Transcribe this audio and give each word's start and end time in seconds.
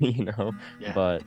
you 0.16 0.24
know. 0.24 0.52
Yeah. 0.80 0.92
But 0.94 1.22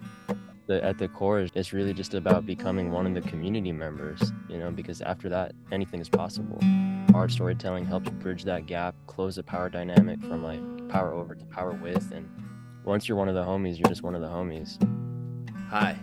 the, 0.66 0.84
at 0.84 0.98
the 0.98 1.08
core, 1.08 1.48
it's 1.54 1.74
really 1.74 1.94
just 1.94 2.16
about 2.16 2.46
becoming 2.46 2.92
one 2.92 3.06
of 3.06 3.14
the 3.14 3.22
community 3.30 3.72
members, 3.72 4.32
you 4.50 4.58
know, 4.58 4.72
because 4.72 5.02
after 5.02 5.30
that, 5.30 5.54
anything 5.72 6.02
is 6.02 6.10
possible. 6.10 6.60
Our 7.14 7.30
storytelling 7.30 7.86
helps 7.86 8.10
bridge 8.10 8.44
that 8.46 8.66
gap, 8.66 8.96
close 9.06 9.36
the 9.36 9.44
power 9.44 9.70
dynamic 9.70 10.20
from 10.22 10.44
like 10.44 10.90
power 10.90 11.14
over 11.14 11.36
to 11.36 11.46
power 11.46 11.74
with. 11.74 12.12
And 12.12 12.28
once 12.84 13.08
you're 13.08 13.18
one 13.18 13.30
of 13.30 13.36
the 13.36 13.44
homies, 13.44 13.78
you're 13.78 13.90
just 13.90 14.02
one 14.02 14.16
of 14.16 14.22
the 14.22 14.28
homies. 14.28 14.82
Hi, 15.70 15.98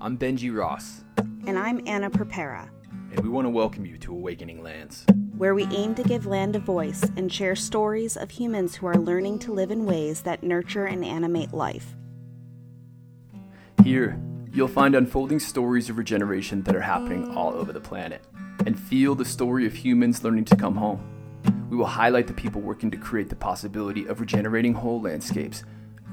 I'm 0.00 0.18
Benji 0.18 0.54
Ross. 0.54 1.04
And 1.46 1.56
I'm 1.56 1.80
Anna 1.86 2.10
Prepara. 2.10 2.68
And 3.12 3.20
we 3.20 3.28
want 3.28 3.46
to 3.46 3.50
welcome 3.50 3.86
you 3.86 3.96
to 3.98 4.12
Awakening 4.12 4.62
Lands, 4.62 5.06
where 5.36 5.54
we 5.54 5.64
aim 5.66 5.94
to 5.94 6.02
give 6.02 6.26
land 6.26 6.56
a 6.56 6.58
voice 6.58 7.04
and 7.16 7.32
share 7.32 7.54
stories 7.54 8.16
of 8.16 8.30
humans 8.30 8.74
who 8.74 8.86
are 8.86 8.96
learning 8.96 9.38
to 9.40 9.52
live 9.52 9.70
in 9.70 9.86
ways 9.86 10.22
that 10.22 10.42
nurture 10.42 10.86
and 10.86 11.04
animate 11.04 11.52
life. 11.52 11.94
Here, 13.84 14.20
you'll 14.52 14.68
find 14.68 14.94
unfolding 14.94 15.40
stories 15.40 15.88
of 15.88 15.98
regeneration 15.98 16.62
that 16.62 16.76
are 16.76 16.80
happening 16.80 17.34
all 17.36 17.52
over 17.54 17.72
the 17.72 17.80
planet, 17.80 18.22
and 18.66 18.78
feel 18.78 19.14
the 19.14 19.24
story 19.24 19.66
of 19.66 19.74
humans 19.74 20.24
learning 20.24 20.44
to 20.46 20.56
come 20.56 20.76
home. 20.76 21.00
We 21.70 21.76
will 21.76 21.86
highlight 21.86 22.26
the 22.26 22.32
people 22.32 22.60
working 22.60 22.90
to 22.90 22.96
create 22.96 23.28
the 23.28 23.36
possibility 23.36 24.06
of 24.06 24.20
regenerating 24.20 24.74
whole 24.74 25.00
landscapes. 25.00 25.64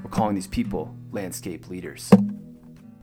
We're 0.04 0.10
calling 0.10 0.36
these 0.36 0.48
people 0.48 0.96
landscape 1.12 1.70
leaders. 1.70 2.10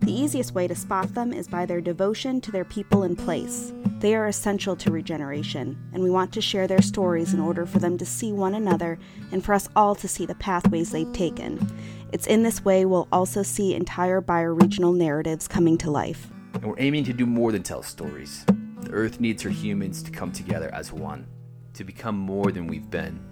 The 0.02 0.12
easiest 0.12 0.52
way 0.52 0.66
to 0.66 0.74
spot 0.74 1.14
them 1.14 1.32
is 1.32 1.46
by 1.46 1.64
their 1.64 1.80
devotion 1.80 2.40
to 2.40 2.50
their 2.50 2.64
people 2.64 3.04
and 3.04 3.16
place. 3.16 3.72
They 4.00 4.16
are 4.16 4.26
essential 4.26 4.74
to 4.74 4.90
regeneration, 4.90 5.80
and 5.92 6.02
we 6.02 6.10
want 6.10 6.32
to 6.32 6.40
share 6.40 6.66
their 6.66 6.82
stories 6.82 7.34
in 7.34 7.38
order 7.38 7.66
for 7.66 7.78
them 7.78 7.96
to 7.98 8.04
see 8.04 8.32
one 8.32 8.56
another 8.56 8.98
and 9.30 9.44
for 9.44 9.54
us 9.54 9.68
all 9.76 9.94
to 9.94 10.08
see 10.08 10.26
the 10.26 10.34
pathways 10.34 10.90
they've 10.90 11.12
taken. 11.12 11.64
It's 12.10 12.26
in 12.26 12.42
this 12.42 12.64
way 12.64 12.84
we'll 12.84 13.06
also 13.12 13.44
see 13.44 13.76
entire 13.76 14.20
bioregional 14.20 14.96
narratives 14.96 15.46
coming 15.46 15.78
to 15.78 15.90
life. 15.92 16.32
And 16.54 16.64
we're 16.64 16.80
aiming 16.80 17.04
to 17.04 17.12
do 17.12 17.24
more 17.24 17.52
than 17.52 17.62
tell 17.62 17.84
stories. 17.84 18.44
The 18.80 18.90
Earth 18.90 19.20
needs 19.20 19.40
her 19.44 19.50
humans 19.50 20.02
to 20.02 20.10
come 20.10 20.32
together 20.32 20.74
as 20.74 20.92
one, 20.92 21.28
to 21.74 21.84
become 21.84 22.16
more 22.16 22.50
than 22.50 22.66
we've 22.66 22.90
been. 22.90 23.24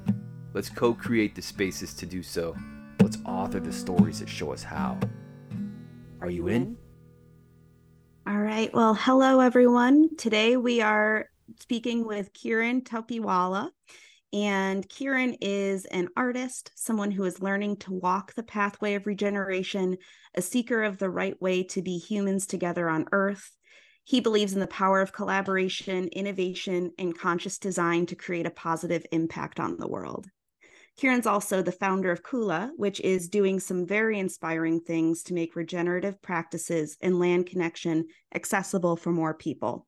Let's 0.54 0.70
co 0.70 0.94
create 0.94 1.34
the 1.34 1.42
spaces 1.42 1.94
to 1.94 2.06
do 2.06 2.22
so. 2.22 2.56
Let's 3.02 3.18
author 3.24 3.58
the 3.58 3.72
stories 3.72 4.20
that 4.20 4.28
show 4.28 4.52
us 4.52 4.62
how. 4.62 5.00
Are 6.20 6.30
you 6.30 6.48
in? 6.48 6.76
All 8.26 8.38
right. 8.38 8.72
Well, 8.74 8.92
hello, 8.94 9.40
everyone. 9.40 10.16
Today 10.16 10.58
we 10.58 10.82
are 10.82 11.30
speaking 11.58 12.06
with 12.06 12.34
Kiran 12.34 12.82
Topiwala. 12.82 13.70
And 14.32 14.86
Kiran 14.86 15.38
is 15.40 15.86
an 15.86 16.08
artist, 16.16 16.72
someone 16.76 17.10
who 17.10 17.24
is 17.24 17.40
learning 17.40 17.78
to 17.78 17.94
walk 17.94 18.34
the 18.34 18.42
pathway 18.42 18.94
of 18.94 19.06
regeneration, 19.06 19.96
a 20.34 20.42
seeker 20.42 20.82
of 20.82 20.98
the 20.98 21.10
right 21.10 21.40
way 21.40 21.62
to 21.64 21.80
be 21.80 21.96
humans 21.96 22.46
together 22.46 22.90
on 22.90 23.06
Earth. 23.12 23.56
He 24.04 24.20
believes 24.20 24.52
in 24.52 24.60
the 24.60 24.66
power 24.66 25.00
of 25.00 25.12
collaboration, 25.12 26.08
innovation, 26.08 26.92
and 26.98 27.18
conscious 27.18 27.58
design 27.58 28.06
to 28.06 28.14
create 28.14 28.46
a 28.46 28.50
positive 28.50 29.06
impact 29.10 29.58
on 29.58 29.78
the 29.78 29.88
world. 29.88 30.28
Kiran's 31.00 31.26
also 31.26 31.62
the 31.62 31.72
founder 31.72 32.10
of 32.10 32.22
Kula, 32.22 32.72
which 32.76 33.00
is 33.00 33.30
doing 33.30 33.58
some 33.58 33.86
very 33.86 34.18
inspiring 34.18 34.80
things 34.80 35.22
to 35.22 35.32
make 35.32 35.56
regenerative 35.56 36.20
practices 36.20 36.98
and 37.00 37.18
land 37.18 37.46
connection 37.46 38.04
accessible 38.34 38.96
for 38.96 39.10
more 39.10 39.32
people. 39.32 39.86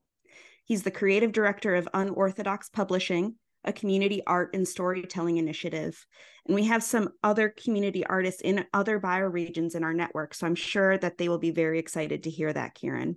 He's 0.64 0.84
the 0.84 0.90
creative 0.90 1.32
director 1.32 1.74
of 1.74 1.86
Unorthodox 1.92 2.70
Publishing, 2.70 3.34
a 3.62 3.74
community 3.74 4.22
art 4.26 4.54
and 4.54 4.66
storytelling 4.66 5.36
initiative. 5.36 6.02
And 6.46 6.54
we 6.54 6.64
have 6.64 6.82
some 6.82 7.10
other 7.22 7.50
community 7.50 8.06
artists 8.06 8.40
in 8.40 8.64
other 8.72 8.98
bioregions 8.98 9.74
in 9.74 9.84
our 9.84 9.92
network. 9.92 10.32
So 10.32 10.46
I'm 10.46 10.54
sure 10.54 10.96
that 10.96 11.18
they 11.18 11.28
will 11.28 11.36
be 11.36 11.50
very 11.50 11.78
excited 11.78 12.22
to 12.22 12.30
hear 12.30 12.50
that, 12.54 12.74
Kiran. 12.74 13.16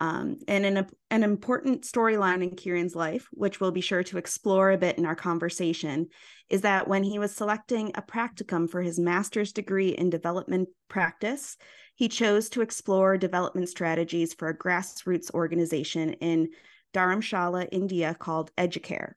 Um, 0.00 0.38
and 0.48 0.64
an, 0.64 0.86
an 1.10 1.22
important 1.22 1.82
storyline 1.82 2.42
in 2.42 2.56
Kiran's 2.56 2.96
life, 2.96 3.28
which 3.32 3.60
we'll 3.60 3.70
be 3.70 3.82
sure 3.82 4.02
to 4.04 4.16
explore 4.16 4.70
a 4.70 4.78
bit 4.78 4.96
in 4.96 5.04
our 5.04 5.14
conversation, 5.14 6.08
is 6.48 6.62
that 6.62 6.88
when 6.88 7.02
he 7.02 7.18
was 7.18 7.34
selecting 7.34 7.92
a 7.94 8.02
practicum 8.02 8.68
for 8.68 8.80
his 8.80 8.98
master's 8.98 9.52
degree 9.52 9.90
in 9.90 10.08
development 10.08 10.70
practice, 10.88 11.58
he 11.94 12.08
chose 12.08 12.48
to 12.48 12.62
explore 12.62 13.18
development 13.18 13.68
strategies 13.68 14.32
for 14.32 14.48
a 14.48 14.56
grassroots 14.56 15.30
organization 15.34 16.14
in 16.14 16.48
Dharamshala, 16.94 17.68
India 17.70 18.16
called 18.18 18.50
Educare. 18.56 19.12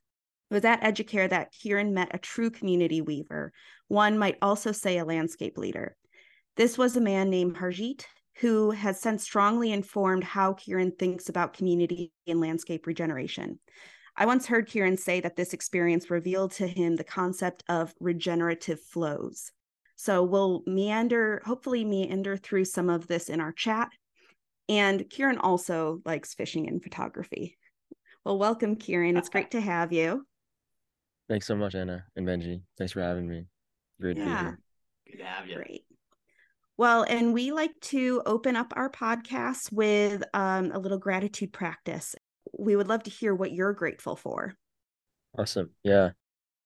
It 0.52 0.54
was 0.54 0.66
at 0.66 0.82
Educare 0.82 1.30
that 1.30 1.54
Kiran 1.54 1.94
met 1.94 2.14
a 2.14 2.20
true 2.20 2.52
community 2.52 3.02
weaver, 3.02 3.54
one 3.88 4.18
might 4.18 4.38
also 4.42 4.74
say 4.74 4.98
a 4.98 5.06
landscape 5.06 5.58
leader. 5.58 5.96
This 6.58 6.78
was 6.78 6.98
a 6.98 7.02
man 7.02 7.30
named 7.30 7.56
Harjeet 7.56 8.04
who 8.40 8.72
has 8.72 9.00
since 9.00 9.24
strongly 9.24 9.72
informed 9.72 10.24
how 10.24 10.54
Kiran 10.54 10.98
thinks 10.98 11.30
about 11.30 11.54
community 11.54 12.12
and 12.28 12.40
landscape 12.40 12.88
regeneration. 12.88 13.60
I 14.16 14.26
once 14.26 14.46
heard 14.46 14.70
Kiran 14.70 15.00
say 15.00 15.22
that 15.22 15.36
this 15.36 15.54
experience 15.54 16.10
revealed 16.10 16.52
to 16.54 16.68
him 16.68 16.96
the 16.96 17.04
concept 17.04 17.64
of 17.68 17.94
regenerative 18.00 18.80
flows. 18.82 19.52
So 19.96 20.24
we'll 20.24 20.64
meander, 20.66 21.42
hopefully, 21.46 21.86
meander 21.86 22.38
through 22.38 22.66
some 22.66 22.90
of 22.90 23.08
this 23.08 23.30
in 23.30 23.40
our 23.40 23.52
chat. 23.52 23.90
And 24.70 25.02
Kiran 25.02 25.38
also 25.40 26.02
likes 26.06 26.34
fishing 26.34 26.68
and 26.68 26.82
photography. 26.82 27.58
Well, 28.24 28.38
welcome, 28.38 28.76
Kiran. 28.76 29.18
It's 29.18 29.30
great 29.30 29.52
to 29.52 29.62
have 29.62 29.92
you. 29.92 30.26
Thanks 31.28 31.48
so 31.48 31.56
much, 31.56 31.76
Anna 31.76 32.06
and 32.16 32.28
Benji. 32.28 32.62
Thanks 32.78 32.94
for 32.94 33.02
having 33.02 33.28
me. 33.28 33.46
Great 34.00 34.18
yeah. 34.18 34.24
to 34.24 34.30
be 34.30 34.36
here. 34.36 34.60
Good 35.12 35.18
to 35.18 35.26
have 35.26 35.48
you. 35.48 35.56
Great. 35.56 35.86
Well, 36.76 37.04
and 37.04 37.34
we 37.34 37.52
like 37.52 37.80
to 37.82 38.24
open 38.26 38.56
up 38.56 38.74
our 38.76 38.90
podcast 38.90 39.72
with 39.72 40.24
um, 40.34 40.72
a 40.72 40.80
little 40.80 40.98
gratitude 40.98 41.54
practice. 41.54 42.16
We 42.58 42.76
would 42.76 42.88
love 42.88 43.04
to 43.04 43.12
hear 43.12 43.36
what 43.36 43.52
you're 43.52 43.74
grateful 43.74 44.16
for. 44.16 44.56
Awesome. 45.38 45.70
Yeah. 45.84 46.12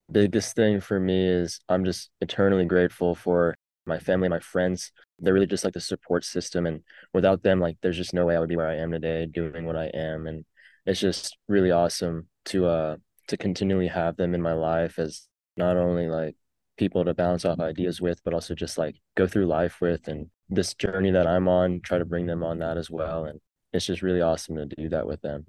Biggest 0.09 0.55
thing 0.55 0.79
for 0.79 0.97
me 0.97 1.27
is 1.27 1.59
I'm 1.67 1.83
just 1.83 2.09
eternally 2.21 2.63
grateful 2.63 3.15
for 3.15 3.55
my 3.85 3.99
family, 3.99 4.29
my 4.29 4.39
friends. 4.39 4.93
They're 5.19 5.33
really 5.33 5.45
just 5.45 5.65
like 5.65 5.73
the 5.73 5.81
support 5.81 6.23
system. 6.23 6.65
And 6.65 6.83
without 7.13 7.43
them, 7.43 7.59
like, 7.59 7.77
there's 7.81 7.97
just 7.97 8.13
no 8.13 8.25
way 8.25 8.37
I 8.37 8.39
would 8.39 8.49
be 8.49 8.55
where 8.55 8.69
I 8.69 8.77
am 8.77 8.91
today 8.91 9.25
doing 9.25 9.65
what 9.65 9.75
I 9.75 9.87
am. 9.93 10.25
And 10.27 10.45
it's 10.85 11.01
just 11.01 11.37
really 11.49 11.71
awesome 11.71 12.27
to, 12.45 12.65
uh, 12.67 12.95
to 13.27 13.35
continually 13.35 13.87
have 13.87 14.15
them 14.15 14.33
in 14.33 14.41
my 14.41 14.53
life 14.53 14.99
as 14.99 15.27
not 15.57 15.75
only 15.75 16.07
like 16.07 16.37
people 16.77 17.03
to 17.05 17.13
bounce 17.13 17.45
off 17.45 17.59
ideas 17.59 17.99
with, 18.01 18.23
but 18.23 18.33
also 18.33 18.55
just 18.55 18.77
like 18.77 18.95
go 19.15 19.27
through 19.27 19.47
life 19.47 19.81
with. 19.81 20.07
And 20.07 20.29
this 20.49 20.73
journey 20.73 21.11
that 21.11 21.27
I'm 21.27 21.47
on, 21.47 21.81
try 21.81 21.97
to 21.97 22.05
bring 22.05 22.25
them 22.25 22.43
on 22.43 22.59
that 22.59 22.77
as 22.77 22.89
well. 22.89 23.25
And 23.25 23.39
it's 23.73 23.85
just 23.85 24.01
really 24.01 24.21
awesome 24.21 24.55
to 24.55 24.65
do 24.65 24.89
that 24.89 25.07
with 25.07 25.21
them. 25.21 25.45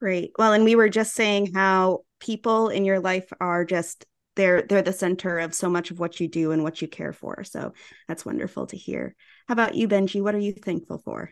Great. 0.00 0.32
Well, 0.38 0.52
and 0.52 0.64
we 0.64 0.74
were 0.74 0.88
just 0.88 1.14
saying 1.14 1.52
how 1.54 2.00
people 2.20 2.68
in 2.68 2.84
your 2.84 3.00
life 3.00 3.32
are 3.40 3.64
just 3.64 4.04
they're 4.34 4.62
they're 4.62 4.82
the 4.82 4.92
center 4.92 5.38
of 5.38 5.54
so 5.54 5.68
much 5.68 5.90
of 5.90 5.98
what 5.98 6.18
you 6.18 6.28
do 6.28 6.52
and 6.52 6.62
what 6.62 6.80
you 6.80 6.88
care 6.88 7.12
for. 7.12 7.44
So 7.44 7.74
that's 8.08 8.24
wonderful 8.24 8.66
to 8.68 8.76
hear. 8.76 9.14
How 9.46 9.52
about 9.52 9.74
you, 9.74 9.88
Benji? 9.88 10.22
What 10.22 10.34
are 10.34 10.38
you 10.38 10.52
thankful 10.52 10.98
for? 10.98 11.30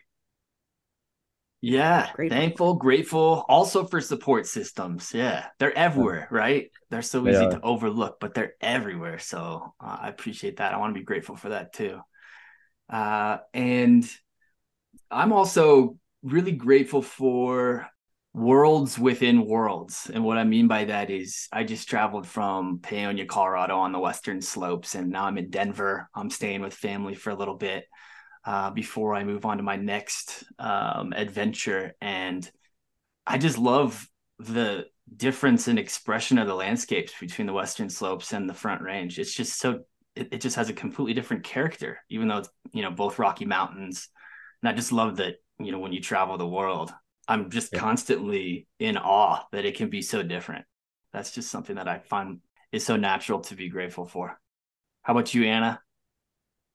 Yeah, 1.61 2.09
grateful. 2.15 2.37
thankful, 2.37 2.73
grateful, 2.73 3.45
also 3.47 3.85
for 3.85 4.01
support 4.01 4.47
systems. 4.47 5.13
Yeah, 5.13 5.45
they're 5.59 5.77
everywhere, 5.77 6.27
right? 6.31 6.71
They're 6.89 7.03
so 7.03 7.27
easy 7.27 7.47
to 7.49 7.61
overlook, 7.61 8.19
but 8.19 8.33
they're 8.33 8.55
everywhere. 8.59 9.19
So 9.19 9.73
uh, 9.79 9.97
I 10.01 10.09
appreciate 10.09 10.57
that. 10.57 10.73
I 10.73 10.77
want 10.77 10.95
to 10.95 10.99
be 10.99 11.05
grateful 11.05 11.35
for 11.35 11.49
that 11.49 11.73
too. 11.73 11.99
Uh, 12.89 13.37
and 13.53 14.09
I'm 15.11 15.31
also 15.31 15.97
really 16.23 16.51
grateful 16.51 17.03
for 17.03 17.87
worlds 18.33 18.97
within 18.97 19.45
worlds. 19.45 20.09
And 20.11 20.23
what 20.23 20.37
I 20.37 20.43
mean 20.43 20.67
by 20.67 20.85
that 20.85 21.11
is 21.11 21.47
I 21.51 21.63
just 21.63 21.87
traveled 21.87 22.25
from 22.25 22.79
Paonia, 22.79 23.27
Colorado 23.27 23.77
on 23.77 23.91
the 23.91 23.99
western 23.99 24.41
slopes, 24.41 24.95
and 24.95 25.09
now 25.09 25.25
I'm 25.25 25.37
in 25.37 25.49
Denver. 25.49 26.09
I'm 26.15 26.29
staying 26.29 26.61
with 26.61 26.73
family 26.73 27.13
for 27.13 27.29
a 27.29 27.35
little 27.35 27.57
bit 27.57 27.85
uh, 28.45 28.71
before 28.71 29.13
I 29.13 29.23
move 29.23 29.45
on 29.45 29.57
to 29.57 29.63
my 29.63 29.75
next 29.75 30.43
um, 30.59 31.13
adventure. 31.13 31.93
And 32.01 32.49
I 33.25 33.37
just 33.37 33.57
love 33.57 34.07
the 34.39 34.85
difference 35.15 35.67
in 35.67 35.77
expression 35.77 36.37
of 36.37 36.47
the 36.47 36.55
landscapes 36.55 37.13
between 37.19 37.47
the 37.47 37.53
western 37.53 37.89
slopes 37.89 38.33
and 38.33 38.49
the 38.49 38.53
front 38.53 38.81
range. 38.81 39.19
It's 39.19 39.33
just 39.33 39.59
so 39.59 39.81
it, 40.15 40.29
it 40.33 40.41
just 40.41 40.55
has 40.55 40.69
a 40.69 40.73
completely 40.73 41.13
different 41.13 41.43
character, 41.43 41.99
even 42.09 42.27
though 42.27 42.39
it's 42.39 42.49
you 42.71 42.81
know 42.81 42.91
both 42.91 43.19
Rocky 43.19 43.45
Mountains. 43.45 44.09
And 44.61 44.69
I 44.69 44.73
just 44.73 44.91
love 44.91 45.17
that 45.17 45.35
you 45.59 45.71
know 45.71 45.79
when 45.79 45.93
you 45.93 46.01
travel 46.01 46.37
the 46.37 46.47
world, 46.47 46.91
I'm 47.27 47.49
just 47.49 47.73
yeah. 47.73 47.79
constantly 47.79 48.67
in 48.79 48.97
awe 48.97 49.43
that 49.51 49.65
it 49.65 49.75
can 49.75 49.89
be 49.89 50.01
so 50.01 50.23
different. 50.23 50.65
That's 51.13 51.31
just 51.31 51.51
something 51.51 51.75
that 51.75 51.87
I 51.87 51.99
find 51.99 52.39
is 52.71 52.85
so 52.85 52.95
natural 52.95 53.41
to 53.41 53.55
be 53.55 53.69
grateful 53.69 54.05
for. 54.05 54.39
How 55.03 55.13
about 55.13 55.33
you, 55.33 55.43
Anna? 55.43 55.81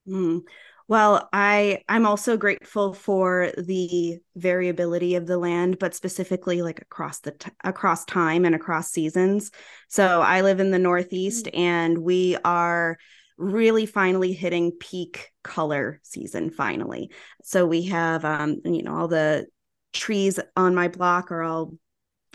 Mm. 0.06 0.42
Well, 0.88 1.28
I 1.32 1.82
I'm 1.88 2.06
also 2.06 2.36
grateful 2.36 2.94
for 2.94 3.50
the 3.58 4.18
variability 4.36 5.16
of 5.16 5.26
the 5.26 5.36
land, 5.36 5.80
but 5.80 5.94
specifically 5.94 6.62
like 6.62 6.80
across 6.80 7.18
the 7.20 7.32
t- 7.32 7.50
across 7.64 8.04
time 8.04 8.44
and 8.44 8.54
across 8.54 8.92
seasons. 8.92 9.50
So 9.88 10.20
I 10.22 10.42
live 10.42 10.60
in 10.60 10.70
the 10.70 10.78
Northeast, 10.78 11.46
mm-hmm. 11.46 11.60
and 11.60 11.98
we 11.98 12.36
are 12.44 12.98
really 13.36 13.84
finally 13.84 14.32
hitting 14.32 14.72
peak 14.72 15.32
color 15.42 16.00
season 16.04 16.50
finally. 16.50 17.10
So 17.42 17.66
we 17.66 17.82
have 17.86 18.24
um, 18.24 18.60
you 18.64 18.84
know, 18.84 18.94
all 18.96 19.08
the 19.08 19.46
trees 19.92 20.38
on 20.56 20.74
my 20.74 20.86
block 20.86 21.32
are 21.32 21.42
all 21.42 21.72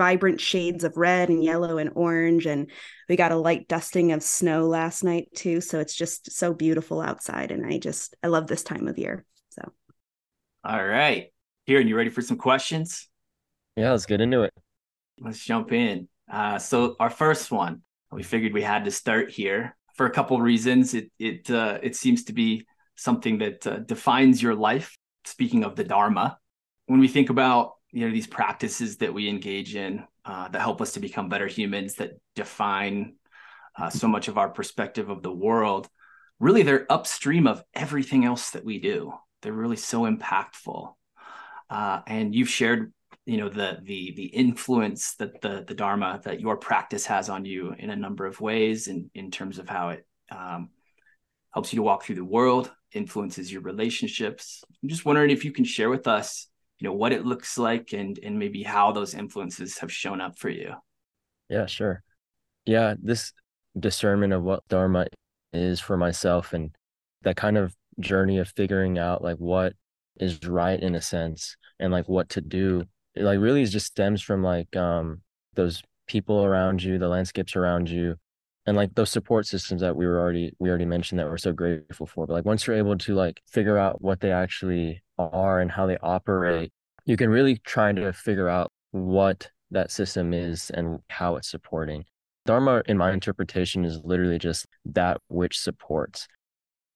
vibrant 0.01 0.41
shades 0.41 0.83
of 0.83 0.97
red 0.97 1.29
and 1.29 1.43
yellow 1.43 1.77
and 1.77 1.91
orange 1.93 2.47
and 2.47 2.71
we 3.07 3.15
got 3.15 3.31
a 3.31 3.35
light 3.35 3.67
dusting 3.67 4.11
of 4.11 4.23
snow 4.23 4.65
last 4.65 5.03
night 5.03 5.27
too 5.35 5.61
so 5.61 5.79
it's 5.79 5.95
just 5.95 6.31
so 6.31 6.55
beautiful 6.55 7.01
outside 7.01 7.51
and 7.51 7.63
i 7.71 7.77
just 7.77 8.15
i 8.23 8.27
love 8.27 8.47
this 8.47 8.63
time 8.63 8.87
of 8.87 8.97
year 8.97 9.23
so. 9.49 9.71
All 10.63 10.83
right. 10.83 11.27
Here 11.67 11.79
you 11.79 11.95
ready 11.95 12.09
for 12.09 12.23
some 12.23 12.37
questions? 12.37 13.07
Yeah 13.75 13.91
let's 13.91 14.07
get 14.07 14.21
into 14.21 14.41
it. 14.41 14.53
Let's 15.19 15.45
jump 15.45 15.71
in. 15.71 16.07
Uh, 16.31 16.57
so 16.57 16.95
our 16.99 17.11
first 17.11 17.51
one 17.51 17.83
we 18.11 18.23
figured 18.23 18.53
we 18.53 18.63
had 18.63 18.85
to 18.85 18.91
start 18.91 19.29
here 19.29 19.77
for 19.93 20.07
a 20.07 20.11
couple 20.11 20.41
reasons. 20.41 20.95
It 20.95 21.11
it 21.19 21.51
uh, 21.51 21.77
it 21.83 21.95
seems 21.95 22.23
to 22.23 22.33
be 22.33 22.65
something 22.95 23.37
that 23.37 23.67
uh, 23.67 23.77
defines 23.77 24.41
your 24.41 24.55
life 24.55 24.97
speaking 25.25 25.63
of 25.63 25.75
the 25.75 25.83
dharma. 25.83 26.39
When 26.87 26.99
we 26.99 27.07
think 27.07 27.29
about 27.29 27.73
you 27.91 28.05
know 28.05 28.13
these 28.13 28.27
practices 28.27 28.97
that 28.97 29.13
we 29.13 29.27
engage 29.27 29.75
in 29.75 30.03
uh, 30.25 30.47
that 30.49 30.61
help 30.61 30.81
us 30.81 30.93
to 30.93 30.99
become 30.99 31.29
better 31.29 31.47
humans 31.47 31.95
that 31.95 32.11
define 32.35 33.15
uh, 33.77 33.89
so 33.89 34.07
much 34.07 34.27
of 34.27 34.37
our 34.37 34.49
perspective 34.49 35.09
of 35.09 35.23
the 35.23 35.31
world 35.31 35.89
really 36.41 36.63
they're 36.63 36.91
upstream 36.91 37.47
of 37.47 37.63
everything 37.73 38.25
else 38.25 38.49
that 38.49 38.65
we 38.65 38.79
do. 38.79 39.13
They're 39.41 39.53
really 39.53 39.77
so 39.77 40.01
impactful. 40.01 40.93
Uh, 41.69 42.01
and 42.05 42.35
you've 42.35 42.49
shared 42.49 42.91
you 43.25 43.37
know 43.37 43.49
the 43.49 43.77
the 43.83 44.13
the 44.17 44.25
influence 44.25 45.13
that 45.15 45.41
the 45.41 45.63
the 45.65 45.75
dharma 45.75 46.19
that 46.23 46.41
your 46.41 46.57
practice 46.57 47.05
has 47.05 47.29
on 47.29 47.45
you 47.45 47.73
in 47.77 47.91
a 47.91 47.95
number 47.95 48.25
of 48.25 48.41
ways 48.41 48.87
in 48.87 49.11
in 49.13 49.29
terms 49.29 49.59
of 49.59 49.69
how 49.69 49.89
it 49.89 50.05
um, 50.31 50.71
helps 51.53 51.71
you 51.71 51.77
to 51.77 51.83
walk 51.83 52.03
through 52.03 52.15
the 52.15 52.25
world 52.25 52.71
influences 52.93 53.51
your 53.51 53.61
relationships. 53.61 54.63
I'm 54.81 54.89
just 54.89 55.05
wondering 55.05 55.29
if 55.29 55.45
you 55.45 55.51
can 55.51 55.63
share 55.63 55.89
with 55.89 56.07
us 56.07 56.47
you 56.81 56.87
know 56.87 56.95
what 56.95 57.13
it 57.13 57.25
looks 57.25 57.59
like 57.59 57.93
and 57.93 58.19
and 58.23 58.39
maybe 58.39 58.63
how 58.63 58.91
those 58.91 59.13
influences 59.13 59.77
have 59.77 59.91
shown 59.91 60.19
up 60.19 60.39
for 60.39 60.49
you. 60.49 60.73
Yeah 61.47 61.67
sure. 61.67 62.01
Yeah 62.65 62.95
this 63.01 63.33
discernment 63.79 64.33
of 64.33 64.41
what 64.41 64.67
dharma 64.67 65.05
is 65.53 65.79
for 65.79 65.95
myself 65.95 66.53
and 66.53 66.75
that 67.21 67.35
kind 67.35 67.57
of 67.57 67.75
journey 67.99 68.39
of 68.39 68.49
figuring 68.49 68.97
out 68.97 69.23
like 69.23 69.37
what 69.37 69.73
is 70.19 70.43
right 70.45 70.79
in 70.81 70.95
a 70.95 71.01
sense 71.01 71.55
and 71.79 71.93
like 71.93 72.09
what 72.09 72.29
to 72.29 72.41
do 72.41 72.83
it 73.15 73.23
like 73.23 73.39
really 73.39 73.63
just 73.65 73.85
stems 73.85 74.21
from 74.21 74.43
like 74.43 74.75
um 74.75 75.21
those 75.53 75.83
people 76.07 76.43
around 76.43 76.81
you 76.81 76.97
the 76.97 77.07
landscapes 77.07 77.55
around 77.55 77.89
you 77.89 78.15
and 78.71 78.77
like 78.77 78.95
those 78.95 79.09
support 79.09 79.45
systems 79.45 79.81
that 79.81 79.97
we 79.97 80.07
were 80.07 80.17
already 80.17 80.53
we 80.57 80.69
already 80.69 80.85
mentioned 80.85 81.19
that 81.19 81.27
we're 81.27 81.37
so 81.37 81.51
grateful 81.51 82.05
for 82.05 82.25
but 82.25 82.31
like 82.31 82.45
once 82.45 82.65
you're 82.65 82.77
able 82.77 82.97
to 82.97 83.13
like 83.13 83.41
figure 83.45 83.77
out 83.77 84.01
what 84.01 84.21
they 84.21 84.31
actually 84.31 85.03
are 85.19 85.59
and 85.59 85.69
how 85.69 85.85
they 85.85 85.97
operate 85.97 86.71
you 87.03 87.17
can 87.17 87.29
really 87.29 87.57
try 87.57 87.91
to 87.91 88.13
figure 88.13 88.47
out 88.47 88.71
what 88.91 89.49
that 89.71 89.91
system 89.91 90.33
is 90.33 90.69
and 90.69 90.99
how 91.09 91.35
it's 91.35 91.51
supporting. 91.51 92.05
Dharma 92.45 92.81
in 92.85 92.97
my 92.97 93.11
interpretation 93.11 93.83
is 93.83 93.99
literally 94.05 94.39
just 94.39 94.65
that 94.85 95.19
which 95.27 95.59
supports. 95.59 96.29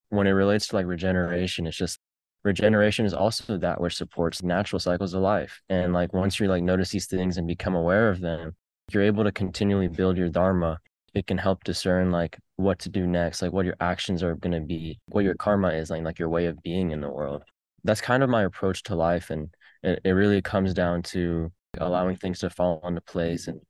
When 0.10 0.28
it 0.28 0.32
relates 0.32 0.68
to 0.68 0.78
like 0.78 0.86
regeneration 0.86 1.68
it's 1.68 1.76
just 1.76 2.00
regeneration 2.46 3.06
is 3.06 3.14
also 3.14 3.58
that 3.58 3.82
which 3.82 3.98
supports 3.98 4.42
natural 4.42 4.80
cycles 4.80 5.14
of 5.14 5.22
life 5.22 5.62
and 5.68 5.92
like 5.92 6.14
once 6.14 6.40
you 6.40 6.48
like 6.48 6.64
notice 6.64 6.92
these 6.92 7.08
things 7.08 7.38
and 7.38 7.48
become 7.48 7.76
aware 7.76 8.08
of 8.08 8.22
them 8.22 8.56
you're 8.92 9.04
able 9.04 9.26
to 9.26 9.32
continually 9.32 9.88
build 9.90 10.16
your 10.16 10.30
dharma 10.30 10.78
it 11.16 11.26
can 11.28 11.38
help 11.38 11.64
discern 11.64 12.12
like 12.12 12.38
what 12.58 12.78
to 12.80 12.90
do 12.90 13.08
next, 13.08 13.42
like 13.42 13.54
what 13.54 13.66
your 13.66 13.78
actions 13.80 14.22
are 14.22 14.36
going 14.36 14.54
to 14.54 14.66
be, 14.66 15.00
what 15.08 15.24
your 15.24 15.34
karma 15.36 15.70
is, 15.70 15.90
like 15.90 16.04
like 16.04 16.20
your 16.20 16.30
way 16.30 16.46
of 16.46 16.62
being 16.62 16.92
in 16.92 17.00
the 17.02 17.10
world. 17.10 17.42
That's 17.86 18.02
kind 18.02 18.22
of 18.22 18.30
my 18.30 18.44
approach 18.44 18.84
to 18.84 18.96
life, 18.96 19.30
and 19.30 19.50
it, 19.82 20.02
it 20.04 20.12
really 20.12 20.42
comes 20.42 20.74
down 20.74 21.04
to 21.04 21.52
allowing 21.80 22.18
things 22.18 22.40
to 22.40 22.50
fall 22.50 22.82
into 22.86 23.02
place 23.02 23.48
and 23.48 23.62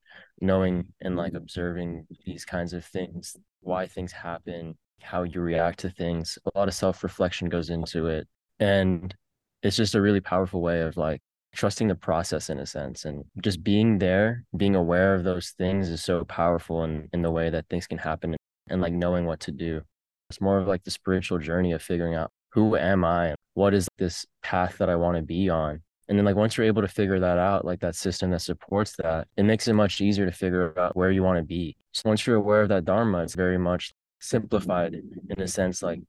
knowing 0.42 0.88
and 1.01 1.15
like 1.15 1.33
observing 1.36 2.07
these 2.25 2.45
kinds 2.45 2.74
of 2.74 2.83
things, 2.83 3.38
why 3.62 3.86
things 3.88 4.12
happen, 4.12 4.75
how 5.01 5.24
you 5.24 5.39
react 5.41 5.80
to 5.80 5.89
things. 5.89 6.39
A 6.45 6.57
lot 6.57 6.68
of 6.68 6.74
self 6.74 7.03
reflection 7.03 7.48
goes 7.48 7.69
into 7.69 8.07
it, 8.07 8.27
and 8.59 9.15
it's 9.62 9.77
just 9.77 9.95
a 9.95 10.01
really 10.01 10.21
powerful 10.21 10.62
way 10.62 10.81
of 10.81 10.98
like 10.98 11.21
trusting 11.55 11.87
the 11.87 11.95
process 11.95 12.49
in 12.49 12.59
a 12.59 12.65
sense 12.65 13.05
and 13.05 13.23
just 13.41 13.63
being 13.63 13.97
there 13.97 14.43
being 14.55 14.75
aware 14.75 15.15
of 15.15 15.23
those 15.23 15.51
things 15.57 15.89
is 15.89 16.03
so 16.03 16.23
powerful 16.25 16.83
in, 16.83 17.09
in 17.13 17.21
the 17.21 17.31
way 17.31 17.49
that 17.49 17.65
things 17.69 17.87
can 17.87 17.97
happen 17.97 18.35
and, 18.69 18.81
like 18.81 18.93
knowing 18.93 19.25
what 19.25 19.39
to 19.39 19.51
do. 19.51 19.81
It's 20.29 20.41
more 20.41 20.57
of 20.57 20.67
like 20.67 20.83
the 20.83 20.91
spiritual 20.91 21.37
journey 21.37 21.71
of 21.71 21.81
figuring 21.81 22.15
out 22.15 22.31
who 22.51 22.75
am 22.75 23.03
i 23.03 23.35
what 23.53 23.73
is 23.73 23.87
this 23.97 24.25
path 24.41 24.77
that 24.77 24.89
i 24.89 24.95
want 24.95 25.17
to 25.17 25.23
be 25.23 25.49
on. 25.49 25.81
And 26.07 26.17
then 26.17 26.25
like 26.25 26.35
once 26.35 26.55
you're 26.55 26.67
able 26.67 26.81
to 26.81 26.87
figure 26.87 27.19
that 27.19 27.37
out 27.37 27.65
like 27.65 27.79
that 27.79 27.95
system 27.95 28.31
that 28.31 28.41
supports 28.41 28.95
that 28.97 29.27
it 29.37 29.43
makes 29.43 29.67
it 29.67 29.73
much 29.73 30.01
easier 30.01 30.25
to 30.25 30.31
figure 30.31 30.77
out 30.77 30.95
where 30.95 31.11
you 31.11 31.23
want 31.23 31.37
to 31.37 31.43
be. 31.43 31.77
So 31.93 32.03
once 32.05 32.27
you're 32.27 32.35
aware 32.35 32.61
of 32.61 32.69
that 32.69 32.85
dharma 32.85 33.23
it's 33.23 33.35
very 33.35 33.57
much 33.57 33.93
simplified 34.19 34.95
in 35.29 35.41
a 35.41 35.47
sense 35.47 35.81
like 35.81 36.01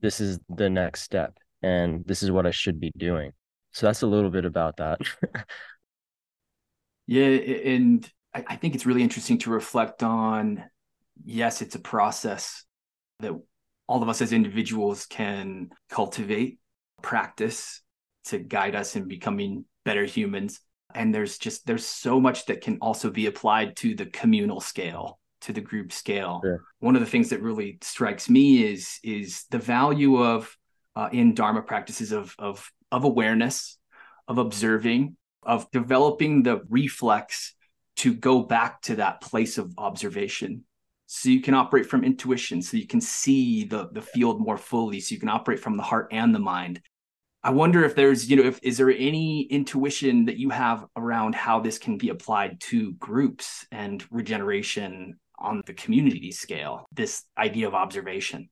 this 0.00 0.20
is 0.20 0.38
the 0.48 0.68
next 0.68 1.02
step 1.02 1.38
and 1.62 2.04
this 2.04 2.22
is 2.22 2.30
what 2.30 2.46
i 2.46 2.50
should 2.50 2.78
be 2.78 2.92
doing 2.98 3.32
so 3.74 3.86
that's 3.86 4.02
a 4.02 4.06
little 4.06 4.30
bit 4.30 4.44
about 4.44 4.76
that. 4.76 5.00
yeah, 7.06 7.26
and 7.26 8.08
I 8.32 8.56
think 8.56 8.74
it's 8.74 8.86
really 8.86 9.02
interesting 9.02 9.38
to 9.38 9.50
reflect 9.50 10.02
on. 10.02 10.64
Yes, 11.24 11.60
it's 11.60 11.74
a 11.74 11.80
process 11.80 12.64
that 13.18 13.32
all 13.88 14.02
of 14.02 14.08
us 14.08 14.22
as 14.22 14.32
individuals 14.32 15.06
can 15.06 15.70
cultivate, 15.90 16.58
practice 17.02 17.82
to 18.26 18.38
guide 18.38 18.74
us 18.74 18.96
in 18.96 19.06
becoming 19.08 19.64
better 19.84 20.04
humans. 20.04 20.60
And 20.94 21.12
there's 21.12 21.38
just 21.38 21.66
there's 21.66 21.84
so 21.84 22.20
much 22.20 22.46
that 22.46 22.60
can 22.60 22.78
also 22.80 23.10
be 23.10 23.26
applied 23.26 23.74
to 23.76 23.96
the 23.96 24.06
communal 24.06 24.60
scale, 24.60 25.18
to 25.42 25.52
the 25.52 25.60
group 25.60 25.92
scale. 25.92 26.40
Sure. 26.44 26.62
One 26.78 26.94
of 26.94 27.00
the 27.00 27.08
things 27.08 27.30
that 27.30 27.42
really 27.42 27.78
strikes 27.82 28.30
me 28.30 28.64
is 28.64 29.00
is 29.02 29.46
the 29.50 29.58
value 29.58 30.22
of 30.22 30.56
uh, 30.94 31.08
in 31.12 31.34
Dharma 31.34 31.62
practices 31.62 32.12
of 32.12 32.34
of 32.38 32.70
of 32.94 33.02
awareness, 33.02 33.76
of 34.28 34.38
observing, 34.38 35.16
of 35.42 35.68
developing 35.72 36.44
the 36.44 36.62
reflex 36.68 37.54
to 37.96 38.14
go 38.14 38.42
back 38.42 38.80
to 38.82 38.96
that 38.96 39.20
place 39.20 39.58
of 39.58 39.74
observation. 39.78 40.64
So 41.06 41.28
you 41.28 41.42
can 41.42 41.54
operate 41.54 41.86
from 41.86 42.04
intuition, 42.04 42.62
so 42.62 42.76
you 42.76 42.86
can 42.86 43.00
see 43.00 43.64
the, 43.64 43.88
the 43.92 44.00
field 44.00 44.40
more 44.40 44.56
fully, 44.56 45.00
so 45.00 45.12
you 45.12 45.20
can 45.20 45.28
operate 45.28 45.60
from 45.60 45.76
the 45.76 45.82
heart 45.82 46.08
and 46.12 46.32
the 46.32 46.38
mind. 46.38 46.80
I 47.42 47.50
wonder 47.50 47.84
if 47.84 47.96
there's, 47.96 48.30
you 48.30 48.36
know, 48.36 48.44
if 48.44 48.60
is 48.62 48.78
there 48.78 48.90
any 48.90 49.42
intuition 49.42 50.26
that 50.26 50.38
you 50.38 50.50
have 50.50 50.86
around 50.96 51.34
how 51.34 51.60
this 51.60 51.78
can 51.78 51.98
be 51.98 52.08
applied 52.08 52.60
to 52.62 52.92
groups 52.92 53.66
and 53.72 54.02
regeneration 54.10 55.18
on 55.38 55.62
the 55.66 55.74
community 55.74 56.30
scale, 56.30 56.86
this 56.92 57.24
idea 57.36 57.66
of 57.66 57.74
observation? 57.74 58.48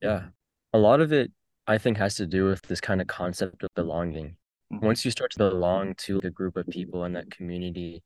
Yeah. 0.00 0.24
A 0.72 0.78
lot 0.78 1.00
of 1.00 1.12
it 1.12 1.30
I 1.66 1.78
think 1.78 1.96
has 1.98 2.14
to 2.16 2.26
do 2.26 2.44
with 2.44 2.62
this 2.62 2.80
kind 2.80 3.00
of 3.00 3.06
concept 3.06 3.62
of 3.62 3.70
belonging. 3.74 4.36
Mm-hmm. 4.72 4.86
Once 4.86 5.04
you 5.04 5.10
start 5.10 5.32
to 5.32 5.38
belong 5.38 5.94
to 5.98 6.20
a 6.22 6.30
group 6.30 6.56
of 6.56 6.66
people 6.68 7.04
in 7.04 7.12
that 7.14 7.30
community, 7.30 8.02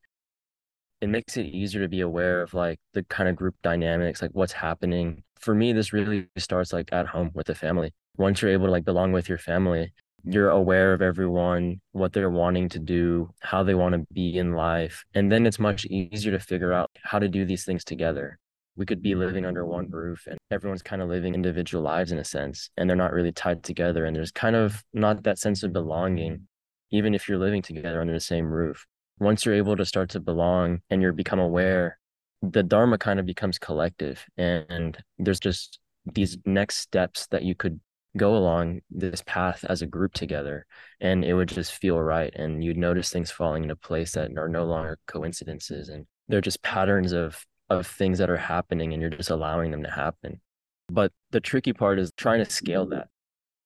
it 1.00 1.08
makes 1.08 1.36
it 1.36 1.46
easier 1.46 1.82
to 1.82 1.88
be 1.88 2.00
aware 2.00 2.42
of 2.42 2.54
like 2.54 2.78
the 2.92 3.02
kind 3.04 3.28
of 3.28 3.36
group 3.36 3.54
dynamics, 3.62 4.22
like 4.22 4.32
what's 4.32 4.52
happening. 4.52 5.22
For 5.38 5.54
me, 5.54 5.72
this 5.72 5.92
really 5.92 6.28
starts 6.36 6.72
like 6.72 6.92
at 6.92 7.06
home 7.06 7.30
with 7.34 7.46
the 7.46 7.54
family. 7.54 7.92
Once 8.16 8.42
you're 8.42 8.50
able 8.50 8.66
to 8.66 8.72
like 8.72 8.84
belong 8.84 9.12
with 9.12 9.28
your 9.28 9.38
family, 9.38 9.92
you're 10.24 10.50
aware 10.50 10.92
of 10.92 11.00
everyone, 11.00 11.80
what 11.92 12.12
they're 12.12 12.30
wanting 12.30 12.68
to 12.70 12.78
do, 12.78 13.30
how 13.40 13.62
they 13.62 13.74
want 13.74 13.94
to 13.94 14.06
be 14.12 14.36
in 14.36 14.52
life. 14.52 15.04
And 15.14 15.32
then 15.32 15.46
it's 15.46 15.58
much 15.58 15.86
easier 15.86 16.32
to 16.32 16.40
figure 16.40 16.72
out 16.72 16.90
how 17.02 17.18
to 17.18 17.28
do 17.28 17.46
these 17.46 17.64
things 17.64 17.84
together 17.84 18.38
we 18.80 18.86
could 18.86 19.02
be 19.02 19.14
living 19.14 19.44
under 19.44 19.66
one 19.66 19.90
roof 19.90 20.26
and 20.26 20.38
everyone's 20.50 20.80
kind 20.80 21.02
of 21.02 21.08
living 21.10 21.34
individual 21.34 21.84
lives 21.84 22.12
in 22.12 22.18
a 22.18 22.24
sense 22.24 22.70
and 22.78 22.88
they're 22.88 22.96
not 22.96 23.12
really 23.12 23.30
tied 23.30 23.62
together 23.62 24.06
and 24.06 24.16
there's 24.16 24.32
kind 24.32 24.56
of 24.56 24.82
not 24.94 25.22
that 25.22 25.38
sense 25.38 25.62
of 25.62 25.70
belonging 25.70 26.48
even 26.90 27.14
if 27.14 27.28
you're 27.28 27.36
living 27.36 27.60
together 27.60 28.00
under 28.00 28.14
the 28.14 28.18
same 28.18 28.46
roof. 28.46 28.86
Once 29.18 29.44
you're 29.44 29.54
able 29.54 29.76
to 29.76 29.84
start 29.84 30.08
to 30.08 30.18
belong 30.18 30.80
and 30.88 31.02
you're 31.02 31.12
become 31.12 31.38
aware 31.38 31.98
the 32.40 32.62
dharma 32.62 32.96
kind 32.96 33.20
of 33.20 33.26
becomes 33.26 33.58
collective 33.58 34.24
and 34.38 34.96
there's 35.18 35.40
just 35.40 35.78
these 36.14 36.38
next 36.46 36.78
steps 36.78 37.26
that 37.26 37.42
you 37.42 37.54
could 37.54 37.78
go 38.16 38.34
along 38.34 38.80
this 38.90 39.22
path 39.26 39.62
as 39.68 39.82
a 39.82 39.86
group 39.86 40.14
together 40.14 40.64
and 41.02 41.22
it 41.22 41.34
would 41.34 41.50
just 41.50 41.74
feel 41.74 42.00
right 42.00 42.32
and 42.34 42.64
you'd 42.64 42.78
notice 42.78 43.10
things 43.10 43.30
falling 43.30 43.64
into 43.64 43.76
place 43.76 44.12
that 44.12 44.30
are 44.38 44.48
no 44.48 44.64
longer 44.64 44.98
coincidences 45.06 45.90
and 45.90 46.06
they're 46.28 46.40
just 46.40 46.62
patterns 46.62 47.12
of 47.12 47.44
of 47.70 47.86
things 47.86 48.18
that 48.18 48.28
are 48.28 48.36
happening 48.36 48.92
and 48.92 49.00
you're 49.00 49.10
just 49.10 49.30
allowing 49.30 49.70
them 49.70 49.82
to 49.84 49.90
happen. 49.90 50.40
But 50.88 51.12
the 51.30 51.40
tricky 51.40 51.72
part 51.72 51.98
is 51.98 52.10
trying 52.16 52.44
to 52.44 52.50
scale 52.50 52.86
that. 52.86 53.08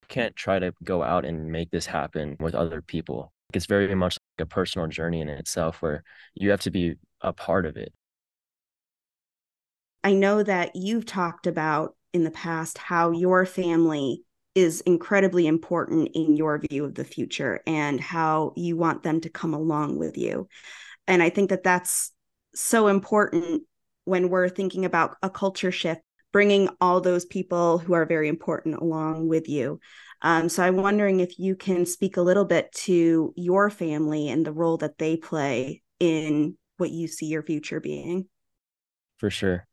You 0.02 0.08
can't 0.08 0.36
try 0.36 0.58
to 0.58 0.72
go 0.84 1.02
out 1.02 1.24
and 1.24 1.50
make 1.50 1.70
this 1.70 1.86
happen 1.86 2.36
with 2.38 2.54
other 2.54 2.82
people. 2.82 3.32
It's 3.54 3.66
very 3.66 3.94
much 3.94 4.18
like 4.38 4.44
a 4.44 4.48
personal 4.48 4.86
journey 4.88 5.22
in 5.22 5.28
itself 5.28 5.80
where 5.80 6.04
you 6.34 6.50
have 6.50 6.60
to 6.62 6.70
be 6.70 6.96
a 7.22 7.32
part 7.32 7.64
of 7.64 7.76
it. 7.76 7.92
I 10.02 10.12
know 10.12 10.42
that 10.42 10.76
you've 10.76 11.06
talked 11.06 11.46
about 11.46 11.96
in 12.12 12.24
the 12.24 12.30
past 12.30 12.76
how 12.76 13.10
your 13.10 13.46
family 13.46 14.22
is 14.54 14.82
incredibly 14.82 15.46
important 15.46 16.10
in 16.14 16.36
your 16.36 16.58
view 16.58 16.84
of 16.84 16.94
the 16.94 17.04
future 17.04 17.60
and 17.66 18.00
how 18.00 18.52
you 18.54 18.76
want 18.76 19.02
them 19.02 19.20
to 19.22 19.30
come 19.30 19.54
along 19.54 19.98
with 19.98 20.18
you. 20.18 20.46
And 21.08 21.22
I 21.22 21.30
think 21.30 21.50
that 21.50 21.64
that's 21.64 22.12
so 22.54 22.86
important 22.86 23.62
when 24.04 24.28
we're 24.28 24.48
thinking 24.48 24.84
about 24.84 25.16
a 25.22 25.30
culture 25.30 25.72
shift, 25.72 26.00
bringing 26.32 26.68
all 26.80 27.00
those 27.00 27.24
people 27.24 27.78
who 27.78 27.92
are 27.94 28.06
very 28.06 28.28
important 28.28 28.76
along 28.76 29.28
with 29.28 29.48
you. 29.48 29.80
Um, 30.22 30.48
so 30.48 30.62
I'm 30.62 30.76
wondering 30.76 31.20
if 31.20 31.38
you 31.38 31.54
can 31.54 31.86
speak 31.86 32.16
a 32.16 32.22
little 32.22 32.44
bit 32.44 32.72
to 32.72 33.32
your 33.36 33.70
family 33.70 34.28
and 34.28 34.44
the 34.44 34.52
role 34.52 34.76
that 34.78 34.98
they 34.98 35.16
play 35.16 35.82
in 36.00 36.56
what 36.76 36.90
you 36.90 37.06
see 37.08 37.26
your 37.26 37.42
future 37.42 37.80
being. 37.80 38.26
For 39.18 39.30
sure. 39.30 39.66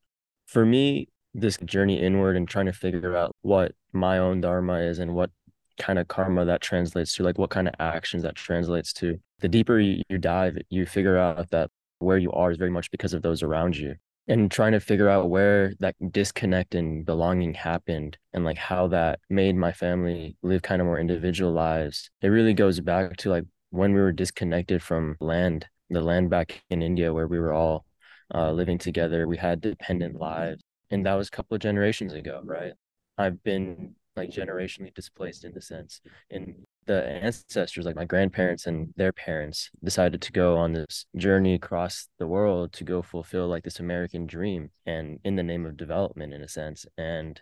For 0.45 0.65
me, 0.65 1.07
this 1.33 1.57
journey 1.57 2.01
inward 2.01 2.35
and 2.35 2.47
trying 2.47 2.65
to 2.65 2.73
figure 2.73 3.15
out 3.15 3.35
what 3.41 3.73
my 3.93 4.17
own 4.17 4.41
dharma 4.41 4.79
is 4.81 4.99
and 4.99 5.15
what 5.15 5.31
kind 5.79 5.97
of 5.97 6.07
karma 6.07 6.45
that 6.45 6.61
translates 6.61 7.15
to, 7.15 7.23
like 7.23 7.37
what 7.37 7.49
kind 7.49 7.67
of 7.67 7.73
actions 7.79 8.23
that 8.23 8.35
translates 8.35 8.93
to. 8.93 9.17
The 9.39 9.47
deeper 9.47 9.79
you, 9.79 10.03
you 10.09 10.17
dive, 10.17 10.57
you 10.69 10.85
figure 10.85 11.17
out 11.17 11.49
that 11.51 11.69
where 11.99 12.17
you 12.17 12.31
are 12.33 12.51
is 12.51 12.57
very 12.57 12.69
much 12.69 12.91
because 12.91 13.13
of 13.13 13.21
those 13.21 13.41
around 13.41 13.77
you 13.77 13.95
and 14.31 14.49
trying 14.49 14.71
to 14.71 14.79
figure 14.79 15.09
out 15.09 15.29
where 15.29 15.73
that 15.79 15.93
disconnect 16.11 16.73
and 16.73 17.05
belonging 17.05 17.53
happened 17.53 18.17
and 18.31 18.45
like 18.45 18.57
how 18.57 18.87
that 18.87 19.19
made 19.29 19.57
my 19.57 19.73
family 19.73 20.37
live 20.41 20.61
kind 20.61 20.81
of 20.81 20.85
more 20.85 20.99
individual 20.99 21.51
lives 21.51 22.09
it 22.21 22.29
really 22.29 22.53
goes 22.53 22.79
back 22.79 23.17
to 23.17 23.29
like 23.29 23.43
when 23.71 23.93
we 23.93 23.99
were 23.99 24.13
disconnected 24.13 24.81
from 24.81 25.17
land 25.19 25.67
the 25.89 25.99
land 25.99 26.29
back 26.29 26.63
in 26.69 26.81
india 26.81 27.13
where 27.13 27.27
we 27.27 27.39
were 27.39 27.51
all 27.51 27.85
uh, 28.33 28.49
living 28.51 28.77
together 28.77 29.27
we 29.27 29.35
had 29.35 29.59
dependent 29.59 30.15
lives 30.15 30.63
and 30.91 31.05
that 31.05 31.15
was 31.15 31.27
a 31.27 31.31
couple 31.31 31.55
of 31.55 31.61
generations 31.61 32.13
ago 32.13 32.39
right? 32.45 32.71
I've 33.17 33.43
been 33.43 33.95
like 34.15 34.29
generationally 34.29 34.93
displaced 34.93 35.43
in 35.43 35.53
the 35.53 35.61
sense 35.61 35.99
in 36.29 36.55
the 36.87 37.05
ancestors 37.07 37.85
like 37.85 37.95
my 37.95 38.05
grandparents 38.05 38.65
and 38.65 38.93
their 38.97 39.11
parents 39.11 39.69
decided 39.83 40.21
to 40.21 40.31
go 40.31 40.57
on 40.57 40.73
this 40.73 41.05
journey 41.15 41.53
across 41.53 42.07
the 42.17 42.27
world 42.27 42.73
to 42.73 42.83
go 42.83 43.01
fulfill 43.01 43.47
like 43.47 43.63
this 43.63 43.79
american 43.79 44.25
dream 44.25 44.71
and 44.85 45.19
in 45.23 45.35
the 45.35 45.43
name 45.43 45.65
of 45.65 45.77
development 45.77 46.33
in 46.33 46.41
a 46.41 46.47
sense 46.47 46.85
and 46.97 47.41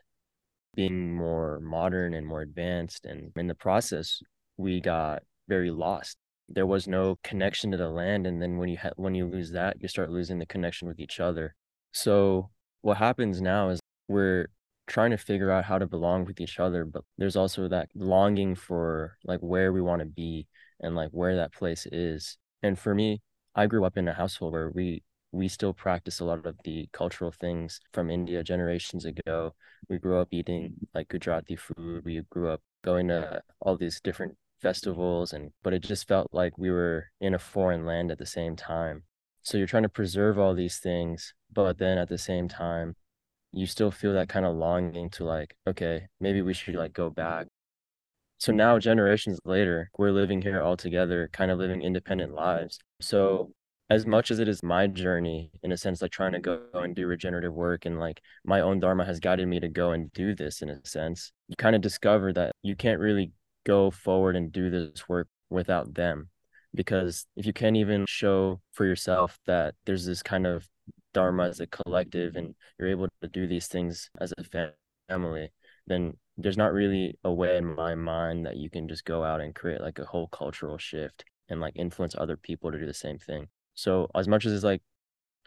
being 0.76 1.14
more 1.14 1.60
modern 1.60 2.14
and 2.14 2.26
more 2.26 2.42
advanced. 2.42 3.06
And 3.06 3.32
in 3.36 3.48
the 3.48 3.56
process 3.56 4.22
we 4.58 4.80
got 4.80 5.24
very 5.48 5.72
lost. 5.72 6.18
There 6.48 6.66
was 6.66 6.88
no 6.88 7.18
connection 7.24 7.72
to 7.72 7.78
the 7.78 7.90
land 7.90 8.26
and 8.26 8.42
then 8.42 8.58
when 8.58 8.70
you 8.70 8.78
ha- 8.78 8.96
when 8.96 9.16
you 9.16 9.26
lose 9.28 9.52
that 9.52 9.82
you 9.82 9.88
start 9.88 10.10
losing 10.10 10.40
the 10.40 10.46
connection 10.46 10.88
with 10.88 11.00
each 11.00 11.20
other. 11.20 11.56
So 11.92 12.50
what 12.82 12.98
happens 12.98 13.42
now 13.42 13.70
is 13.70 13.80
we're 14.08 14.48
trying 14.90 15.12
to 15.12 15.18
figure 15.18 15.52
out 15.52 15.64
how 15.64 15.78
to 15.78 15.88
belong 15.88 16.26
with 16.26 16.42
each 16.42 16.60
other 16.60 16.84
but 16.84 17.04
there's 17.18 17.36
also 17.36 17.68
that 17.68 17.88
longing 17.96 18.56
for 18.56 19.16
like 19.24 19.40
where 19.40 19.72
we 19.72 19.82
want 19.82 20.02
to 20.02 20.06
be 20.06 20.48
and 20.82 20.96
like 20.96 21.12
where 21.12 21.36
that 21.36 21.54
place 21.54 21.86
is. 21.92 22.38
And 22.64 22.78
for 22.78 22.94
me 22.96 23.22
i 23.56 23.68
grew 23.68 23.86
up 23.86 23.98
in 23.98 24.08
a 24.08 24.14
household 24.14 24.54
where 24.54 24.72
we 24.72 25.04
we 25.32 25.48
still 25.48 25.74
practice 25.74 26.20
a 26.20 26.26
lot 26.26 26.46
of 26.46 26.56
the 26.64 26.90
cultural 26.92 27.32
things 27.32 27.80
from 27.94 28.10
india 28.10 28.44
generations 28.44 29.06
ago. 29.06 29.54
We 29.90 30.00
grew 30.00 30.18
up 30.20 30.30
eating 30.32 30.74
like 30.94 31.08
gujarati 31.10 31.56
food. 31.56 32.04
We 32.04 32.22
grew 32.30 32.50
up 32.50 32.62
going 32.84 33.08
to 33.10 33.42
all 33.62 33.78
these 33.78 34.02
different 34.02 34.36
festivals 34.62 35.34
and 35.34 35.52
but 35.64 35.74
it 35.74 35.84
just 35.84 36.08
felt 36.08 36.30
like 36.34 36.58
we 36.58 36.70
were 36.72 37.06
in 37.22 37.34
a 37.34 37.40
foreign 37.40 37.86
land 37.86 38.12
at 38.12 38.18
the 38.18 38.26
same 38.26 38.56
time. 38.56 39.04
So 39.44 39.58
you're 39.58 39.68
trying 39.68 39.84
to 39.84 39.90
preserve 39.90 40.40
all 40.40 40.56
these 40.56 40.80
things 40.80 41.34
but 41.54 41.78
then 41.78 41.98
at 41.98 42.10
the 42.10 42.18
same 42.18 42.48
time 42.48 42.96
you 43.52 43.66
still 43.66 43.92
feel 43.92 44.14
that 44.14 44.30
kind 44.30 44.46
of 44.46 44.56
longing 44.56 45.10
to 45.12 45.24
like, 45.24 45.56
okay, 45.68 46.08
maybe 46.20 46.42
we 46.42 46.54
should 46.54 46.76
like 46.76 46.94
go 46.94 47.10
back. 47.10 47.48
So 48.38 48.54
now 48.54 48.80
generations 48.80 49.40
later, 49.44 49.90
we're 49.98 50.12
living 50.12 50.42
here 50.42 50.62
all 50.62 50.78
together, 50.78 51.30
kind 51.34 51.52
of 51.52 51.60
living 51.60 51.82
independent 51.82 52.34
lives. 52.34 52.80
So 53.02 53.52
as 53.90 54.06
much 54.06 54.30
as 54.32 54.40
it 54.40 54.48
is 54.48 54.62
my 54.62 54.88
journey 54.88 55.52
in 55.64 55.72
a 55.72 55.78
sense 55.78 56.02
like 56.02 56.12
trying 56.12 56.32
to 56.32 56.40
go 56.40 56.62
and 56.74 56.96
do 56.96 57.08
regenerative 57.08 57.54
work 57.54 57.86
and 57.86 58.00
like 58.00 58.22
my 58.46 58.62
own 58.62 58.80
dharma 58.80 59.04
has 59.04 59.20
guided 59.20 59.48
me 59.48 59.60
to 59.60 59.68
go 59.68 59.92
and 59.92 60.12
do 60.14 60.36
this 60.36 60.62
in 60.62 60.70
a 60.70 60.86
sense 60.86 61.32
you 61.48 61.56
kind 61.58 61.76
of 61.76 61.82
discover 61.82 62.32
that 62.32 62.52
you 62.62 62.76
can't 62.76 63.00
really 63.00 63.32
go 63.66 63.90
forward 63.92 64.36
and 64.36 64.52
do 64.52 64.70
this 64.70 65.10
work 65.10 65.28
without 65.50 65.94
them 65.94 66.30
because 66.76 67.26
if 67.36 67.46
you 67.46 67.54
can't 67.54 67.78
even 67.78 68.06
show 68.08 68.62
for 68.74 68.86
yourself 68.86 69.40
that 69.48 69.74
there's 69.86 70.06
this 70.06 70.22
kind 70.22 70.46
of 70.46 70.68
dharma 71.14 71.48
as 71.48 71.60
a 71.60 71.68
collective 71.68 72.36
and 72.36 72.56
you're 72.78 72.90
able 72.90 73.08
to 73.22 73.28
do 73.28 73.48
these 73.48 73.68
things 73.68 74.10
as 74.20 74.34
a 74.38 74.72
family 75.08 75.52
then 75.88 76.14
there's 76.38 76.58
not 76.58 76.72
really 76.72 77.18
a 77.24 77.34
way 77.34 77.58
in 77.58 77.76
my 77.76 77.96
mind 77.96 78.46
that 78.46 78.56
you 78.58 78.70
can 78.70 78.88
just 78.88 79.04
go 79.04 79.24
out 79.24 79.42
and 79.42 79.56
create 79.56 79.82
like 79.82 80.00
a 80.00 80.06
whole 80.06 80.28
cultural 80.28 80.78
shift 80.78 81.26
and 81.50 81.60
like 81.60 81.74
influence 81.76 82.16
other 82.18 82.38
people 82.38 82.72
to 82.72 82.80
do 82.80 82.86
the 82.86 82.94
same 82.94 83.18
thing. 83.18 83.48
So 83.74 84.10
as 84.16 84.28
much 84.28 84.46
as 84.46 84.54
it's 84.54 84.64
like 84.64 84.82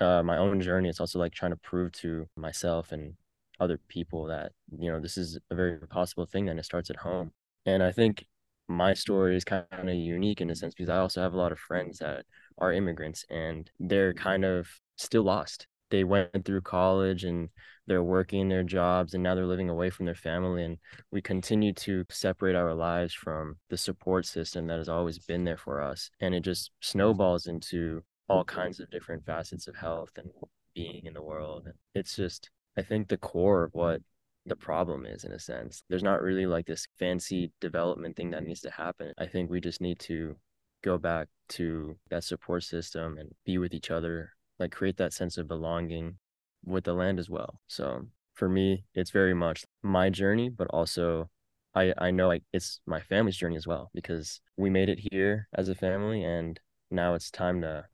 uh, 0.00 0.22
my 0.22 0.36
own 0.36 0.60
journey 0.60 0.88
it's 0.88 1.00
also 1.00 1.18
like 1.18 1.32
trying 1.32 1.52
to 1.52 1.56
prove 1.58 1.92
to 1.92 2.26
myself 2.36 2.92
and 2.92 3.14
other 3.60 3.78
people 3.88 4.24
that 4.26 4.52
you 4.78 4.90
know 4.90 4.98
this 4.98 5.16
is 5.16 5.38
a 5.50 5.54
very 5.54 5.78
possible 5.86 6.26
thing 6.26 6.48
and 6.48 6.58
it 6.58 6.64
starts 6.64 6.90
at 6.90 6.96
home. 6.96 7.30
And 7.66 7.82
i 7.82 7.92
think 7.92 8.26
my 8.68 8.94
story 8.94 9.36
is 9.36 9.44
kind 9.44 9.66
of 9.72 9.94
unique 9.94 10.40
in 10.40 10.50
a 10.50 10.56
sense 10.56 10.74
because 10.74 10.88
i 10.88 10.96
also 10.96 11.20
have 11.20 11.34
a 11.34 11.36
lot 11.36 11.52
of 11.52 11.58
friends 11.58 11.98
that 11.98 12.24
are 12.58 12.72
immigrants 12.72 13.24
and 13.28 13.70
they're 13.78 14.14
kind 14.14 14.44
of 14.44 14.68
still 15.02 15.22
lost. 15.22 15.66
They 15.90 16.04
went 16.04 16.44
through 16.44 16.62
college 16.62 17.24
and 17.24 17.50
they're 17.86 18.02
working 18.02 18.48
their 18.48 18.62
jobs 18.62 19.12
and 19.12 19.22
now 19.22 19.34
they're 19.34 19.44
living 19.46 19.68
away 19.68 19.90
from 19.90 20.06
their 20.06 20.14
family. 20.14 20.64
And 20.64 20.78
we 21.10 21.20
continue 21.20 21.74
to 21.74 22.04
separate 22.10 22.56
our 22.56 22.74
lives 22.74 23.12
from 23.12 23.56
the 23.68 23.76
support 23.76 24.24
system 24.24 24.66
that 24.68 24.78
has 24.78 24.88
always 24.88 25.18
been 25.18 25.44
there 25.44 25.58
for 25.58 25.82
us. 25.82 26.10
And 26.20 26.34
it 26.34 26.40
just 26.40 26.70
snowballs 26.80 27.46
into 27.46 28.02
all 28.28 28.44
kinds 28.44 28.80
of 28.80 28.90
different 28.90 29.26
facets 29.26 29.68
of 29.68 29.76
health 29.76 30.10
and 30.16 30.30
being 30.74 31.04
in 31.04 31.12
the 31.12 31.22
world. 31.22 31.68
It's 31.94 32.16
just, 32.16 32.48
I 32.78 32.82
think, 32.82 33.08
the 33.08 33.18
core 33.18 33.64
of 33.64 33.74
what 33.74 34.00
the 34.46 34.56
problem 34.56 35.04
is 35.04 35.24
in 35.24 35.32
a 35.32 35.38
sense. 35.38 35.82
There's 35.88 36.02
not 36.02 36.22
really 36.22 36.46
like 36.46 36.66
this 36.66 36.86
fancy 36.98 37.52
development 37.60 38.16
thing 38.16 38.30
that 38.30 38.44
needs 38.44 38.60
to 38.62 38.70
happen. 38.70 39.12
I 39.18 39.26
think 39.26 39.50
we 39.50 39.60
just 39.60 39.80
need 39.80 39.98
to 40.00 40.36
go 40.82 40.98
back 40.98 41.28
to 41.50 41.96
that 42.10 42.24
support 42.24 42.64
system 42.64 43.18
and 43.18 43.30
be 43.44 43.58
with 43.58 43.74
each 43.74 43.90
other 43.90 44.30
like 44.62 44.72
create 44.72 44.96
that 44.98 45.12
sense 45.12 45.36
of 45.38 45.48
belonging 45.48 46.18
with 46.64 46.84
the 46.84 46.94
land 46.94 47.18
as 47.18 47.28
well. 47.28 47.60
So 47.66 48.06
for 48.34 48.48
me, 48.48 48.84
it's 48.94 49.10
very 49.10 49.34
much 49.34 49.64
my 49.82 50.10
journey, 50.10 50.48
but 50.48 50.68
also 50.68 51.28
I 51.74 51.92
I 51.98 52.10
know 52.10 52.28
like 52.28 52.44
it's 52.52 52.80
my 52.86 53.00
family's 53.00 53.36
journey 53.36 53.56
as 53.56 53.66
well 53.66 53.90
because 53.94 54.40
we 54.56 54.70
made 54.70 54.88
it 54.88 55.00
here 55.10 55.48
as 55.54 55.68
a 55.68 55.74
family 55.74 56.24
and 56.24 56.58
now 56.90 57.14
it's 57.14 57.30
time 57.30 57.60
to 57.62 57.86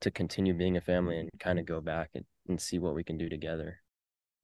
to 0.00 0.10
continue 0.10 0.54
being 0.54 0.76
a 0.76 0.80
family 0.80 1.18
and 1.18 1.30
kind 1.38 1.58
of 1.58 1.66
go 1.66 1.80
back 1.80 2.10
and, 2.14 2.24
and 2.48 2.60
see 2.60 2.78
what 2.78 2.94
we 2.94 3.04
can 3.04 3.16
do 3.16 3.28
together. 3.28 3.78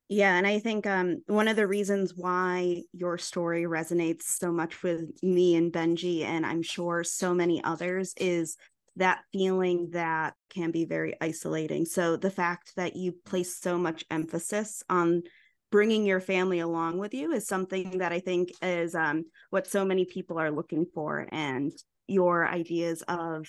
Yeah, 0.08 0.36
and 0.36 0.46
I 0.46 0.58
think 0.58 0.86
um, 0.88 1.22
one 1.26 1.46
of 1.46 1.54
the 1.54 1.68
reasons 1.68 2.14
why 2.16 2.82
your 2.92 3.16
story 3.16 3.62
resonates 3.62 4.22
so 4.22 4.50
much 4.50 4.82
with 4.82 5.08
me 5.22 5.54
and 5.54 5.72
Benji, 5.72 6.24
and 6.24 6.44
I'm 6.44 6.62
sure 6.62 7.04
so 7.04 7.32
many 7.32 7.62
others, 7.62 8.12
is 8.16 8.56
that 9.00 9.20
feeling 9.32 9.90
that 9.90 10.34
can 10.48 10.70
be 10.70 10.86
very 10.86 11.14
isolating. 11.20 11.84
So 11.84 12.16
the 12.16 12.30
fact 12.30 12.72
that 12.76 12.96
you 12.96 13.12
place 13.24 13.58
so 13.58 13.76
much 13.76 14.04
emphasis 14.10 14.82
on 14.88 15.22
bringing 15.70 16.06
your 16.06 16.20
family 16.20 16.60
along 16.60 16.98
with 16.98 17.12
you 17.12 17.32
is 17.32 17.46
something 17.46 17.98
that 17.98 18.12
I 18.12 18.20
think 18.20 18.50
is 18.62 18.94
um, 18.94 19.24
what 19.50 19.66
so 19.66 19.84
many 19.84 20.04
people 20.04 20.38
are 20.38 20.50
looking 20.50 20.86
for. 20.94 21.28
And 21.30 21.72
your 22.10 22.46
ideas 22.46 23.02
of 23.02 23.46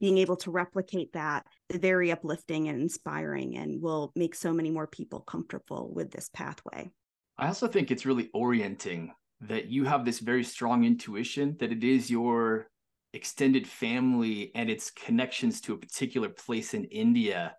being 0.00 0.18
able 0.18 0.36
to 0.36 0.50
replicate 0.50 1.12
that 1.12 1.46
very 1.70 2.10
uplifting 2.10 2.68
and 2.68 2.80
inspiring 2.80 3.56
and 3.56 3.80
will 3.80 4.12
make 4.16 4.34
so 4.34 4.52
many 4.52 4.70
more 4.70 4.86
people 4.86 5.20
comfortable 5.20 5.92
with 5.94 6.10
this 6.10 6.28
pathway. 6.34 6.90
I 7.38 7.46
also 7.46 7.68
think 7.68 7.90
it's 7.90 8.06
really 8.06 8.30
orienting 8.34 9.12
that 9.42 9.66
you 9.66 9.84
have 9.84 10.04
this 10.04 10.18
very 10.18 10.42
strong 10.42 10.84
intuition 10.84 11.56
that 11.60 11.70
it 11.70 11.84
is 11.84 12.10
your 12.10 12.66
extended 13.12 13.66
family 13.66 14.50
and 14.54 14.70
its 14.70 14.90
connections 14.90 15.60
to 15.62 15.74
a 15.74 15.78
particular 15.78 16.28
place 16.28 16.74
in 16.74 16.84
India 16.84 17.56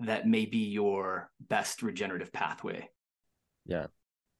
that 0.00 0.28
may 0.28 0.44
be 0.44 0.58
your 0.58 1.30
best 1.40 1.82
regenerative 1.82 2.32
pathway. 2.32 2.88
Yeah. 3.64 3.86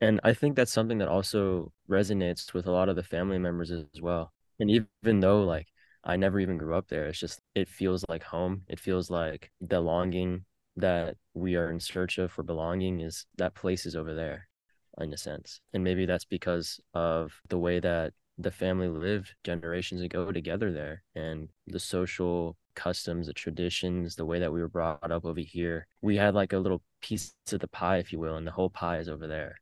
And 0.01 0.21
I 0.23 0.35
think 0.35 0.57
that's 0.57 0.73
something 0.73 0.99
that 0.99 1.09
also 1.09 1.73
resonates 1.89 2.53
with 2.53 2.67
a 2.67 2.71
lot 2.71 2.89
of 2.89 2.97
the 2.97 3.03
family 3.03 3.39
members 3.39 3.71
as 3.71 4.01
well. 4.01 4.33
And 4.61 4.71
even 4.71 5.21
though 5.21 5.43
like 5.43 5.69
I 6.05 6.17
never 6.17 6.39
even 6.39 6.59
grew 6.59 6.77
up 6.77 6.89
there, 6.89 7.07
it's 7.07 7.19
just 7.19 7.41
it 7.55 7.69
feels 7.69 8.05
like 8.09 8.23
home. 8.23 8.63
It 8.69 8.79
feels 8.79 9.11
like 9.11 9.51
the 9.61 9.81
longing 9.81 10.45
that 10.77 11.17
we 11.35 11.57
are 11.57 11.71
in 11.71 11.81
search 11.81 12.19
of 12.19 12.31
for 12.31 12.43
belonging 12.43 13.01
is 13.01 13.27
that 13.39 13.55
place 13.55 13.87
is 13.87 13.97
over 13.97 14.15
there 14.15 14.49
in 15.01 15.13
a 15.13 15.17
sense. 15.17 15.61
And 15.73 15.83
maybe 15.83 16.07
that's 16.07 16.25
because 16.25 16.79
of 16.95 17.33
the 17.49 17.59
way 17.59 17.81
that 17.81 18.13
the 18.39 18.51
family 18.51 18.89
lived 18.89 19.35
generations 19.45 20.03
ago 20.03 20.31
together 20.33 20.73
there 20.73 21.03
and 21.15 21.49
the 21.67 21.81
social 21.81 22.57
customs 22.75 23.27
the 23.27 23.33
traditions 23.33 24.17
the 24.17 24.25
way 24.27 24.39
that 24.39 24.53
we 24.53 24.61
were 24.61 24.69
brought 24.69 25.11
up 25.11 25.25
over 25.25 25.41
here 25.41 25.87
we 26.03 26.17
had 26.17 26.35
like 26.35 26.53
a 26.53 26.59
little 26.59 26.83
piece 27.01 27.35
of 27.51 27.61
the 27.61 27.69
pie 27.69 27.97
if 27.97 28.13
you 28.13 28.19
will 28.19 28.37
and 28.37 28.47
the 28.47 28.51
whole 28.53 28.71
pie 28.71 28.99
is 28.99 29.09
over 29.09 29.27
there 29.27 29.57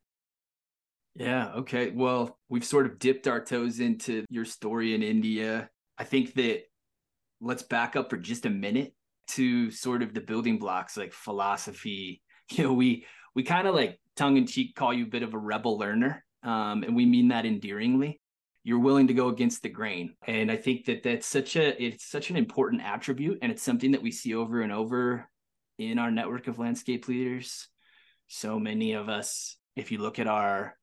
Yeah. 1.14 1.52
Okay. 1.54 1.90
Well, 1.90 2.38
we've 2.48 2.64
sort 2.64 2.86
of 2.86 2.98
dipped 2.98 3.28
our 3.28 3.44
toes 3.44 3.80
into 3.80 4.24
your 4.30 4.44
story 4.44 4.94
in 4.94 5.02
India. 5.02 5.70
I 5.96 6.04
think 6.04 6.34
that 6.34 6.62
let's 7.40 7.62
back 7.62 7.94
up 7.94 8.10
for 8.10 8.16
just 8.16 8.46
a 8.46 8.50
minute 8.50 8.94
to 9.28 9.70
sort 9.70 10.02
of 10.02 10.12
the 10.12 10.20
building 10.20 10.58
blocks 10.58 10.96
like 10.96 11.12
philosophy. 11.12 12.20
You 12.50 12.64
know, 12.64 12.74
we 12.74 13.06
we 13.34 13.42
kind 13.42 13.66
of 13.66 13.74
like 13.74 13.98
tongue 14.16 14.36
in 14.36 14.46
cheek 14.46 14.76
call 14.76 14.92
you 14.92 15.04
a 15.04 15.08
bit 15.08 15.22
of 15.22 15.32
a 15.32 15.38
rebel 15.38 15.78
learner, 15.78 16.22
um, 16.42 16.82
and 16.82 16.94
we 16.94 17.06
mean 17.06 17.28
that 17.28 17.46
endearingly. 17.46 18.20
You're 18.64 18.78
willing 18.78 19.08
to 19.08 19.14
go 19.14 19.28
against 19.28 19.62
the 19.62 19.68
grain, 19.68 20.14
and 20.26 20.50
I 20.50 20.56
think 20.56 20.86
that 20.86 21.02
that's 21.02 21.26
such 21.26 21.54
a 21.56 21.82
it's 21.82 22.06
such 22.06 22.30
an 22.30 22.36
important 22.36 22.82
attribute, 22.82 23.38
and 23.42 23.52
it's 23.52 23.62
something 23.62 23.92
that 23.92 24.02
we 24.02 24.10
see 24.10 24.34
over 24.34 24.62
and 24.62 24.72
over 24.72 25.28
in 25.78 25.98
our 25.98 26.10
network 26.10 26.48
of 26.48 26.58
landscape 26.58 27.06
leaders. 27.06 27.68
So 28.26 28.58
many 28.58 28.94
of 28.94 29.08
us, 29.08 29.56
if 29.76 29.92
you 29.92 29.98
look 29.98 30.18
at 30.18 30.26
our 30.26 30.76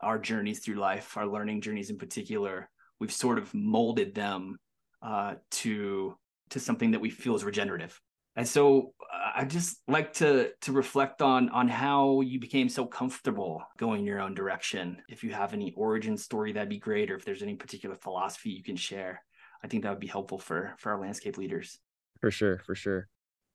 our 0.00 0.18
journeys 0.18 0.60
through 0.60 0.76
life, 0.76 1.16
our 1.16 1.26
learning 1.26 1.60
journeys 1.60 1.90
in 1.90 1.98
particular, 1.98 2.70
we've 3.00 3.12
sort 3.12 3.38
of 3.38 3.52
molded 3.52 4.14
them 4.14 4.56
uh, 5.02 5.34
to 5.50 6.16
to 6.50 6.60
something 6.60 6.92
that 6.92 7.00
we 7.00 7.10
feel 7.10 7.34
is 7.34 7.44
regenerative. 7.44 8.00
And 8.36 8.46
so 8.46 8.92
uh, 9.00 9.30
I 9.36 9.44
just 9.44 9.80
like 9.86 10.12
to 10.14 10.52
to 10.62 10.72
reflect 10.72 11.22
on 11.22 11.48
on 11.50 11.68
how 11.68 12.20
you 12.20 12.40
became 12.40 12.68
so 12.68 12.84
comfortable 12.84 13.62
going 13.78 14.04
your 14.04 14.20
own 14.20 14.34
direction. 14.34 15.02
If 15.08 15.22
you 15.22 15.32
have 15.32 15.52
any 15.52 15.72
origin 15.76 16.16
story, 16.16 16.52
that'd 16.52 16.68
be 16.68 16.78
great. 16.78 17.10
Or 17.10 17.16
if 17.16 17.24
there's 17.24 17.42
any 17.42 17.54
particular 17.54 17.94
philosophy 17.94 18.50
you 18.50 18.62
can 18.62 18.76
share, 18.76 19.22
I 19.62 19.68
think 19.68 19.82
that 19.82 19.90
would 19.90 20.00
be 20.00 20.06
helpful 20.06 20.38
for 20.38 20.74
for 20.78 20.92
our 20.92 21.00
landscape 21.00 21.38
leaders. 21.38 21.78
For 22.20 22.30
sure, 22.30 22.60
for 22.66 22.74
sure. 22.74 23.08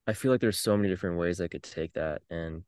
I 0.07 0.13
feel 0.13 0.31
like 0.31 0.41
there's 0.41 0.59
so 0.59 0.75
many 0.77 0.89
different 0.89 1.17
ways 1.17 1.39
I 1.39 1.47
could 1.47 1.63
take 1.63 1.93
that, 1.93 2.21
and 2.29 2.63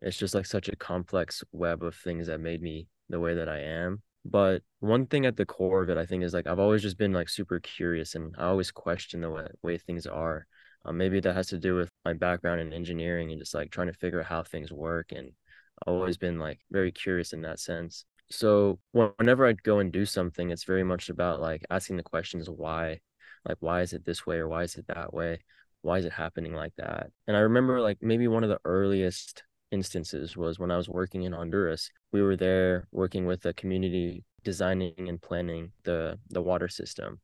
it's 0.00 0.16
just 0.16 0.34
like 0.34 0.46
such 0.46 0.68
a 0.68 0.76
complex 0.76 1.42
web 1.52 1.82
of 1.82 1.94
things 1.94 2.28
that 2.28 2.40
made 2.40 2.62
me 2.62 2.88
the 3.08 3.20
way 3.20 3.34
that 3.34 3.48
I 3.48 3.60
am. 3.60 4.02
But 4.24 4.62
one 4.80 5.06
thing 5.06 5.26
at 5.26 5.36
the 5.36 5.46
core 5.46 5.82
of 5.82 5.90
it, 5.90 5.98
I 5.98 6.06
think, 6.06 6.24
is 6.24 6.34
like 6.34 6.46
I've 6.46 6.58
always 6.58 6.82
just 6.82 6.98
been 6.98 7.12
like 7.12 7.28
super 7.28 7.60
curious 7.60 8.14
and 8.14 8.34
I 8.38 8.46
always 8.46 8.70
question 8.70 9.20
the 9.20 9.30
way, 9.30 9.46
way 9.62 9.78
things 9.78 10.06
are. 10.06 10.46
Um, 10.86 10.96
maybe 10.96 11.20
that 11.20 11.34
has 11.34 11.48
to 11.48 11.58
do 11.58 11.74
with 11.74 11.90
my 12.04 12.12
background 12.12 12.60
in 12.60 12.72
engineering 12.72 13.30
and 13.32 13.40
just 13.40 13.54
like 13.54 13.70
trying 13.70 13.88
to 13.88 13.92
figure 13.92 14.20
out 14.20 14.26
how 14.26 14.42
things 14.42 14.72
work. 14.72 15.12
And 15.12 15.32
I've 15.86 15.92
always 15.92 16.16
been 16.16 16.38
like 16.38 16.60
very 16.70 16.92
curious 16.92 17.32
in 17.32 17.42
that 17.42 17.58
sense. 17.58 18.04
So 18.30 18.78
whenever 18.92 19.46
I 19.46 19.52
go 19.52 19.80
and 19.80 19.92
do 19.92 20.06
something, 20.06 20.50
it's 20.50 20.64
very 20.64 20.84
much 20.84 21.08
about 21.08 21.40
like 21.40 21.64
asking 21.70 21.96
the 21.96 22.02
questions 22.02 22.48
why, 22.48 23.00
like 23.46 23.56
why 23.60 23.82
is 23.82 23.92
it 23.92 24.04
this 24.04 24.26
way 24.26 24.36
or 24.36 24.48
why 24.48 24.62
is 24.62 24.76
it 24.76 24.86
that 24.88 25.12
way? 25.12 25.40
Why 25.82 25.98
is 25.98 26.04
it 26.04 26.12
happening 26.12 26.54
like 26.54 26.72
that? 26.76 27.10
And 27.26 27.36
I 27.36 27.40
remember 27.40 27.80
like 27.80 27.98
maybe 28.00 28.28
one 28.28 28.44
of 28.44 28.50
the 28.50 28.60
earliest 28.64 29.42
instances 29.72 30.36
was 30.36 30.58
when 30.58 30.70
I 30.70 30.76
was 30.76 30.88
working 30.88 31.24
in 31.24 31.32
Honduras. 31.32 31.90
We 32.12 32.22
were 32.22 32.36
there 32.36 32.86
working 32.92 33.26
with 33.26 33.44
a 33.46 33.52
community 33.52 34.24
designing 34.44 35.08
and 35.08 35.20
planning 35.20 35.72
the 35.84 36.18
the 36.30 36.42
water 36.42 36.68
system. 36.68 37.20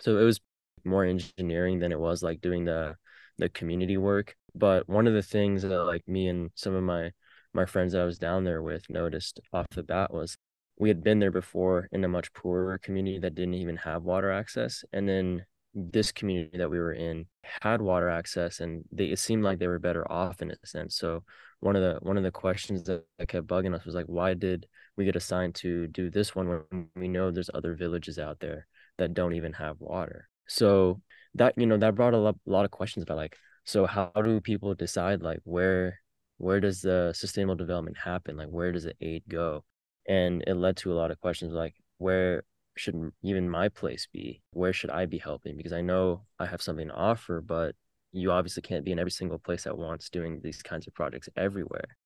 So 0.00 0.18
it 0.18 0.24
was 0.24 0.40
more 0.84 1.04
engineering 1.04 1.78
than 1.78 1.92
it 1.92 1.98
was 2.00 2.22
like 2.22 2.40
doing 2.40 2.64
the 2.64 2.96
the 3.38 3.48
community 3.48 3.96
work. 3.96 4.36
But 4.54 4.88
one 4.88 5.06
of 5.06 5.14
the 5.14 5.22
things 5.22 5.62
that 5.62 5.84
like 5.84 6.06
me 6.08 6.28
and 6.28 6.50
some 6.54 6.74
of 6.74 6.82
my 6.82 7.12
my 7.52 7.66
friends 7.66 7.92
that 7.92 8.02
I 8.02 8.04
was 8.04 8.18
down 8.18 8.44
there 8.44 8.62
with 8.62 8.88
noticed 8.90 9.40
off 9.52 9.66
the 9.70 9.82
bat 9.82 10.12
was 10.12 10.36
we 10.78 10.88
had 10.88 11.02
been 11.04 11.20
there 11.20 11.30
before 11.30 11.88
in 11.92 12.04
a 12.04 12.08
much 12.08 12.32
poorer 12.32 12.78
community 12.78 13.18
that 13.20 13.34
didn't 13.34 13.54
even 13.54 13.76
have 13.76 14.02
water 14.02 14.30
access. 14.32 14.84
And 14.92 15.08
then 15.08 15.44
this 15.74 16.12
community 16.12 16.58
that 16.58 16.70
we 16.70 16.78
were 16.78 16.92
in 16.92 17.26
had 17.42 17.80
water 17.82 18.08
access 18.08 18.60
and 18.60 18.84
they 18.92 19.06
it 19.06 19.18
seemed 19.18 19.42
like 19.42 19.58
they 19.58 19.66
were 19.66 19.78
better 19.78 20.10
off 20.10 20.42
in 20.42 20.50
a 20.50 20.66
sense. 20.66 20.96
So 20.96 21.24
one 21.60 21.76
of 21.76 21.82
the 21.82 21.98
one 22.02 22.16
of 22.16 22.22
the 22.22 22.30
questions 22.30 22.84
that, 22.84 23.04
that 23.18 23.28
kept 23.28 23.46
bugging 23.46 23.74
us 23.74 23.84
was 23.84 23.94
like 23.94 24.06
why 24.06 24.34
did 24.34 24.66
we 24.96 25.04
get 25.04 25.16
assigned 25.16 25.54
to 25.56 25.86
do 25.88 26.10
this 26.10 26.34
one 26.34 26.48
when 26.70 26.88
we 26.94 27.08
know 27.08 27.30
there's 27.30 27.50
other 27.54 27.74
villages 27.74 28.18
out 28.18 28.38
there 28.40 28.66
that 28.98 29.14
don't 29.14 29.34
even 29.34 29.52
have 29.54 29.80
water 29.80 30.28
so 30.46 31.00
that 31.34 31.54
you 31.56 31.66
know 31.66 31.76
that 31.76 31.94
brought 31.94 32.14
a 32.14 32.18
lot, 32.18 32.36
a 32.46 32.50
lot 32.50 32.64
of 32.64 32.70
questions 32.70 33.02
about 33.02 33.16
like 33.16 33.36
so 33.64 33.86
how 33.86 34.10
do 34.22 34.40
people 34.40 34.74
decide 34.74 35.22
like 35.22 35.40
where 35.44 36.00
where 36.38 36.60
does 36.60 36.80
the 36.82 37.12
sustainable 37.14 37.54
development 37.54 37.96
happen? 37.96 38.36
Like 38.36 38.48
where 38.48 38.72
does 38.72 38.84
the 38.84 38.94
aid 39.00 39.22
go? 39.28 39.64
And 40.08 40.42
it 40.46 40.54
led 40.54 40.76
to 40.78 40.92
a 40.92 40.94
lot 40.94 41.10
of 41.10 41.20
questions 41.20 41.52
like 41.52 41.74
where 41.98 42.44
should 42.76 43.12
even 43.22 43.48
my 43.48 43.68
place 43.68 44.08
be? 44.12 44.42
Where 44.50 44.72
should 44.72 44.90
i 44.90 45.06
be 45.06 45.18
helping? 45.18 45.56
Because 45.56 45.72
i 45.72 45.80
know 45.80 46.24
i 46.38 46.46
have 46.46 46.62
something 46.62 46.88
to 46.88 46.94
offer 46.94 47.40
but 47.40 47.74
you 48.14 48.30
obviously 48.30 48.62
can't 48.62 48.84
be 48.84 48.92
in 48.92 48.98
every 48.98 49.10
single 49.10 49.38
place 49.38 49.66
at 49.66 49.76
once 49.76 50.08
doing 50.08 50.40
these 50.42 50.62
kinds 50.62 50.86
of 50.86 50.94
projects 50.94 51.28
everywhere. 51.36 51.96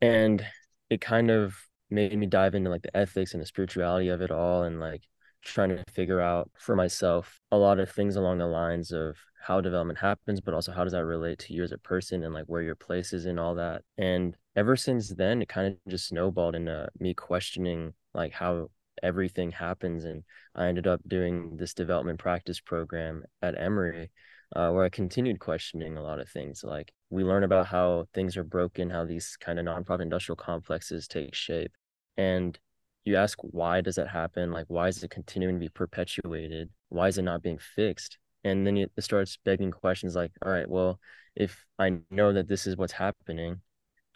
And 0.00 0.44
it 0.88 1.02
kind 1.02 1.30
of 1.30 1.54
made 1.90 2.16
me 2.18 2.26
dive 2.26 2.54
into 2.54 2.70
like 2.70 2.82
the 2.82 2.96
ethics 2.96 3.34
and 3.34 3.42
the 3.42 3.46
spirituality 3.46 4.08
of 4.08 4.22
it 4.22 4.30
all 4.30 4.62
and 4.62 4.80
like 4.80 5.02
trying 5.42 5.70
to 5.70 5.84
figure 5.90 6.20
out 6.20 6.50
for 6.58 6.76
myself 6.76 7.40
a 7.50 7.56
lot 7.56 7.78
of 7.78 7.90
things 7.90 8.16
along 8.16 8.38
the 8.38 8.46
lines 8.46 8.92
of 8.92 9.16
how 9.42 9.60
development 9.60 9.98
happens, 9.98 10.40
but 10.40 10.54
also 10.54 10.72
how 10.72 10.84
does 10.84 10.92
that 10.92 11.04
relate 11.04 11.38
to 11.38 11.54
you 11.54 11.62
as 11.62 11.72
a 11.72 11.78
person 11.78 12.22
and 12.24 12.34
like 12.34 12.44
where 12.46 12.62
your 12.62 12.74
place 12.74 13.12
is 13.12 13.26
and 13.26 13.40
all 13.40 13.54
that. 13.54 13.82
And 13.96 14.36
ever 14.54 14.76
since 14.76 15.08
then, 15.08 15.40
it 15.42 15.48
kind 15.48 15.66
of 15.68 15.76
just 15.90 16.08
snowballed 16.08 16.54
into 16.54 16.88
me 16.98 17.14
questioning 17.14 17.94
like 18.12 18.32
how 18.32 18.70
everything 19.02 19.50
happens. 19.50 20.04
And 20.04 20.24
I 20.54 20.66
ended 20.66 20.86
up 20.86 21.00
doing 21.06 21.56
this 21.56 21.72
development 21.72 22.18
practice 22.18 22.60
program 22.60 23.24
at 23.40 23.58
Emory 23.58 24.10
uh, 24.54 24.70
where 24.70 24.84
I 24.84 24.88
continued 24.88 25.38
questioning 25.38 25.96
a 25.96 26.02
lot 26.02 26.20
of 26.20 26.28
things. 26.28 26.64
Like 26.64 26.92
we 27.08 27.24
learn 27.24 27.44
about 27.44 27.66
how 27.66 28.06
things 28.12 28.36
are 28.36 28.44
broken, 28.44 28.90
how 28.90 29.04
these 29.04 29.36
kind 29.40 29.58
of 29.58 29.64
nonprofit 29.64 30.02
industrial 30.02 30.36
complexes 30.36 31.06
take 31.08 31.34
shape. 31.34 31.72
And 32.16 32.58
you 33.04 33.16
ask, 33.16 33.38
why 33.42 33.80
does 33.80 33.96
that 33.96 34.08
happen? 34.08 34.52
Like, 34.52 34.66
why 34.68 34.88
is 34.88 35.02
it 35.02 35.10
continuing 35.10 35.56
to 35.56 35.60
be 35.60 35.68
perpetuated? 35.68 36.70
Why 36.88 37.08
is 37.08 37.18
it 37.18 37.22
not 37.22 37.42
being 37.42 37.58
fixed? 37.58 38.18
And 38.44 38.66
then 38.66 38.76
it 38.76 38.90
starts 39.00 39.38
begging 39.44 39.70
questions 39.70 40.16
like, 40.16 40.32
all 40.44 40.52
right, 40.52 40.68
well, 40.68 40.98
if 41.36 41.64
I 41.78 41.98
know 42.10 42.32
that 42.32 42.48
this 42.48 42.66
is 42.66 42.76
what's 42.76 42.92
happening, 42.92 43.60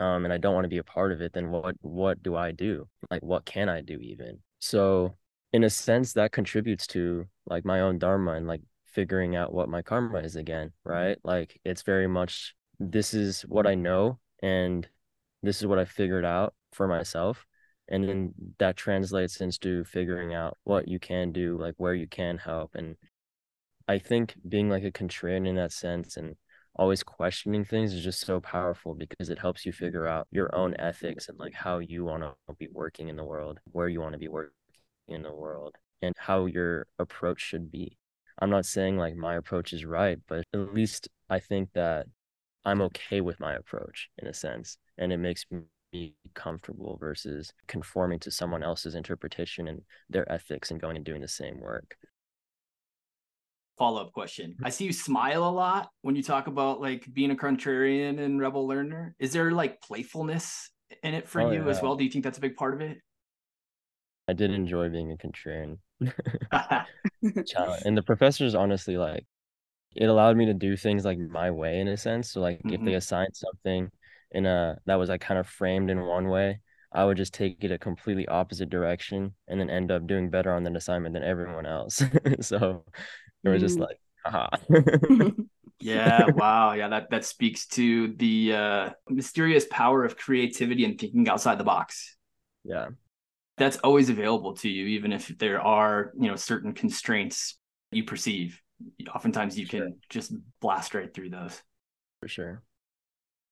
um, 0.01 0.25
and 0.25 0.33
I 0.33 0.38
don't 0.38 0.55
want 0.55 0.64
to 0.64 0.70
be 0.70 0.79
a 0.79 0.85
part 0.85 1.12
of 1.12 1.20
it, 1.20 1.33
then 1.33 1.51
what 1.51 1.77
what 1.81 2.23
do 2.23 2.35
I 2.35 2.51
do? 2.51 2.88
Like, 3.11 3.23
what 3.23 3.44
can 3.44 3.68
I 3.68 3.81
do 3.81 3.99
even? 4.01 4.38
So, 4.59 5.16
in 5.53 5.64
a 5.64 5.70
sense, 5.70 6.14
that 6.14 6.33
contributes 6.33 6.87
to 6.88 7.27
like 7.47 7.64
my 7.64 7.81
own 7.81 7.99
dharma 7.99 8.33
and 8.33 8.47
like 8.47 8.62
figuring 8.94 9.37
out 9.37 9.53
what 9.53 9.68
my 9.68 9.83
karma 9.83 10.18
is 10.20 10.37
again, 10.37 10.73
right? 10.85 11.18
Like 11.25 11.61
it's 11.64 11.83
very 11.83 12.07
much 12.07 12.55
this 12.79 13.12
is 13.12 13.42
what 13.42 13.66
I 13.66 13.75
know 13.75 14.18
and 14.42 14.88
this 15.42 15.61
is 15.61 15.66
what 15.66 15.79
I 15.79 15.85
figured 15.85 16.25
out 16.25 16.55
for 16.73 16.88
myself. 16.88 17.44
And 17.88 18.09
then 18.09 18.35
that 18.59 18.77
translates 18.77 19.40
into 19.40 19.85
figuring 19.85 20.35
out 20.35 20.57
what 20.64 20.88
you 20.88 20.99
can 20.99 21.33
do, 21.33 21.59
like 21.59 21.75
where 21.77 21.94
you 21.94 22.07
can 22.07 22.38
help. 22.38 22.75
And 22.75 22.97
I 23.87 23.99
think 23.99 24.35
being 24.49 24.70
like 24.70 24.85
a 24.85 24.90
contrarian 24.90 25.47
in 25.47 25.57
that 25.57 25.73
sense 25.73 26.16
and 26.16 26.37
always 26.77 27.03
questioning 27.03 27.64
things 27.64 27.92
is 27.92 28.03
just 28.03 28.20
so 28.20 28.40
powerful 28.40 28.94
because 28.94 29.31
it 29.31 29.38
helps 29.38 29.64
you 29.64 29.73
figure 29.73 30.07
out 30.07 30.27
your 30.31 30.55
own 30.55 30.75
ethics 30.79 31.29
and 31.29 31.38
like 31.38 31.55
how 31.55 31.79
you 31.79 32.05
want 32.05 32.23
to 32.23 32.55
be 32.59 32.68
working 32.73 33.09
in 33.09 33.16
the 33.16 33.25
world, 33.25 33.61
where 33.73 33.88
you 33.88 34.01
want 34.01 34.12
to 34.12 34.18
be 34.18 34.29
working 34.29 34.53
in 35.07 35.23
the 35.23 35.33
world, 35.33 35.77
and 36.03 36.14
how 36.18 36.47
your 36.47 36.87
approach 36.99 37.40
should 37.40 37.70
be. 37.70 37.99
I'm 38.40 38.51
not 38.51 38.66
saying 38.66 38.97
like 38.97 39.14
my 39.14 39.37
approach 39.37 39.73
is 39.73 39.85
right, 39.85 40.18
but 40.27 40.44
at 40.53 40.75
least 40.75 41.09
I 41.31 41.38
think 41.38 41.73
that 41.75 42.07
I'm 42.64 42.81
okay 42.83 43.20
with 43.20 43.38
my 43.38 43.55
approach 43.55 44.09
in 44.18 44.27
a 44.27 44.35
sense. 44.35 44.79
And 44.99 45.12
it 45.12 45.18
makes 45.18 45.44
me 45.94 46.14
comfortable 46.35 46.96
versus 47.00 47.52
conforming 47.68 48.18
to 48.18 48.30
someone 48.30 48.62
else's 48.62 48.94
interpretation 48.94 49.68
and 49.68 49.80
their 50.11 50.30
ethics 50.30 50.70
and 50.70 50.80
going 50.80 50.96
and 50.96 51.04
doing 51.04 51.20
the 51.20 51.28
same 51.28 51.61
work. 51.61 51.96
Follow 53.78 54.02
up 54.02 54.12
question. 54.12 54.57
I 54.62 54.70
see 54.70 54.85
you 54.85 54.92
smile 54.92 55.48
a 55.48 55.50
lot 55.50 55.88
when 56.02 56.14
you 56.14 56.22
talk 56.22 56.46
about 56.46 56.80
like 56.80 57.07
being 57.12 57.30
a 57.30 57.37
contrarian 57.37 58.20
and 58.20 58.40
rebel 58.40 58.66
learner. 58.66 59.14
Is 59.18 59.33
there 59.33 59.50
like 59.50 59.80
playfulness 59.80 60.70
in 61.02 61.14
it 61.14 61.28
for 61.28 61.40
oh, 61.40 61.50
you 61.50 61.64
yeah. 61.64 61.70
as 61.70 61.83
well? 61.83 61.96
Do 61.96 62.04
you 62.04 62.11
think 62.11 62.24
that's 62.24 62.38
a 62.38 62.42
big 62.42 62.57
part 62.57 62.74
of 62.74 62.80
it? 62.80 62.98
I 64.28 64.33
did 64.33 64.52
enjoy 64.52 64.88
being 64.90 65.12
a 65.12 65.16
contrarian. 65.16 65.78
and 67.85 67.96
the 67.96 68.02
professors 68.02 68.54
honestly 68.54 68.96
like 68.96 69.24
it 69.94 70.07
allowed 70.07 70.37
me 70.37 70.46
to 70.46 70.54
do 70.54 70.76
things 70.76 71.04
like 71.04 71.18
my 71.18 71.50
way 71.50 71.80
in 71.80 71.88
a 71.88 71.96
sense. 71.96 72.33
So 72.33 72.40
like 72.40 72.59
mm-hmm. 72.59 72.74
if 72.74 72.80
they 72.80 72.87
mm-hmm. 72.87 72.96
assigned 72.96 73.35
something 73.35 73.90
in 74.35 74.47
a 74.47 74.79
that 74.87 74.97
was 74.97 75.09
like 75.09 75.20
kind 75.20 75.38
of 75.38 75.47
framed 75.47 75.90
in 75.90 76.01
one 76.01 76.29
way, 76.29 76.61
I 76.92 77.05
would 77.05 77.16
just 77.16 77.35
take 77.35 77.64
it 77.64 77.70
a 77.70 77.79
completely 77.79 78.29
opposite 78.29 78.70
direction 78.70 79.35
and 79.49 79.59
then 79.59 79.70
end 79.70 79.90
up 79.90 80.07
doing 80.07 80.31
better 80.31 80.53
on 80.53 80.64
that 80.64 80.77
assignment 80.77 81.14
than 81.14 81.25
everyone 81.25 81.66
else. 81.66 82.03
so 82.40 82.85
it 83.42 83.49
was 83.49 83.62
just 83.62 83.79
mm. 83.79 83.87
like, 83.87 84.01
haha. 84.25 84.49
yeah, 85.81 86.27
wow. 86.31 86.73
Yeah, 86.73 86.88
that 86.88 87.11
that 87.11 87.25
speaks 87.25 87.66
to 87.68 88.14
the 88.16 88.53
uh 88.53 88.90
mysterious 89.09 89.66
power 89.70 90.05
of 90.05 90.16
creativity 90.16 90.85
and 90.85 90.99
thinking 90.99 91.29
outside 91.29 91.59
the 91.59 91.64
box. 91.64 92.16
Yeah 92.64 92.88
that's 93.57 93.77
always 93.79 94.09
available 94.09 94.55
to 94.55 94.68
you, 94.68 94.87
even 94.87 95.12
if 95.12 95.29
there 95.38 95.61
are, 95.61 96.12
you 96.18 96.29
know, 96.29 96.37
certain 96.37 96.73
constraints 96.73 97.59
you 97.92 98.05
perceive. 98.05 98.61
Oftentimes 99.14 99.59
you 99.59 99.66
sure. 99.66 99.81
can 99.81 99.99
just 100.09 100.33
blast 100.61 100.94
right 100.94 101.12
through 101.12 101.31
those. 101.31 101.62
For 102.20 102.29
sure. 102.29 102.62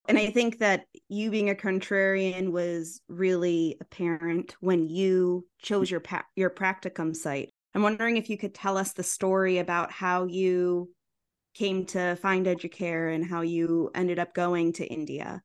And 0.08 0.18
I 0.18 0.30
think 0.30 0.58
that 0.58 0.86
you 1.08 1.30
being 1.30 1.50
a 1.50 1.54
contrarian 1.54 2.50
was 2.50 3.00
really 3.08 3.76
apparent 3.80 4.56
when 4.60 4.88
you 4.88 5.46
chose 5.60 5.90
your 5.90 6.00
pa- 6.00 6.26
your 6.34 6.50
practicum 6.50 7.14
site. 7.14 7.50
I'm 7.74 7.82
wondering 7.82 8.16
if 8.16 8.28
you 8.28 8.36
could 8.36 8.54
tell 8.54 8.76
us 8.76 8.92
the 8.92 9.04
story 9.04 9.58
about 9.58 9.92
how 9.92 10.24
you 10.24 10.90
came 11.54 11.86
to 11.86 12.16
find 12.16 12.46
Educare 12.46 13.14
and 13.14 13.24
how 13.24 13.42
you 13.42 13.90
ended 13.94 14.18
up 14.18 14.34
going 14.34 14.72
to 14.74 14.86
India. 14.86 15.42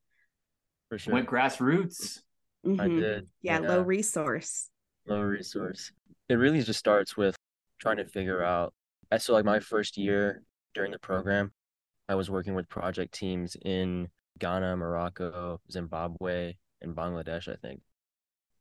For 0.88 0.98
sure. 0.98 1.14
Went 1.14 1.28
grassroots. 1.28 2.20
Mm-hmm. 2.66 2.80
I 2.80 2.88
did. 2.88 3.28
Yeah, 3.42 3.60
yeah, 3.60 3.68
low 3.68 3.82
resource. 3.82 4.70
Low 5.06 5.20
resource. 5.20 5.92
It 6.28 6.34
really 6.34 6.62
just 6.62 6.78
starts 6.78 7.16
with 7.16 7.36
trying 7.78 7.98
to 7.98 8.04
figure 8.04 8.42
out. 8.42 8.74
So, 9.18 9.32
like 9.32 9.44
my 9.44 9.60
first 9.60 9.96
year 9.96 10.42
during 10.74 10.90
the 10.90 10.98
program, 10.98 11.52
I 12.08 12.16
was 12.16 12.28
working 12.28 12.54
with 12.54 12.68
project 12.68 13.14
teams 13.14 13.56
in 13.64 14.08
Ghana, 14.38 14.76
Morocco, 14.76 15.60
Zimbabwe, 15.70 16.54
and 16.80 16.94
Bangladesh, 16.94 17.48
I 17.48 17.56
think. 17.56 17.80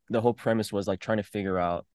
The 0.10 0.22
whole 0.22 0.34
premise 0.34 0.72
was 0.72 0.88
like 0.88 1.00
trying 1.00 1.18
to 1.18 1.24
figure 1.24 1.58
out 1.58 1.86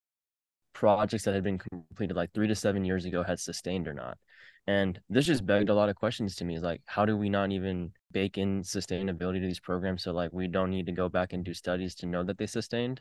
projects 0.72 1.24
that 1.24 1.34
had 1.34 1.44
been 1.44 1.58
completed 1.58 2.16
like 2.16 2.32
three 2.32 2.48
to 2.48 2.54
seven 2.54 2.84
years 2.84 3.04
ago 3.04 3.22
had 3.22 3.40
sustained 3.40 3.88
or 3.88 3.94
not. 3.94 4.18
And 4.66 5.00
this 5.08 5.26
just 5.26 5.44
begged 5.44 5.70
a 5.70 5.74
lot 5.74 5.88
of 5.88 5.96
questions 5.96 6.36
to 6.36 6.44
me. 6.44 6.54
Is 6.54 6.62
like, 6.62 6.82
how 6.86 7.04
do 7.04 7.16
we 7.16 7.28
not 7.28 7.50
even 7.50 7.92
bake 8.12 8.38
in 8.38 8.62
sustainability 8.62 9.40
to 9.40 9.46
these 9.46 9.60
programs? 9.60 10.04
So 10.04 10.12
like 10.12 10.32
we 10.32 10.46
don't 10.46 10.70
need 10.70 10.86
to 10.86 10.92
go 10.92 11.08
back 11.08 11.32
and 11.32 11.44
do 11.44 11.52
studies 11.54 11.94
to 11.96 12.06
know 12.06 12.22
that 12.22 12.38
they 12.38 12.46
sustained. 12.46 13.00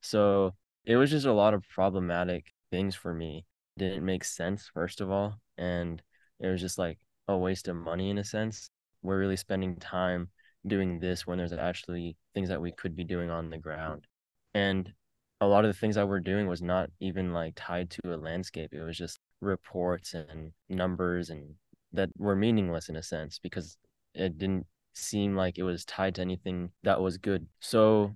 So 0.00 0.54
it 0.84 0.96
was 0.96 1.10
just 1.10 1.26
a 1.26 1.32
lot 1.32 1.54
of 1.54 1.68
problematic 1.68 2.52
things 2.70 2.94
for 2.94 3.12
me. 3.14 3.44
Didn't 3.76 4.04
make 4.04 4.24
sense, 4.24 4.70
first 4.72 5.00
of 5.00 5.10
all. 5.10 5.38
And 5.58 6.02
it 6.40 6.48
was 6.48 6.60
just 6.60 6.78
like 6.78 6.98
a 7.28 7.36
waste 7.36 7.68
of 7.68 7.76
money 7.76 8.10
in 8.10 8.18
a 8.18 8.24
sense. 8.24 8.70
We're 9.02 9.18
really 9.18 9.36
spending 9.36 9.76
time 9.76 10.28
doing 10.66 10.98
this 11.00 11.26
when 11.26 11.38
there's 11.38 11.52
actually 11.52 12.16
things 12.34 12.48
that 12.48 12.60
we 12.60 12.72
could 12.72 12.96
be 12.96 13.04
doing 13.04 13.30
on 13.30 13.50
the 13.50 13.58
ground. 13.58 14.06
And 14.54 14.92
a 15.40 15.46
lot 15.46 15.64
of 15.64 15.72
the 15.72 15.78
things 15.78 15.96
that 15.96 16.08
we're 16.08 16.20
doing 16.20 16.46
was 16.46 16.62
not 16.62 16.90
even 17.00 17.32
like 17.32 17.54
tied 17.56 17.90
to 17.90 18.14
a 18.14 18.16
landscape. 18.16 18.72
It 18.72 18.82
was 18.82 18.96
just 18.96 19.18
reports 19.40 20.14
and 20.14 20.52
numbers 20.68 21.30
and 21.30 21.54
that 21.92 22.10
were 22.16 22.36
meaningless 22.36 22.88
in 22.88 22.96
a 22.96 23.02
sense 23.02 23.38
because 23.38 23.76
it 24.14 24.38
didn't 24.38 24.66
seem 24.94 25.34
like 25.36 25.58
it 25.58 25.62
was 25.62 25.84
tied 25.84 26.14
to 26.14 26.20
anything 26.20 26.70
that 26.84 27.00
was 27.00 27.18
good. 27.18 27.46
So 27.60 28.14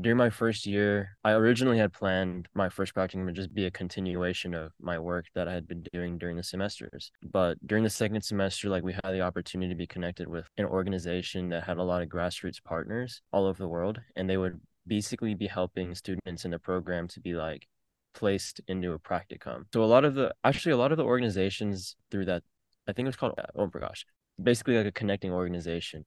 during 0.00 0.18
my 0.18 0.30
first 0.30 0.66
year, 0.66 1.16
I 1.24 1.32
originally 1.32 1.78
had 1.78 1.92
planned 1.92 2.48
my 2.54 2.68
first 2.68 2.94
practicum 2.94 3.26
to 3.26 3.32
just 3.32 3.54
be 3.54 3.66
a 3.66 3.70
continuation 3.70 4.54
of 4.54 4.72
my 4.80 4.98
work 4.98 5.26
that 5.34 5.48
I 5.48 5.54
had 5.54 5.66
been 5.66 5.84
doing 5.92 6.18
during 6.18 6.36
the 6.36 6.42
semesters. 6.42 7.10
But 7.22 7.56
during 7.66 7.84
the 7.84 7.90
second 7.90 8.22
semester, 8.22 8.68
like 8.68 8.82
we 8.82 8.92
had 8.92 9.12
the 9.12 9.22
opportunity 9.22 9.72
to 9.72 9.78
be 9.78 9.86
connected 9.86 10.28
with 10.28 10.46
an 10.58 10.66
organization 10.66 11.48
that 11.50 11.64
had 11.64 11.78
a 11.78 11.82
lot 11.82 12.02
of 12.02 12.08
grassroots 12.08 12.62
partners 12.62 13.22
all 13.32 13.46
over 13.46 13.58
the 13.58 13.68
world, 13.68 14.00
and 14.14 14.28
they 14.28 14.36
would 14.36 14.60
basically 14.86 15.34
be 15.34 15.46
helping 15.46 15.94
students 15.94 16.44
in 16.44 16.50
the 16.50 16.58
program 16.58 17.08
to 17.08 17.20
be 17.20 17.34
like 17.34 17.66
placed 18.14 18.60
into 18.68 18.92
a 18.92 18.98
practicum. 18.98 19.64
So 19.72 19.82
a 19.82 19.86
lot 19.86 20.04
of 20.04 20.14
the 20.14 20.34
actually 20.44 20.72
a 20.72 20.76
lot 20.76 20.92
of 20.92 20.98
the 20.98 21.04
organizations 21.04 21.96
through 22.10 22.26
that 22.26 22.42
I 22.86 22.92
think 22.92 23.06
it 23.06 23.10
was 23.10 23.16
called 23.16 23.38
oh 23.54 23.70
my 23.72 23.80
gosh, 23.80 24.04
basically 24.42 24.76
like 24.76 24.86
a 24.86 24.92
connecting 24.92 25.32
organization. 25.32 26.04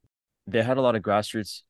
They 0.48 0.62
had 0.62 0.78
a 0.78 0.82
lot 0.82 0.96
of 0.96 1.02
grassroots 1.04 1.62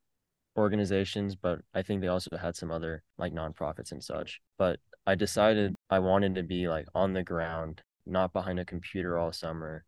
organizations, 0.57 1.35
but 1.35 1.59
I 1.73 1.81
think 1.81 2.01
they 2.01 2.07
also 2.07 2.35
had 2.37 2.55
some 2.55 2.71
other 2.71 3.03
like 3.17 3.33
nonprofits 3.33 3.91
and 3.91 4.03
such. 4.03 4.41
But 4.57 4.79
I 5.05 5.13
mm-hmm. 5.13 5.19
decided 5.19 5.75
I 5.89 5.99
wanted 5.99 6.35
to 6.35 6.43
be 6.43 6.67
like 6.67 6.87
on 6.93 7.13
the 7.13 7.23
ground, 7.23 7.81
not 8.05 8.33
behind 8.33 8.59
a 8.59 8.65
computer 8.65 9.17
all 9.17 9.31
summer, 9.31 9.85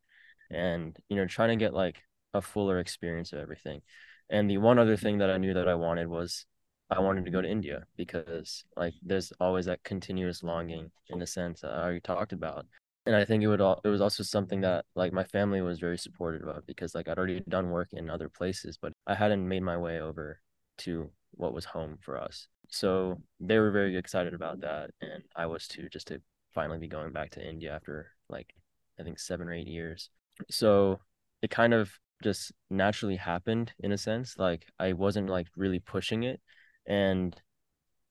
and 0.50 0.98
you 1.10 1.18
know, 1.18 1.26
trying 1.26 1.50
to 1.50 1.64
get 1.64 1.74
like 1.74 2.02
a 2.34 2.42
fuller 2.42 2.80
experience 2.80 3.34
of 3.34 3.40
everything. 3.40 3.82
And 4.30 4.50
the 4.50 4.58
one 4.58 4.80
other 4.80 4.98
thing 4.98 5.20
that 5.20 5.30
I 5.30 5.38
knew 5.38 5.54
that 5.54 5.68
I 5.68 5.76
wanted 5.76 6.08
was 6.08 6.46
I 6.90 7.00
wanted 7.00 7.26
to 7.26 7.32
go 7.32 7.42
to 7.42 7.50
India 7.50 7.86
because 7.98 8.64
like 8.76 8.94
there's 9.02 9.34
always 9.40 9.66
that 9.66 9.84
continuous 9.84 10.44
longing 10.44 10.92
in 11.10 11.22
a 11.22 11.28
sense 11.28 11.62
that 11.62 11.72
I 11.72 11.82
already 11.84 12.02
talked 12.02 12.34
about. 12.34 12.66
And 13.06 13.16
I 13.16 13.26
think 13.26 13.44
it 13.44 13.48
would 13.48 13.62
all 13.62 13.82
it 13.84 13.90
was 13.90 14.02
also 14.02 14.24
something 14.24 14.62
that 14.62 14.86
like 14.96 15.12
my 15.12 15.24
family 15.26 15.62
was 15.62 15.80
very 15.80 15.98
supportive 15.98 16.48
of 16.48 16.66
because 16.66 16.96
like 16.96 17.08
I'd 17.08 17.18
already 17.18 17.42
done 17.50 17.70
work 17.72 17.90
in 17.92 18.10
other 18.10 18.30
places, 18.30 18.78
but 18.82 18.94
I 19.08 19.16
hadn't 19.16 19.48
made 19.48 19.64
my 19.64 19.78
way 19.78 20.00
over 20.00 20.40
to 20.80 21.10
what 21.32 21.54
was 21.54 21.66
home 21.66 21.98
for 22.02 22.18
us. 22.18 22.48
So 22.70 23.22
they 23.40 23.60
were 23.60 23.72
very 23.72 23.98
excited 23.98 24.34
about 24.34 24.62
that 24.62 24.92
and 25.02 25.24
I 25.36 25.46
was 25.46 25.68
too 25.68 25.90
just 25.90 26.08
to 26.08 26.22
finally 26.54 26.80
be 26.80 26.88
going 26.88 27.12
back 27.12 27.32
to 27.32 27.48
India 27.48 27.76
after 27.76 28.08
like 28.30 28.54
I 29.00 29.04
think 29.04 29.20
7 29.20 29.48
or 29.48 29.54
8 29.54 29.68
years. 29.68 30.10
So 30.50 31.00
it 31.42 31.50
kind 31.50 31.74
of 31.74 31.92
just 32.24 32.52
naturally 32.70 33.18
happened 33.18 33.74
in 33.80 33.92
a 33.92 33.98
sense 33.98 34.36
like 34.38 34.66
I 34.80 34.94
wasn't 34.94 35.30
like 35.30 35.48
really 35.58 35.80
pushing 35.80 36.24
it 36.24 36.40
and 36.88 37.36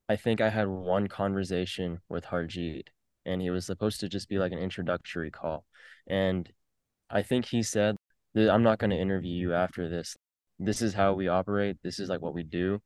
I 0.09 0.17
think 0.17 0.41
I 0.41 0.51
had 0.51 0.69
one 0.69 1.09
conversation 1.09 2.01
with 2.09 2.27
Harjeet 2.27 2.89
and 3.25 3.41
he 3.41 3.51
was 3.51 3.67
supposed 3.67 4.01
to 4.01 4.09
just 4.09 4.29
be 4.29 4.39
like 4.39 4.53
an 4.53 4.59
introductory 4.59 5.31
call. 5.31 5.65
And 6.07 6.51
I 7.11 7.23
think 7.23 7.47
he 7.47 7.63
said, 7.63 7.97
I'm 8.37 8.63
not 8.63 8.79
going 8.79 8.91
to 8.91 8.97
interview 8.97 9.35
you 9.35 9.55
after 9.55 9.89
this. 9.89 10.17
This 10.59 10.83
is 10.83 10.95
how 10.95 11.15
we 11.15 11.29
operate. 11.29 11.77
This 11.83 11.99
is 11.99 12.09
like 12.09 12.23
what 12.23 12.35
we 12.35 12.43
do. 12.43 12.81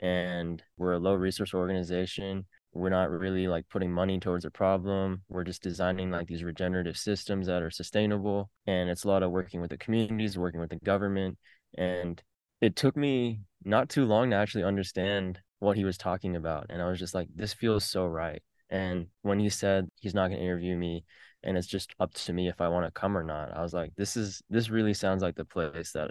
And 0.00 0.62
we're 0.76 0.92
a 0.92 0.98
low 0.98 1.14
resource 1.14 1.54
organization. 1.54 2.46
We're 2.72 2.90
not 2.90 3.10
really 3.10 3.46
like 3.46 3.68
putting 3.68 3.92
money 3.92 4.18
towards 4.18 4.44
a 4.44 4.50
problem. 4.50 5.22
We're 5.28 5.44
just 5.44 5.62
designing 5.62 6.10
like 6.10 6.26
these 6.26 6.42
regenerative 6.42 6.96
systems 6.96 7.46
that 7.46 7.62
are 7.62 7.70
sustainable. 7.70 8.50
And 8.66 8.90
it's 8.90 9.04
a 9.04 9.08
lot 9.08 9.22
of 9.22 9.30
working 9.30 9.60
with 9.60 9.70
the 9.70 9.78
communities, 9.78 10.36
working 10.36 10.60
with 10.60 10.70
the 10.70 10.76
government. 10.76 11.38
And 11.78 12.20
it 12.60 12.76
took 12.76 12.96
me 12.96 13.40
not 13.64 13.88
too 13.88 14.04
long 14.04 14.30
to 14.30 14.36
actually 14.36 14.64
understand 14.64 15.38
what 15.60 15.76
he 15.76 15.84
was 15.84 15.96
talking 15.96 16.36
about. 16.36 16.66
And 16.68 16.82
I 16.82 16.88
was 16.88 16.98
just 16.98 17.14
like, 17.14 17.28
this 17.34 17.54
feels 17.54 17.84
so 17.84 18.06
right. 18.06 18.42
And 18.70 19.06
when 19.22 19.38
he 19.38 19.48
said 19.48 19.88
he's 20.00 20.14
not 20.14 20.28
going 20.28 20.38
to 20.38 20.44
interview 20.44 20.76
me 20.76 21.04
and 21.42 21.56
it's 21.56 21.66
just 21.66 21.94
up 22.00 22.12
to 22.14 22.32
me 22.32 22.48
if 22.48 22.60
I 22.60 22.68
want 22.68 22.86
to 22.86 23.00
come 23.00 23.16
or 23.16 23.22
not, 23.22 23.56
I 23.56 23.62
was 23.62 23.72
like, 23.72 23.92
this 23.96 24.16
is, 24.16 24.42
this 24.50 24.70
really 24.70 24.94
sounds 24.94 25.22
like 25.22 25.36
the 25.36 25.44
place 25.44 25.92
that 25.92 26.10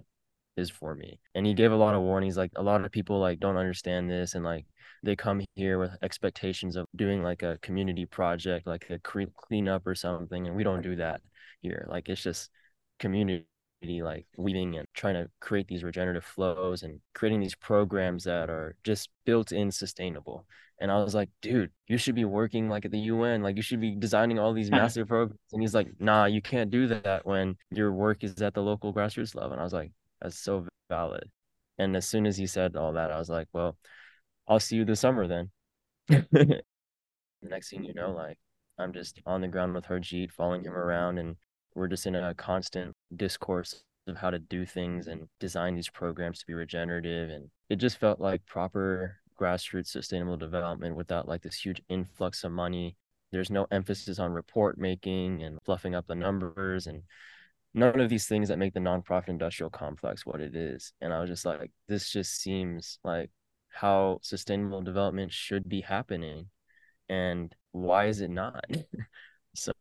is 0.58 0.70
for 0.70 0.96
me. 0.96 1.20
And 1.36 1.46
he 1.46 1.54
gave 1.54 1.72
a 1.72 1.76
lot 1.76 1.96
of 1.96 2.02
warnings. 2.02 2.38
Like 2.38 2.52
a 2.56 2.63
lot 2.63 2.84
of 2.84 2.92
people 2.92 3.20
like 3.20 3.39
don't 3.39 3.58
understand 3.58 4.10
this 4.10 4.36
and 4.36 4.44
like 4.44 4.66
they 5.04 5.16
come 5.16 5.42
here 5.56 5.80
with 5.80 5.92
expectations 6.02 6.76
of 6.76 6.88
doing 6.96 7.24
like 7.24 7.44
a 7.44 7.58
community 7.62 8.06
project, 8.06 8.68
like 8.68 8.89
a 8.89 9.00
cleanup 9.00 9.86
or 9.86 9.96
something. 9.96 10.48
And 10.48 10.56
we 10.56 10.63
don't 10.63 10.82
do 10.82 10.96
that 10.98 11.22
here. 11.62 11.86
Like 11.89 12.10
it's 12.10 12.24
just 12.24 12.50
community 13.00 13.46
like 13.84 14.26
weaving 14.38 14.78
and 14.78 14.88
trying 14.94 15.16
to 15.16 15.30
create 15.42 15.68
these 15.68 15.84
regenerative 15.84 16.24
flows 16.24 16.84
and 16.84 17.02
creating 17.13 17.42
these 17.42 17.56
programs 17.56 18.24
that 18.24 18.50
are 18.50 18.76
just 18.84 19.10
built 19.26 19.52
in 19.52 19.72
sustainable. 19.72 20.46
And 20.80 20.92
I 20.92 21.04
was 21.04 21.13
like, 21.13 21.30
dude, 21.42 21.72
you 21.88 21.98
should 21.98 22.16
be 22.16 22.26
working 22.26 22.70
like 22.70 22.86
at 22.86 22.92
the 22.92 23.00
UN, 23.00 23.44
like 23.44 23.56
you 23.58 23.62
should 23.62 23.82
be 23.82 23.96
designing 23.96 24.39
all 24.39 24.54
these 24.54 24.72
massive 24.72 25.08
programs. 25.08 25.39
And 25.52 25.62
he's 25.62 25.76
like, 25.76 25.89
nah, 26.00 26.26
you 26.26 26.42
can't 26.42 26.72
do 26.72 26.88
that 26.88 27.26
when 27.26 27.58
your 27.72 27.92
work 27.92 28.24
is 28.24 28.42
at 28.42 28.54
the 28.54 28.62
local 28.62 28.94
grassroots 28.94 29.36
level. 29.36 29.52
And 29.52 29.62
I 29.62 29.63
was 29.63 29.74
like, 29.74 29.92
that's 30.23 30.39
so 30.39 30.65
valid. 30.89 31.29
And 31.77 31.95
as 31.95 32.07
soon 32.07 32.25
as 32.25 32.38
he 32.38 32.47
said 32.47 32.75
all 32.75 32.93
that, 32.93 33.12
I 33.12 33.19
was 33.19 33.29
like, 33.29 33.47
well, 33.53 33.77
I'll 34.47 34.59
see 34.59 34.77
you 34.77 34.86
this 34.86 35.01
summer 35.01 35.27
then. 35.27 35.51
the 36.07 36.62
next 37.41 37.69
thing 37.69 37.83
you 37.83 37.93
know, 37.93 38.12
like 38.12 38.38
I'm 38.79 38.93
just 38.93 39.21
on 39.25 39.41
the 39.41 39.47
ground 39.47 39.75
with 39.75 39.86
Harjeet, 39.86 40.31
following 40.31 40.63
him 40.63 40.73
around 40.73 41.19
and 41.19 41.36
we're 41.75 41.88
just 41.88 42.05
in 42.05 42.15
a 42.15 42.33
constant 42.33 42.95
discourse 43.15 43.83
of 44.07 44.17
how 44.17 44.29
to 44.29 44.39
do 44.39 44.65
things 44.65 45.07
and 45.07 45.27
design 45.39 45.75
these 45.75 45.89
programs 45.89 46.39
to 46.39 46.45
be 46.45 46.53
regenerative 46.53 47.29
and 47.29 47.49
it 47.69 47.77
just 47.77 47.97
felt 47.97 48.19
like 48.19 48.45
proper 48.45 49.17
grassroots 49.39 49.88
sustainable 49.88 50.36
development 50.36 50.95
without 50.95 51.27
like 51.27 51.41
this 51.41 51.55
huge 51.55 51.81
influx 51.88 52.43
of 52.43 52.51
money 52.51 52.97
there's 53.31 53.49
no 53.49 53.65
emphasis 53.71 54.19
on 54.19 54.31
report 54.31 54.77
making 54.77 55.41
and 55.41 55.57
fluffing 55.63 55.95
up 55.95 56.05
the 56.05 56.15
numbers 56.15 56.86
and 56.86 57.01
none 57.73 57.99
of 57.99 58.09
these 58.09 58.27
things 58.27 58.49
that 58.49 58.59
make 58.59 58.73
the 58.73 58.79
nonprofit 58.79 59.29
industrial 59.29 59.69
complex 59.69 60.25
what 60.25 60.41
it 60.41 60.55
is 60.55 60.93
and 61.01 61.13
i 61.13 61.19
was 61.19 61.29
just 61.29 61.45
like 61.45 61.71
this 61.88 62.09
just 62.12 62.41
seems 62.41 62.99
like 63.03 63.29
how 63.69 64.19
sustainable 64.21 64.81
development 64.81 65.31
should 65.31 65.67
be 65.67 65.81
happening 65.81 66.47
and 67.09 67.55
why 67.71 68.05
is 68.05 68.21
it 68.21 68.29
not 68.29 68.63
so 69.55 69.73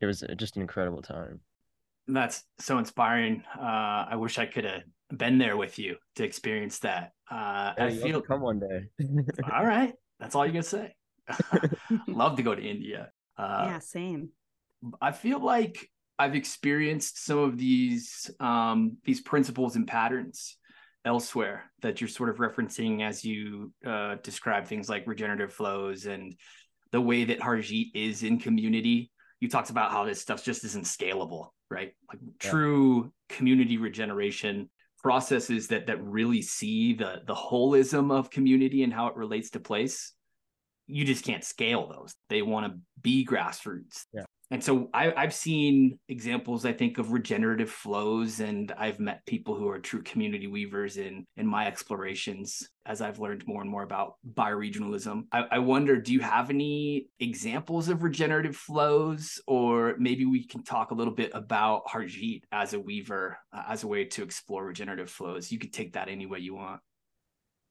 it 0.00 0.06
was 0.06 0.24
just 0.36 0.56
an 0.56 0.62
incredible 0.62 1.02
time. 1.02 1.40
That's 2.06 2.44
so 2.58 2.78
inspiring. 2.78 3.42
Uh, 3.58 4.06
I 4.10 4.16
wish 4.16 4.38
I 4.38 4.46
could 4.46 4.64
have 4.64 4.82
been 5.14 5.38
there 5.38 5.56
with 5.56 5.78
you 5.78 5.96
to 6.16 6.24
experience 6.24 6.78
that. 6.80 7.12
Uh, 7.30 7.74
hey, 7.76 7.86
I 7.86 7.90
feel 7.90 8.22
come 8.22 8.40
one 8.40 8.60
day. 8.60 8.88
all 9.52 9.66
right, 9.66 9.94
that's 10.18 10.34
all 10.34 10.46
you 10.46 10.52
can 10.52 10.62
say. 10.62 10.94
Love 12.06 12.36
to 12.36 12.42
go 12.42 12.54
to 12.54 12.62
India. 12.62 13.10
Uh, 13.36 13.64
yeah, 13.66 13.78
same. 13.80 14.30
I 15.00 15.12
feel 15.12 15.40
like 15.40 15.90
I've 16.18 16.34
experienced 16.34 17.24
some 17.24 17.38
of 17.38 17.58
these 17.58 18.30
um, 18.40 18.96
these 19.04 19.20
principles 19.20 19.76
and 19.76 19.86
patterns 19.86 20.56
elsewhere 21.04 21.70
that 21.80 22.00
you're 22.00 22.08
sort 22.08 22.28
of 22.28 22.36
referencing 22.36 23.02
as 23.02 23.24
you 23.24 23.72
uh, 23.86 24.16
describe 24.22 24.66
things 24.66 24.88
like 24.88 25.06
regenerative 25.06 25.52
flows 25.52 26.06
and 26.06 26.34
the 26.90 27.00
way 27.00 27.24
that 27.24 27.40
Harjeet 27.40 27.90
is 27.94 28.22
in 28.22 28.38
community 28.38 29.10
you 29.40 29.48
talked 29.48 29.70
about 29.70 29.92
how 29.92 30.04
this 30.04 30.20
stuff 30.20 30.42
just 30.44 30.64
isn't 30.64 30.84
scalable, 30.84 31.48
right? 31.70 31.92
Like 32.08 32.18
yeah. 32.42 32.50
true 32.50 33.12
community 33.28 33.76
regeneration 33.76 34.68
processes 34.98 35.68
that 35.68 35.86
that 35.86 36.02
really 36.02 36.42
see 36.42 36.94
the 36.94 37.22
the 37.26 37.34
holism 37.34 38.12
of 38.12 38.30
community 38.30 38.82
and 38.82 38.92
how 38.92 39.06
it 39.06 39.16
relates 39.16 39.50
to 39.50 39.60
place 39.60 40.12
you 40.88 41.04
just 41.04 41.24
can't 41.24 41.44
scale 41.44 41.86
those. 41.86 42.14
They 42.28 42.42
want 42.42 42.72
to 42.72 42.78
be 43.00 43.24
grassroots. 43.24 44.06
Yeah. 44.12 44.24
And 44.50 44.64
so 44.64 44.88
I, 44.94 45.12
have 45.16 45.34
seen 45.34 45.98
examples 46.08 46.64
i 46.64 46.72
think 46.72 46.96
of 46.96 47.12
regenerative 47.12 47.70
flows 47.70 48.40
and 48.40 48.72
i've 48.78 48.98
met 48.98 49.26
people 49.26 49.54
who 49.54 49.68
are 49.68 49.78
true 49.78 50.02
community 50.02 50.46
weavers 50.46 50.96
in 50.96 51.26
in 51.36 51.46
my 51.46 51.66
explorations 51.66 52.66
as 52.86 53.02
i've 53.02 53.18
learned 53.18 53.46
more 53.46 53.60
and 53.60 53.70
more 53.70 53.82
about 53.82 54.14
bioregionalism 54.34 55.24
I, 55.32 55.44
I 55.50 55.58
wonder 55.58 56.00
do 56.00 56.12
you 56.12 56.20
have 56.20 56.48
any 56.48 57.08
examples 57.20 57.88
of 57.88 58.02
regenerative 58.02 58.56
flows? 58.56 59.40
Or 59.46 59.94
maybe 59.98 60.24
we 60.24 60.46
can 60.46 60.62
talk 60.62 60.92
a 60.92 60.94
little 60.94 61.12
bit 61.12 61.30
about 61.34 61.86
harjeet 61.86 62.44
as 62.50 62.72
a 62.72 62.80
weaver 62.80 63.38
uh, 63.52 63.64
as 63.68 63.82
a 63.82 63.86
way 63.86 64.04
to 64.04 64.22
explore 64.22 64.64
regenerative 64.64 65.10
flows. 65.10 65.52
You 65.52 65.58
could 65.58 65.72
take 65.72 65.92
that 65.92 66.08
any 66.08 66.26
way 66.26 66.38
you 66.38 66.54
want. 66.54 66.80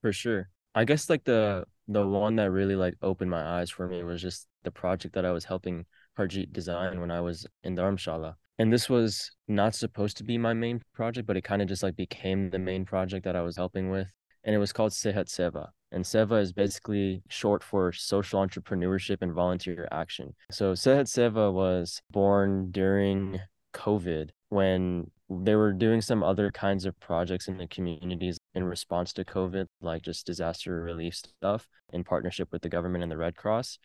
For 0.02 0.14
sure 0.14 0.50
i 0.80 0.84
guess 0.86 1.10
like 1.10 1.24
the 1.24 1.64
the 1.88 2.06
one 2.06 2.36
that 2.36 2.52
really 2.52 2.76
like 2.76 2.96
opened 3.02 3.32
my 3.32 3.44
eyes 3.58 3.70
for 3.70 3.88
me 3.88 4.04
was 4.04 4.22
just 4.22 4.48
the 4.64 4.72
project 4.72 5.14
that 5.16 5.26
i 5.26 5.32
was 5.32 5.46
helping 5.46 5.86
Harjeet 6.18 6.52
design 6.52 7.00
when 7.00 7.12
I 7.12 7.22
was 7.22 7.46
in 7.64 7.76
Dharamshala. 7.76 8.36
And 8.60 8.74
this 8.74 8.90
was 8.90 9.32
not 9.48 9.76
supposed 9.76 10.18
to 10.18 10.24
be 10.24 10.38
my 10.38 10.54
main 10.54 10.82
project, 10.94 11.28
but 11.28 11.38
it 11.38 11.44
kind 11.44 11.62
of 11.62 11.68
just 11.68 11.84
like 11.84 11.96
became 11.96 12.50
the 12.50 12.60
main 12.60 12.86
project 12.86 13.24
that 13.26 13.36
I 13.36 13.42
was 13.42 13.56
helping 13.56 13.92
with. 13.92 14.08
And 14.44 14.56
it 14.56 14.58
was 14.58 14.74
called 14.74 14.94
Sehat 14.94 15.28
Seva. 15.28 15.70
And 15.92 16.04
Seva 16.04 16.42
is 16.42 16.54
basically 16.54 17.22
short 17.30 17.64
for 17.64 17.92
social 17.92 18.46
entrepreneurship 18.46 19.18
and 19.22 19.32
volunteer 19.32 19.88
action. 19.92 20.34
So 20.52 20.74
Sehat 20.74 21.06
Seva 21.06 21.54
was 21.54 22.02
born 22.10 22.72
during 22.72 23.40
COVID 23.74 24.30
when 24.50 25.12
they 25.30 25.56
were 25.56 25.74
doing 25.74 26.02
some 26.02 26.24
other 26.24 26.52
kinds 26.52 26.86
of 26.86 27.00
projects 27.00 27.48
in 27.48 27.58
the 27.58 27.68
communities 27.68 28.38
in 28.56 28.64
response 28.64 29.14
to 29.14 29.26
COVID, 29.26 29.66
like 29.82 30.02
just 30.02 30.26
disaster 30.26 30.82
relief 30.82 31.16
stuff 31.16 31.68
in 31.92 32.04
partnership 32.04 32.50
with 32.52 32.62
the 32.62 32.70
government 32.70 33.04
and 33.04 33.12
the 33.12 33.18
Red 33.18 33.36
Cross. 33.36 33.80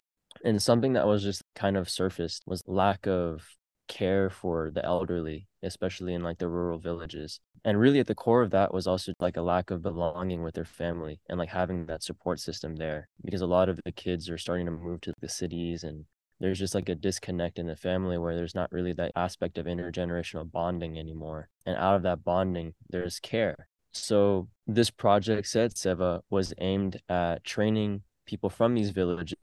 And 0.44 0.62
something 0.62 0.92
that 0.94 1.06
was 1.06 1.22
just 1.22 1.42
kind 1.54 1.76
of 1.76 1.90
surfaced 1.90 2.44
was 2.46 2.62
lack 2.66 3.06
of 3.06 3.44
care 3.88 4.30
for 4.30 4.70
the 4.70 4.84
elderly, 4.84 5.48
especially 5.62 6.14
in 6.14 6.22
like 6.22 6.38
the 6.38 6.48
rural 6.48 6.78
villages. 6.78 7.40
And 7.64 7.78
really 7.78 8.00
at 8.00 8.06
the 8.06 8.14
core 8.14 8.42
of 8.42 8.50
that 8.50 8.72
was 8.72 8.86
also 8.86 9.12
like 9.20 9.36
a 9.36 9.42
lack 9.42 9.70
of 9.70 9.82
belonging 9.82 10.42
with 10.42 10.54
their 10.54 10.64
family 10.64 11.20
and 11.28 11.38
like 11.38 11.50
having 11.50 11.86
that 11.86 12.02
support 12.02 12.40
system 12.40 12.76
there 12.76 13.08
because 13.24 13.40
a 13.40 13.46
lot 13.46 13.68
of 13.68 13.80
the 13.84 13.92
kids 13.92 14.30
are 14.30 14.38
starting 14.38 14.66
to 14.66 14.72
move 14.72 15.00
to 15.02 15.12
the 15.20 15.28
cities 15.28 15.84
and 15.84 16.04
there's 16.42 16.58
just 16.58 16.74
like 16.74 16.88
a 16.88 16.94
disconnect 16.94 17.58
in 17.58 17.66
the 17.66 17.76
family 17.76 18.18
where 18.18 18.34
there's 18.34 18.54
not 18.54 18.72
really 18.72 18.92
that 18.94 19.12
aspect 19.14 19.58
of 19.58 19.66
intergenerational 19.66 20.50
bonding 20.50 20.98
anymore. 20.98 21.48
And 21.64 21.76
out 21.76 21.94
of 21.94 22.02
that 22.02 22.24
bonding, 22.24 22.74
there's 22.90 23.20
care. 23.20 23.68
So 23.92 24.48
this 24.66 24.90
project, 24.90 25.46
Sehat 25.46 25.74
Seva, 25.74 26.22
was 26.30 26.52
aimed 26.58 27.00
at 27.08 27.44
training 27.44 28.02
people 28.26 28.50
from 28.50 28.74
these 28.74 28.90
villages 28.90 29.38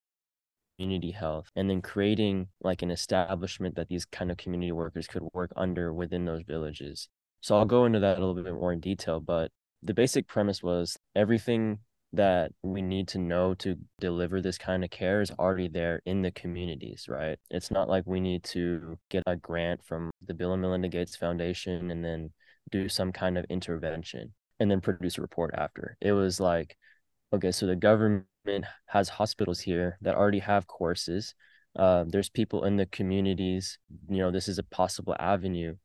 community 0.78 1.12
health 1.12 1.52
and 1.56 1.70
then 1.70 1.82
creating 1.82 2.48
like 2.62 2.82
an 2.82 2.90
establishment 2.90 3.76
that 3.76 3.90
these 3.90 4.06
kind 4.06 4.32
of 4.32 4.38
community 4.38 4.72
workers 4.72 5.08
could 5.08 5.24
work 5.34 5.52
under 5.56 5.94
within 5.94 6.24
those 6.26 6.44
villages. 6.44 7.10
So 7.42 7.58
I'll 7.58 7.66
go 7.66 7.86
into 7.86 8.00
that 8.00 8.18
a 8.18 8.20
little 8.26 8.42
bit 8.42 8.54
more 8.54 8.72
in 8.72 8.80
detail, 8.80 9.20
but 9.20 9.52
the 9.84 9.94
basic 9.94 10.28
premise 10.28 10.64
was 10.64 10.98
everything 11.16 11.80
that 12.14 12.52
we 12.64 12.82
need 12.82 13.08
to 13.10 13.20
know 13.20 13.54
to 13.54 13.76
deliver 14.00 14.42
this 14.42 14.58
kind 14.58 14.84
of 14.84 14.90
care 14.90 15.22
is 15.22 15.32
already 15.38 15.68
there 15.68 16.02
in 16.06 16.22
the 16.22 16.32
communities, 16.32 17.06
right? 17.08 17.38
It's 17.52 17.70
not 17.70 17.88
like 17.88 18.04
we 18.08 18.20
need 18.20 18.44
to 18.46 18.98
get 19.10 19.24
a 19.28 19.36
grant 19.36 19.84
from 19.84 20.10
the 20.26 20.34
Bill 20.34 20.54
and 20.54 20.62
Melinda 20.62 20.88
Gates 20.88 21.16
Foundation 21.16 21.92
and 21.92 22.04
then 22.04 22.32
do 22.72 22.90
some 22.90 23.12
kind 23.12 23.38
of 23.38 23.46
intervention 23.50 24.34
and 24.60 24.70
then 24.72 24.82
produce 24.82 25.18
a 25.18 25.22
report 25.22 25.54
after. 25.56 25.98
It 26.02 26.14
was 26.14 26.40
like, 26.40 26.78
okay, 27.32 27.52
so 27.52 27.68
the 27.68 27.76
government 27.76 28.26
has 28.88 29.10
hospitals 29.10 29.60
here 29.60 29.98
that 30.02 30.16
already 30.16 30.40
have 30.40 30.66
courses. 30.68 31.36
Uh, 31.76 32.06
there's 32.08 32.30
people 32.30 32.66
in 32.66 32.76
the 32.76 32.88
communities. 32.88 33.78
You 34.10 34.18
know, 34.18 34.32
this 34.32 34.48
is 34.48 34.58
a 34.58 34.64
possible 34.64 35.16
avenue. 35.20 35.76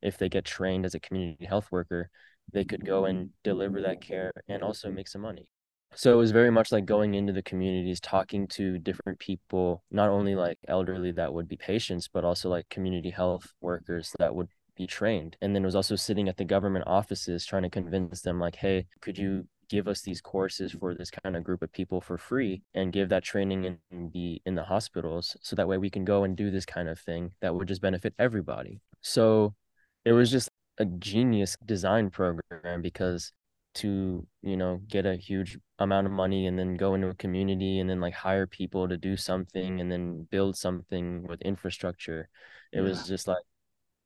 If 0.00 0.16
they 0.16 0.30
get 0.30 0.46
trained 0.46 0.86
as 0.86 0.94
a 0.94 1.00
community 1.00 1.44
health 1.44 1.68
worker, 1.70 2.08
they 2.52 2.64
could 2.64 2.84
go 2.84 3.04
and 3.04 3.30
deliver 3.42 3.82
that 3.82 4.00
care 4.00 4.32
and 4.48 4.62
also 4.62 4.90
make 4.90 5.08
some 5.08 5.22
money. 5.22 5.48
So 5.96 6.12
it 6.12 6.16
was 6.16 6.32
very 6.32 6.50
much 6.50 6.72
like 6.72 6.86
going 6.86 7.14
into 7.14 7.32
the 7.32 7.42
communities, 7.42 8.00
talking 8.00 8.46
to 8.48 8.78
different 8.78 9.18
people, 9.18 9.82
not 9.90 10.10
only 10.10 10.34
like 10.34 10.58
elderly 10.68 11.12
that 11.12 11.32
would 11.32 11.48
be 11.48 11.56
patients, 11.56 12.08
but 12.12 12.24
also 12.24 12.48
like 12.48 12.68
community 12.68 13.10
health 13.10 13.52
workers 13.60 14.12
that 14.18 14.34
would 14.34 14.48
be 14.76 14.86
trained. 14.86 15.36
And 15.40 15.54
then 15.54 15.62
it 15.62 15.66
was 15.66 15.76
also 15.76 15.96
sitting 15.96 16.28
at 16.28 16.36
the 16.36 16.44
government 16.44 16.86
offices 16.86 17.46
trying 17.46 17.62
to 17.62 17.70
convince 17.70 18.22
them, 18.22 18.40
like, 18.40 18.56
hey, 18.56 18.86
could 19.00 19.16
you 19.16 19.46
give 19.68 19.88
us 19.88 20.02
these 20.02 20.20
courses 20.20 20.72
for 20.72 20.94
this 20.94 21.10
kind 21.10 21.36
of 21.36 21.44
group 21.44 21.62
of 21.62 21.72
people 21.72 22.00
for 22.00 22.18
free 22.18 22.62
and 22.74 22.92
give 22.92 23.08
that 23.08 23.24
training 23.24 23.64
in 23.64 24.10
the 24.12 24.40
in 24.44 24.54
the 24.54 24.62
hospitals 24.62 25.36
so 25.40 25.56
that 25.56 25.66
way 25.66 25.78
we 25.78 25.90
can 25.90 26.04
go 26.04 26.24
and 26.24 26.36
do 26.36 26.50
this 26.50 26.66
kind 26.66 26.88
of 26.88 26.98
thing 26.98 27.32
that 27.40 27.54
would 27.54 27.66
just 27.68 27.80
benefit 27.80 28.14
everybody 28.18 28.80
so 29.00 29.54
it 30.04 30.12
was 30.12 30.30
just 30.30 30.50
a 30.78 30.84
genius 30.84 31.56
design 31.64 32.10
program 32.10 32.82
because 32.82 33.32
to 33.74 34.26
you 34.42 34.56
know 34.56 34.80
get 34.88 35.06
a 35.06 35.16
huge 35.16 35.58
amount 35.78 36.06
of 36.06 36.12
money 36.12 36.46
and 36.46 36.58
then 36.58 36.74
go 36.74 36.94
into 36.94 37.08
a 37.08 37.14
community 37.14 37.80
and 37.80 37.90
then 37.90 38.00
like 38.00 38.14
hire 38.14 38.46
people 38.46 38.88
to 38.88 38.96
do 38.96 39.16
something 39.16 39.80
and 39.80 39.90
then 39.90 40.26
build 40.30 40.56
something 40.56 41.26
with 41.26 41.40
infrastructure 41.42 42.28
it 42.72 42.78
yeah. 42.78 42.82
was 42.82 43.06
just 43.06 43.26
like 43.26 43.42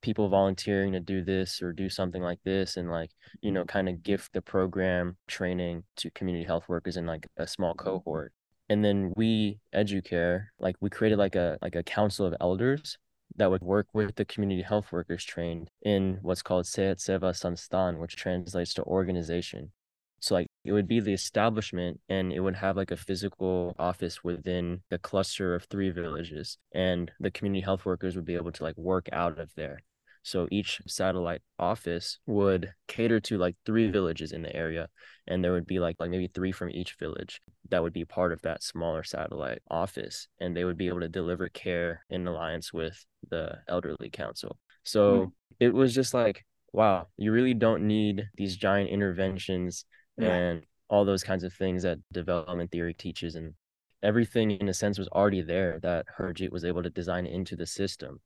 people 0.00 0.28
volunteering 0.28 0.92
to 0.92 1.00
do 1.00 1.22
this 1.22 1.60
or 1.60 1.72
do 1.72 1.88
something 1.88 2.22
like 2.22 2.38
this 2.44 2.76
and 2.76 2.90
like 2.90 3.10
you 3.40 3.50
know 3.50 3.64
kind 3.64 3.88
of 3.88 4.02
gift 4.02 4.32
the 4.32 4.40
program 4.40 5.16
training 5.26 5.82
to 5.96 6.10
community 6.12 6.44
health 6.44 6.64
workers 6.68 6.96
in 6.96 7.04
like 7.04 7.26
a 7.36 7.46
small 7.46 7.74
cohort 7.74 8.32
and 8.68 8.84
then 8.84 9.12
we 9.16 9.58
educare 9.74 10.46
like 10.58 10.76
we 10.80 10.88
created 10.88 11.18
like 11.18 11.34
a 11.34 11.58
like 11.60 11.74
a 11.74 11.82
council 11.82 12.26
of 12.26 12.34
elders 12.40 12.96
that 13.36 13.50
would 13.50 13.62
work 13.62 13.88
with 13.92 14.16
the 14.16 14.24
community 14.24 14.62
health 14.62 14.92
workers 14.92 15.24
trained 15.24 15.70
in 15.82 16.18
what's 16.22 16.42
called 16.42 16.64
Sehat 16.64 16.96
Seva 16.96 17.32
Sansthan, 17.32 17.98
which 17.98 18.16
translates 18.16 18.74
to 18.74 18.82
organization. 18.84 19.72
So 20.20 20.34
like 20.34 20.48
it 20.64 20.72
would 20.72 20.88
be 20.88 21.00
the 21.00 21.12
establishment 21.12 22.00
and 22.08 22.32
it 22.32 22.40
would 22.40 22.56
have 22.56 22.76
like 22.76 22.90
a 22.90 22.96
physical 22.96 23.76
office 23.78 24.24
within 24.24 24.82
the 24.90 24.98
cluster 24.98 25.54
of 25.54 25.64
three 25.64 25.90
villages 25.90 26.58
and 26.72 27.12
the 27.20 27.30
community 27.30 27.60
health 27.60 27.84
workers 27.84 28.16
would 28.16 28.24
be 28.24 28.34
able 28.34 28.52
to 28.52 28.62
like 28.64 28.76
work 28.76 29.08
out 29.12 29.38
of 29.38 29.54
there 29.54 29.80
so 30.22 30.48
each 30.50 30.80
satellite 30.86 31.42
office 31.58 32.18
would 32.26 32.72
cater 32.86 33.20
to 33.20 33.38
like 33.38 33.56
three 33.64 33.90
villages 33.90 34.32
in 34.32 34.42
the 34.42 34.54
area, 34.54 34.88
and 35.26 35.42
there 35.42 35.52
would 35.52 35.66
be 35.66 35.78
like 35.78 35.96
like 35.98 36.10
maybe 36.10 36.28
three 36.28 36.52
from 36.52 36.70
each 36.70 36.96
village 36.98 37.40
that 37.70 37.82
would 37.82 37.92
be 37.92 38.04
part 38.04 38.32
of 38.32 38.42
that 38.42 38.62
smaller 38.62 39.02
satellite 39.02 39.62
office, 39.70 40.28
and 40.40 40.56
they 40.56 40.64
would 40.64 40.78
be 40.78 40.88
able 40.88 41.00
to 41.00 41.08
deliver 41.08 41.48
care 41.48 42.04
in 42.10 42.26
alliance 42.26 42.72
with 42.72 43.04
the 43.30 43.58
elderly 43.68 44.10
council. 44.10 44.58
So 44.84 45.18
mm. 45.18 45.32
it 45.60 45.74
was 45.74 45.94
just 45.94 46.14
like, 46.14 46.44
wow, 46.72 47.08
you 47.16 47.32
really 47.32 47.54
don't 47.54 47.86
need 47.86 48.28
these 48.36 48.56
giant 48.56 48.90
interventions 48.90 49.84
yeah. 50.16 50.32
and 50.32 50.62
all 50.88 51.04
those 51.04 51.22
kinds 51.22 51.44
of 51.44 51.52
things 51.52 51.82
that 51.82 51.98
development 52.12 52.70
theory 52.70 52.94
teaches 52.94 53.34
and 53.34 53.54
everything 54.02 54.52
in 54.52 54.68
a 54.68 54.74
sense 54.74 54.98
was 54.98 55.08
already 55.08 55.42
there 55.42 55.78
that 55.82 56.06
Harjeet 56.18 56.52
was 56.52 56.64
able 56.64 56.82
to 56.82 56.90
design 56.90 57.26
into 57.26 57.56
the 57.56 57.66
system. 57.66 58.20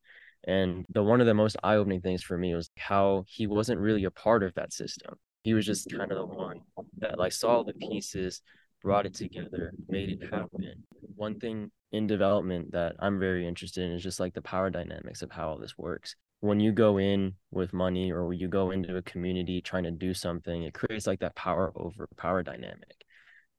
And 0.45 0.85
the 0.89 1.03
one 1.03 1.21
of 1.21 1.27
the 1.27 1.35
most 1.35 1.57
eye 1.63 1.77
opening 1.77 2.01
things 2.01 2.23
for 2.23 2.37
me 2.37 2.55
was 2.55 2.71
how 2.77 3.25
he 3.29 3.47
wasn't 3.47 3.81
really 3.81 4.05
a 4.05 4.11
part 4.11 4.43
of 4.43 4.55
that 4.55 4.73
system. 4.73 5.15
He 5.45 5.55
was 5.55 5.67
just 5.67 5.91
kind 5.91 6.11
of 6.11 6.19
the 6.19 6.27
one 6.27 6.61
that 6.99 7.19
like 7.19 7.33
saw 7.33 7.63
the 7.63 7.73
pieces, 7.75 8.43
brought 8.83 9.07
it 9.07 9.15
together, 9.15 9.73
made 9.89 10.11
it 10.11 10.23
happen. 10.31 10.85
One 11.15 11.39
thing 11.39 11.71
in 11.93 12.07
development 12.07 12.73
that 12.73 12.97
I'm 12.99 13.19
very 13.19 13.47
interested 13.47 13.85
in 13.85 13.93
is 13.93 14.03
just 14.03 14.21
like 14.21 14.35
the 14.35 14.43
power 14.43 14.71
dynamics 14.71 15.23
of 15.23 15.31
how 15.31 15.49
all 15.51 15.59
this 15.59 15.79
works. 15.79 16.17
When 16.41 16.59
you 16.59 16.73
go 16.73 16.99
in 16.99 17.35
with 17.53 17.73
money 17.73 18.11
or 18.11 18.27
when 18.27 18.39
you 18.39 18.49
go 18.49 18.73
into 18.73 18.97
a 18.97 19.03
community 19.03 19.61
trying 19.61 19.85
to 19.85 19.93
do 19.93 20.13
something, 20.13 20.65
it 20.65 20.75
creates 20.75 21.07
like 21.07 21.21
that 21.21 21.37
power 21.37 21.73
over 21.77 22.09
power 22.17 22.43
dynamic. 22.43 23.05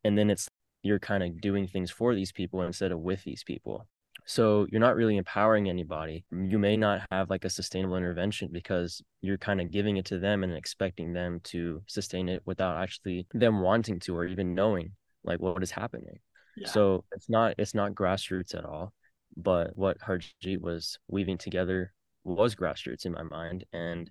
And 0.03 0.17
then 0.17 0.29
it's 0.29 0.49
you're 0.81 0.99
kind 0.99 1.23
of 1.23 1.39
doing 1.39 1.65
things 1.65 1.89
for 1.89 2.13
these 2.13 2.33
people 2.33 2.61
instead 2.61 2.91
of 2.91 2.99
with 2.99 3.23
these 3.23 3.43
people. 3.43 3.87
So 4.25 4.65
you're 4.69 4.81
not 4.81 4.95
really 4.95 5.17
empowering 5.17 5.69
anybody. 5.69 6.23
You 6.31 6.57
may 6.57 6.77
not 6.77 7.01
have 7.11 7.29
like 7.29 7.45
a 7.45 7.49
sustainable 7.49 7.97
intervention 7.97 8.49
because 8.51 9.01
you're 9.21 9.37
kind 9.37 9.59
of 9.59 9.71
giving 9.71 9.97
it 9.97 10.05
to 10.05 10.19
them 10.19 10.43
and 10.43 10.53
expecting 10.53 11.13
them 11.13 11.41
to 11.45 11.81
sustain 11.87 12.29
it 12.29 12.41
without 12.45 12.77
actually 12.77 13.27
them 13.33 13.61
wanting 13.61 13.99
to 14.01 14.15
or 14.15 14.25
even 14.25 14.55
knowing 14.55 14.91
like 15.23 15.39
what 15.39 15.63
is 15.63 15.71
happening. 15.71 16.19
Yeah. 16.55 16.69
So 16.69 17.03
it's 17.11 17.29
not 17.29 17.55
it's 17.57 17.73
not 17.73 17.93
grassroots 17.93 18.55
at 18.55 18.65
all. 18.65 18.93
But 19.35 19.75
what 19.75 19.99
Harjeet 19.99 20.61
was 20.61 20.99
weaving 21.07 21.39
together 21.39 21.91
was 22.23 22.55
grassroots 22.55 23.05
in 23.05 23.13
my 23.13 23.23
mind. 23.23 23.65
And 23.73 24.09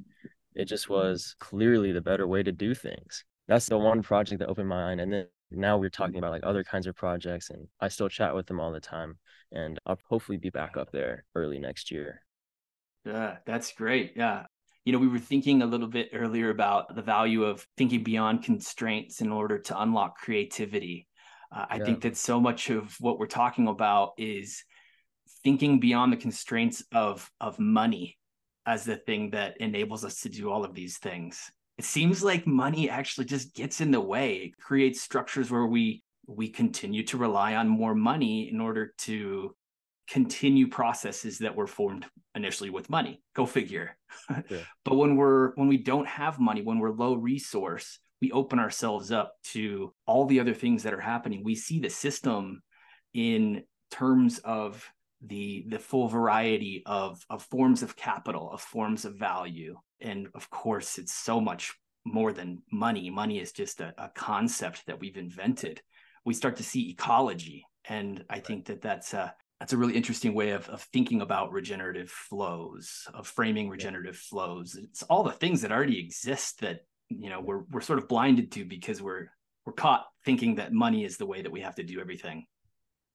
it 0.55 0.66
just 0.66 0.88
was 0.88 1.37
clearly 1.38 1.92
the 1.92 2.01
better 2.01 2.27
way 2.27 2.42
to 2.42 2.53
do 2.53 2.75
things. 2.75 3.25
That's 3.48 3.66
the 3.66 3.79
one 3.79 4.03
project 4.03 4.40
that 4.40 4.48
opened 4.48 4.68
my 4.68 4.77
mind. 4.77 5.01
And 5.01 5.12
then 5.12 5.27
now 5.54 5.78
we're 5.78 5.90
talking 5.90 6.18
about 6.18 6.30
like 6.30 6.44
other 6.44 6.64
kinds 6.64 6.86
of 6.86 6.94
projects 6.94 7.50
and 7.50 7.68
I 7.80 7.88
still 7.88 8.08
chat 8.08 8.34
with 8.34 8.46
them 8.46 8.60
all 8.60 8.72
the 8.72 8.80
time 8.80 9.18
and 9.52 9.78
I'll 9.86 9.98
hopefully 10.08 10.38
be 10.38 10.50
back 10.50 10.76
up 10.76 10.90
there 10.92 11.24
early 11.34 11.58
next 11.58 11.90
year. 11.90 12.22
Yeah, 13.04 13.36
that's 13.46 13.72
great. 13.72 14.12
Yeah. 14.16 14.46
You 14.84 14.92
know, 14.92 14.98
we 14.98 15.08
were 15.08 15.18
thinking 15.18 15.62
a 15.62 15.66
little 15.66 15.86
bit 15.86 16.10
earlier 16.12 16.50
about 16.50 16.94
the 16.94 17.02
value 17.02 17.44
of 17.44 17.66
thinking 17.76 18.02
beyond 18.02 18.42
constraints 18.42 19.20
in 19.20 19.30
order 19.30 19.58
to 19.58 19.80
unlock 19.80 20.16
creativity. 20.18 21.06
Uh, 21.54 21.66
I 21.70 21.76
yeah. 21.76 21.84
think 21.84 22.02
that 22.02 22.16
so 22.16 22.40
much 22.40 22.70
of 22.70 22.96
what 22.98 23.18
we're 23.18 23.26
talking 23.26 23.68
about 23.68 24.12
is 24.18 24.64
thinking 25.44 25.80
beyond 25.80 26.12
the 26.12 26.16
constraints 26.16 26.82
of 26.92 27.30
of 27.40 27.58
money 27.58 28.18
as 28.66 28.84
the 28.84 28.96
thing 28.96 29.30
that 29.30 29.60
enables 29.60 30.04
us 30.04 30.20
to 30.20 30.28
do 30.28 30.50
all 30.50 30.64
of 30.64 30.74
these 30.74 30.98
things. 30.98 31.50
It 31.78 31.85
seems 31.85 32.22
like 32.22 32.46
money 32.46 32.90
actually 32.90 33.24
just 33.24 33.54
gets 33.54 33.80
in 33.80 33.90
the 33.90 34.00
way. 34.00 34.35
It 34.37 34.58
creates 34.58 35.00
structures 35.00 35.50
where 35.50 35.66
we 35.66 36.02
we 36.26 36.48
continue 36.48 37.04
to 37.04 37.16
rely 37.16 37.56
on 37.56 37.68
more 37.68 37.94
money 37.94 38.48
in 38.48 38.61
order 38.61 38.94
to 38.98 39.54
continue 40.08 40.68
processes 40.68 41.38
that 41.38 41.54
were 41.54 41.66
formed 41.66 42.06
initially 42.35 42.70
with 42.70 42.90
money 42.90 43.22
go 43.35 43.46
figure 43.46 43.96
yeah. 44.50 44.58
but 44.85 44.96
when 44.96 45.16
we're 45.16 45.54
when 45.54 45.68
we 45.68 45.76
don't 45.76 46.08
have 46.08 46.40
money 46.40 46.61
when 46.62 46.78
we're 46.78 46.90
low 46.90 47.14
resource 47.14 47.98
we 48.20 48.30
open 48.32 48.58
ourselves 48.58 49.12
up 49.12 49.35
to 49.42 49.92
all 50.06 50.26
the 50.26 50.40
other 50.40 50.54
things 50.54 50.82
that 50.82 50.92
are 50.92 51.00
happening 51.00 51.42
we 51.44 51.54
see 51.54 51.78
the 51.78 51.88
system 51.88 52.62
in 53.14 53.62
terms 53.90 54.38
of 54.40 54.85
the 55.26 55.64
the 55.68 55.78
full 55.78 56.08
variety 56.08 56.82
of 56.87 57.24
of 57.30 57.42
forms 57.44 57.82
of 57.82 57.96
capital 57.96 58.50
of 58.52 58.61
forms 58.61 59.04
of 59.04 59.16
value. 59.16 59.76
And 60.00 60.28
of 60.35 60.50
course 60.50 60.98
it's 60.98 61.14
so 61.14 61.40
much 61.40 61.72
more 62.04 62.32
than 62.32 62.62
money. 62.72 63.11
Money 63.11 63.38
is 63.38 63.52
just 63.52 63.80
a, 63.80 63.94
a 63.98 64.08
concept 64.08 64.85
that 64.87 64.98
we've 64.98 65.16
invented. 65.16 65.80
We 66.24 66.35
start 66.35 66.56
to 66.56 66.64
see 66.64 66.90
ecology. 66.90 67.64
And 67.88 68.24
i 68.30 68.38
think 68.38 68.66
that 68.66 68.80
that's 68.80 69.12
a 69.12 69.35
that's 69.58 69.72
a 69.72 69.76
really 69.76 69.94
interesting 69.94 70.35
way 70.35 70.50
of, 70.50 70.68
of 70.68 70.82
thinking 70.92 71.20
about 71.20 71.52
regenerative 71.52 72.11
flows 72.11 73.06
of 73.14 73.28
framing 73.28 73.68
regenerative 73.68 74.16
flows. 74.16 74.76
It's 74.76 75.04
all 75.04 75.22
the 75.22 75.30
things 75.30 75.62
that 75.62 75.70
already 75.70 76.00
exist 76.00 76.61
that 76.61 76.80
you 77.08 77.30
know 77.30 77.40
we're 77.40 77.62
we're 77.70 77.80
sort 77.80 78.00
of 78.00 78.08
blinded 78.08 78.50
to 78.52 78.64
because 78.64 79.00
we're 79.00 79.28
we're 79.64 79.72
caught 79.72 80.04
thinking 80.24 80.56
that 80.56 80.72
money 80.72 81.04
is 81.04 81.16
the 81.16 81.26
way 81.26 81.42
that 81.42 81.52
we 81.52 81.61
have 81.61 81.76
to 81.76 81.85
do 81.85 82.00
everything. 82.00 82.44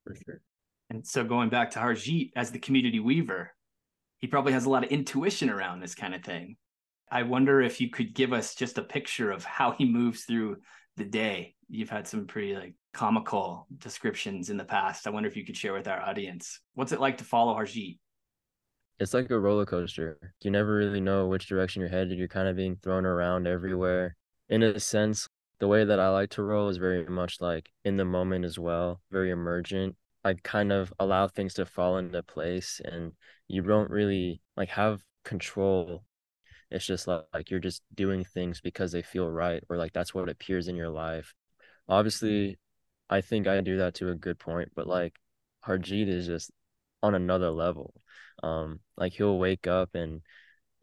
For 0.05 0.15
sure 0.15 0.41
and 0.89 1.05
so 1.05 1.23
going 1.23 1.49
back 1.49 1.71
to 1.71 1.79
Harjeet 1.79 2.31
as 2.35 2.51
the 2.51 2.59
community 2.59 2.99
weaver, 2.99 3.53
he 4.19 4.27
probably 4.27 4.53
has 4.53 4.65
a 4.65 4.69
lot 4.69 4.83
of 4.83 4.91
intuition 4.91 5.49
around 5.49 5.79
this 5.79 5.95
kind 5.95 6.15
of 6.15 6.23
thing. 6.23 6.55
I 7.11 7.23
wonder 7.23 7.61
if 7.61 7.79
you 7.79 7.89
could 7.89 8.13
give 8.13 8.33
us 8.33 8.55
just 8.55 8.77
a 8.77 8.83
picture 8.83 9.31
of 9.31 9.43
how 9.43 9.71
he 9.71 9.85
moves 9.85 10.23
through 10.23 10.57
the 10.97 11.05
day. 11.05 11.55
You've 11.69 11.89
had 11.89 12.07
some 12.07 12.25
pretty 12.25 12.55
like 12.55 12.73
comical 12.93 13.67
descriptions 13.77 14.49
in 14.49 14.57
the 14.57 14.65
past. 14.65 15.07
I 15.07 15.11
wonder 15.11 15.29
if 15.29 15.37
you 15.37 15.45
could 15.45 15.55
share 15.55 15.73
with 15.73 15.87
our 15.87 16.01
audience. 16.01 16.59
What's 16.73 16.91
it 16.91 16.99
like 16.99 17.17
to 17.19 17.23
follow 17.23 17.53
Harjeet? 17.53 17.99
It's 18.99 19.13
like 19.13 19.29
a 19.29 19.39
roller 19.39 19.65
coaster. 19.65 20.17
You 20.41 20.49
never 20.49 20.75
really 20.75 20.99
know 20.99 21.27
which 21.27 21.47
direction 21.47 21.81
you're 21.81 21.89
headed. 21.89 22.17
You're 22.17 22.27
kind 22.27 22.47
of 22.47 22.55
being 22.55 22.77
thrown 22.81 23.05
around 23.05 23.45
everywhere. 23.45 24.15
In 24.49 24.63
a 24.63 24.79
sense, 24.79 25.27
the 25.59 25.67
way 25.67 25.85
that 25.85 25.99
I 25.99 26.09
like 26.09 26.31
to 26.31 26.43
roll 26.43 26.69
is 26.69 26.77
very 26.77 27.05
much 27.05 27.39
like 27.39 27.69
in 27.85 27.97
the 27.97 28.05
moment 28.05 28.43
as 28.43 28.57
well, 28.57 29.01
very 29.11 29.29
emergent. 29.29 29.95
I 30.27 30.35
kind 30.43 30.71
of 30.71 30.93
allow 30.99 31.27
things 31.27 31.55
to 31.55 31.65
fall 31.65 31.97
into 31.97 32.21
place 32.23 32.81
and 32.83 33.13
you 33.47 33.61
don't 33.61 33.89
really 33.89 34.41
like 34.57 34.69
have 34.69 35.01
control. 35.23 36.03
It's 36.71 36.85
just 36.85 37.07
like, 37.07 37.23
like 37.33 37.49
you're 37.51 37.59
just 37.59 37.83
doing 37.95 38.23
things 38.25 38.61
because 38.61 38.91
they 38.91 39.01
feel 39.01 39.29
right 39.29 39.63
or 39.69 39.77
like 39.77 39.93
that's 39.93 40.13
what 40.13 40.29
appears 40.29 40.67
in 40.67 40.75
your 40.75 40.89
life. 40.89 41.33
Obviously, 41.89 42.59
I 43.09 43.21
think 43.21 43.47
I 43.47 43.61
do 43.61 43.77
that 43.77 43.95
to 43.95 44.09
a 44.11 44.15
good 44.15 44.39
point, 44.39 44.71
but 44.75 44.87
like 44.87 45.15
Harjeet 45.65 46.07
is 46.09 46.27
just 46.27 46.51
on 47.03 47.15
another 47.15 47.51
level. 47.51 47.93
Um, 48.43 48.79
like 48.97 49.13
he'll 49.13 49.39
wake 49.39 49.67
up 49.67 49.95
and 49.95 50.21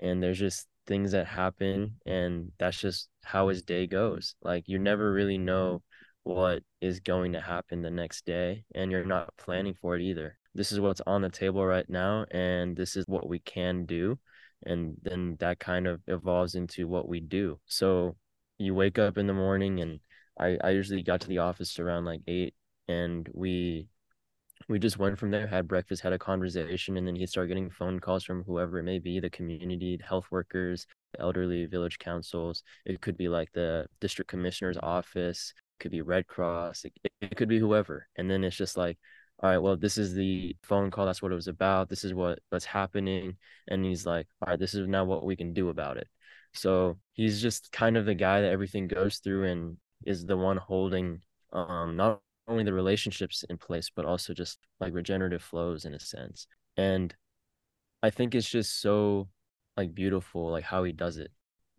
and 0.01 0.23
there's 0.23 0.39
just 0.39 0.67
things 0.87 1.13
that 1.13 1.27
happen 1.27 1.97
and 2.07 2.53
that's 2.59 2.79
just 2.79 3.09
how 3.23 3.49
his 3.49 3.63
day 3.63 3.87
goes. 3.87 4.35
Like 4.43 4.69
you 4.69 4.79
never 4.79 5.13
really 5.13 5.39
know 5.39 5.83
what 6.25 6.63
is 6.81 7.01
going 7.01 7.33
to 7.33 7.41
happen 7.41 7.83
the 7.83 7.91
next 7.91 8.27
day 8.27 8.65
and 8.75 8.91
you're 8.91 9.05
not 9.05 9.37
planning 9.37 9.75
for 9.81 9.95
it 9.97 10.03
either. 10.03 10.39
This 10.55 10.73
is 10.73 10.81
what's 10.81 11.03
on 11.07 11.23
the 11.23 11.29
table 11.29 11.65
right 11.65 11.89
now 11.89 12.25
and 12.31 12.77
this 12.77 12.97
is 12.97 13.05
what 13.07 13.29
we 13.29 13.39
can 13.41 13.85
do 13.87 14.19
and 14.67 14.97
then 15.03 15.37
that 15.41 15.59
kind 15.59 15.87
of 15.87 16.01
evolves 16.07 16.55
into 16.55 16.89
what 16.89 17.09
we 17.09 17.21
do. 17.21 17.61
So 17.67 18.17
you 18.59 18.75
wake 18.75 18.99
up 18.99 19.19
in 19.19 19.27
the 19.27 19.35
morning 19.35 19.81
and 19.81 20.01
I 20.39 20.59
I 20.63 20.71
usually 20.71 21.03
got 21.03 21.21
to 21.23 21.29
the 21.29 21.39
office 21.39 21.79
around 21.79 22.05
like 22.07 22.23
8 22.27 22.55
and 22.89 23.29
we 23.33 23.89
we 24.69 24.79
just 24.79 24.99
went 24.99 25.19
from 25.19 25.31
there, 25.31 25.47
had 25.47 25.69
breakfast, 25.69 26.03
had 26.03 26.13
a 26.13 26.19
conversation, 26.19 26.97
and 26.97 27.07
then 27.07 27.17
he'd 27.17 27.29
start 27.29 27.49
getting 27.49 27.71
phone 27.71 28.01
calls 28.01 28.25
from 28.25 28.45
whoever 28.45 28.79
it 28.79 28.85
may 28.85 28.99
be, 28.99 29.21
the 29.21 29.29
community, 29.29 29.99
health 30.03 30.27
workers, 30.31 30.87
elderly 31.19 31.67
village 31.67 31.99
councils. 31.99 32.63
It 32.87 33.01
could 33.01 33.17
be 33.17 33.29
like 33.29 33.53
the 33.53 33.87
district 34.01 34.31
commissioner's 34.31 34.79
office 34.83 35.53
could 35.81 35.91
be 35.91 36.03
Red 36.03 36.27
Cross, 36.27 36.85
it, 36.85 36.93
it 37.21 37.37
could 37.37 37.49
be 37.49 37.59
whoever. 37.59 38.07
And 38.17 38.31
then 38.31 38.45
it's 38.45 38.57
just 38.57 38.77
like, 38.77 38.99
all 39.41 39.51
right, 39.51 39.59
well, 39.59 39.77
this 39.77 39.99
is 39.99 40.15
the 40.15 40.57
phone 40.63 40.91
call. 40.91 41.07
That's 41.07 41.23
what 41.23 41.33
it 41.33 41.35
was 41.37 41.49
about. 41.49 41.89
This 41.89 42.05
is 42.05 42.15
what 42.15 42.39
what's 42.51 42.65
happening. 42.65 43.37
And 43.69 43.85
he's 43.85 44.07
like, 44.07 44.27
all 44.41 44.51
right, 44.51 44.59
this 44.59 44.75
is 44.75 44.87
now 44.89 45.05
what 45.05 45.25
we 45.25 45.37
can 45.37 45.53
do 45.53 45.69
about 45.71 45.97
it. 45.97 46.09
So 46.53 46.99
he's 47.15 47.43
just 47.43 47.73
kind 47.73 47.97
of 47.97 48.07
the 48.07 48.15
guy 48.15 48.41
that 48.43 48.53
everything 48.53 48.87
goes 48.87 49.19
through 49.19 49.45
and 49.45 49.77
is 50.07 50.25
the 50.27 50.37
one 50.37 50.57
holding 50.57 51.21
um 51.53 51.97
not 51.97 52.21
only 52.49 52.65
the 52.65 52.73
relationships 52.73 53.45
in 53.49 53.59
place, 53.59 53.91
but 53.95 54.05
also 54.05 54.35
just 54.35 54.59
like 54.81 54.93
regenerative 54.95 55.43
flows 55.43 55.85
in 55.85 55.95
a 55.95 56.01
sense. 56.01 56.47
And 56.77 57.15
I 58.03 58.11
think 58.11 58.35
it's 58.35 58.49
just 58.49 58.81
so 58.81 59.29
like 59.77 59.95
beautiful, 59.95 60.51
like 60.51 60.65
how 60.65 60.85
he 60.85 60.93
does 60.93 61.17
it 61.17 61.31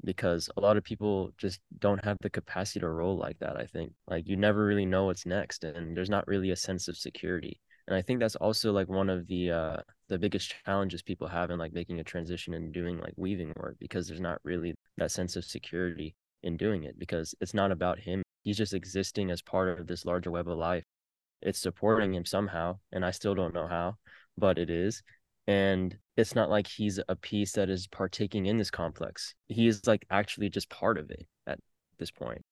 because 0.05 0.49
a 0.57 0.61
lot 0.61 0.77
of 0.77 0.83
people 0.83 1.31
just 1.37 1.59
don't 1.79 2.03
have 2.05 2.17
the 2.21 2.29
capacity 2.29 2.79
to 2.79 2.89
roll 2.89 3.17
like 3.17 3.37
that 3.39 3.57
i 3.57 3.65
think. 3.65 3.91
Like 4.07 4.27
you 4.27 4.37
never 4.37 4.65
really 4.65 4.85
know 4.85 5.05
what's 5.05 5.25
next 5.25 5.63
and 5.63 5.95
there's 5.95 6.09
not 6.09 6.27
really 6.27 6.51
a 6.51 6.55
sense 6.55 6.87
of 6.87 6.97
security. 6.97 7.59
And 7.87 7.95
i 7.95 8.01
think 8.01 8.19
that's 8.19 8.35
also 8.37 8.71
like 8.71 8.87
one 8.87 9.09
of 9.09 9.27
the 9.27 9.51
uh 9.51 9.77
the 10.09 10.19
biggest 10.19 10.53
challenges 10.65 11.01
people 11.01 11.27
have 11.27 11.49
in 11.51 11.59
like 11.59 11.73
making 11.73 11.99
a 11.99 12.03
transition 12.03 12.53
and 12.53 12.73
doing 12.73 12.99
like 12.99 13.13
weaving 13.17 13.53
work 13.57 13.75
because 13.79 14.07
there's 14.07 14.21
not 14.21 14.39
really 14.43 14.75
that 14.97 15.11
sense 15.11 15.35
of 15.35 15.43
security 15.45 16.15
in 16.43 16.57
doing 16.57 16.83
it 16.83 16.99
because 16.99 17.33
it's 17.41 17.55
not 17.55 17.71
about 17.71 17.99
him. 17.99 18.21
He's 18.43 18.57
just 18.57 18.75
existing 18.75 19.31
as 19.31 19.41
part 19.41 19.79
of 19.79 19.87
this 19.87 20.05
larger 20.05 20.29
web 20.29 20.47
of 20.47 20.57
life. 20.57 20.83
It's 21.41 21.59
supporting 21.59 22.13
him 22.13 22.25
somehow 22.25 22.77
and 22.91 23.05
i 23.05 23.11
still 23.11 23.35
don't 23.35 23.53
know 23.53 23.67
how 23.67 23.95
but 24.37 24.57
it 24.57 24.69
is. 24.69 25.01
And 25.47 25.97
it's 26.17 26.35
not 26.35 26.49
like 26.49 26.67
he's 26.67 26.99
a 27.09 27.15
piece 27.15 27.53
that 27.53 27.69
is 27.69 27.87
partaking 27.87 28.45
in 28.45 28.57
this 28.57 28.71
complex. 28.71 29.35
He 29.47 29.67
is 29.67 29.85
like 29.85 30.05
actually 30.09 30.49
just 30.49 30.69
part 30.69 30.97
of 30.97 31.11
it 31.11 31.27
at 31.45 31.59
this 31.99 32.11
point. 32.11 32.43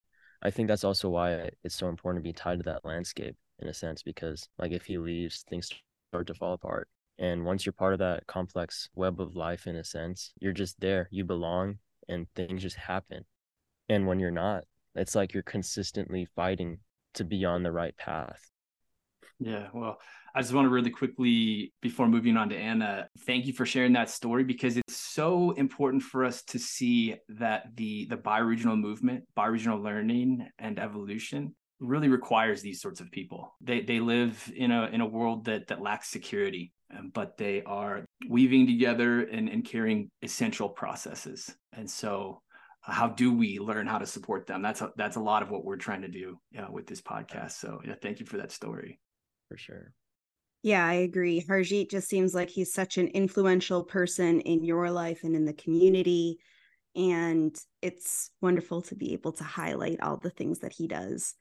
I 0.42 0.52
think 0.52 0.68
that's 0.68 0.84
also 0.84 1.10
why 1.10 1.50
it's 1.64 1.76
so 1.76 1.88
important 1.88 2.24
to 2.24 2.28
be 2.28 2.34
tied 2.34 2.60
to 2.60 2.64
that 2.64 2.84
landscape 2.84 3.36
in 3.60 3.70
a 3.70 3.74
sense 3.74 4.04
because 4.04 4.50
like 4.58 4.72
if 4.72 4.86
he 4.86 4.98
leaves 4.98 5.46
things 5.48 5.70
start 6.12 6.28
to 6.28 6.34
fall 6.34 6.54
apart. 6.54 6.90
And 7.20 7.46
once 7.46 7.66
you're 7.66 7.74
part 7.74 7.94
of 7.94 8.00
that 8.00 8.28
complex 8.28 8.90
web 8.96 9.22
of 9.22 9.36
life 9.36 9.68
in 9.68 9.78
a 9.78 9.84
sense 9.84 10.34
you're 10.40 10.52
just 10.52 10.80
there. 10.82 11.08
You 11.12 11.24
belong 11.24 11.78
and 12.10 12.28
things 12.36 12.62
just 12.62 12.76
happen. 12.76 13.24
And 13.88 14.08
when 14.08 14.20
you're 14.20 14.32
not 14.32 14.66
it's 14.96 15.16
like 15.16 15.34
you're 15.34 15.44
consistently 15.44 16.28
fighting 16.36 16.80
to 17.14 17.24
be 17.24 17.46
on 17.46 17.64
the 17.64 17.72
right 17.72 17.96
path 17.96 18.52
yeah 19.40 19.68
well 19.74 20.00
I 20.36 20.42
just 20.42 20.54
want 20.54 20.66
to 20.66 20.70
really 20.70 20.90
quickly, 20.90 21.74
before 21.80 22.08
moving 22.08 22.38
on 22.38 22.50
to 22.50 22.58
Anna, 22.58 23.08
thank 23.20 23.46
you 23.46 23.54
for 23.54 23.68
sharing 23.68 23.94
that 23.94 24.10
story 24.10 24.44
because 24.44 24.78
it's 24.78 24.98
so 24.98 25.52
important 25.52 26.02
for 26.02 26.26
us 26.26 26.42
to 26.46 26.58
see 26.58 27.16
that 27.30 27.68
the 27.76 28.08
the 28.10 28.18
bioregional 28.18 28.80
movement, 28.80 29.26
bioregional 29.38 29.84
learning 29.84 30.48
and 30.58 30.80
evolution 30.80 31.54
really 31.80 32.08
requires 32.08 32.62
these 32.62 32.82
sorts 32.82 33.00
of 33.00 33.12
people. 33.12 33.56
They 33.62 33.82
they 33.82 34.00
live 34.00 34.52
in 34.56 34.72
a 34.72 34.88
in 34.88 35.02
a 35.02 35.06
world 35.06 35.46
that 35.46 35.68
that 35.68 35.82
lacks 35.84 36.10
security, 36.10 36.74
um, 36.98 37.12
but 37.14 37.38
they 37.38 37.62
are 37.62 38.04
weaving 38.28 38.66
together 38.66 39.22
and, 39.22 39.48
and 39.50 39.64
carrying 39.64 40.10
essential 40.24 40.70
processes. 40.70 41.56
And 41.74 41.90
so 41.90 42.42
how 42.82 43.08
do 43.08 43.32
we 43.32 43.60
learn 43.60 43.86
how 43.86 44.00
to 44.00 44.08
support 44.08 44.48
them? 44.48 44.64
That's 44.64 44.82
a, 44.82 44.92
that's 44.98 45.16
a 45.16 45.22
lot 45.22 45.44
of 45.44 45.52
what 45.52 45.64
we're 45.64 45.78
trying 45.78 46.02
to 46.02 46.08
do 46.08 46.40
with 46.72 46.88
this 46.88 47.02
podcast. 47.02 47.52
So 47.52 47.82
yeah, 47.86 47.96
thank 48.02 48.20
you 48.20 48.26
for 48.26 48.38
that 48.38 48.52
story. 48.52 49.00
For 49.54 49.58
sure. 49.58 49.94
Yeah, 50.64 50.84
I 50.84 50.94
agree. 50.94 51.40
Harjeet 51.48 51.92
just 51.92 52.10
seems 52.10 52.34
like 52.34 52.50
he's 52.50 52.74
such 52.74 52.98
an 52.98 53.10
influential 53.10 53.84
person 53.84 54.42
in 54.42 54.64
your 54.64 54.90
life 54.90 55.24
and 55.24 55.36
in 55.36 55.46
the 55.46 55.54
community. 55.54 56.40
And 56.96 57.56
it's 57.84 58.32
wonderful 58.42 58.82
to 58.82 58.96
be 58.96 59.14
able 59.14 59.32
to 59.34 59.44
highlight 59.44 60.02
all 60.02 60.18
the 60.18 60.32
things 60.32 60.62
that 60.62 60.74
he 60.74 60.88
does. 60.88 61.36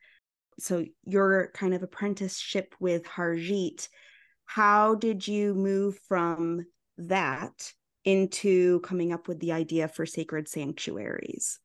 So, 0.59 0.85
your 1.07 1.51
kind 1.55 1.73
of 1.73 1.83
apprenticeship 1.83 2.75
with 2.79 3.05
Harjeet, 3.05 3.89
how 4.45 4.95
did 4.95 5.27
you 5.27 5.55
move 5.55 5.99
from 6.07 6.67
that 6.99 7.73
into 8.05 8.81
coming 8.81 9.11
up 9.11 9.27
with 9.27 9.41
the 9.41 9.53
idea 9.53 9.89
for 9.89 10.05
sacred 10.05 10.49
sanctuaries? 10.49 11.61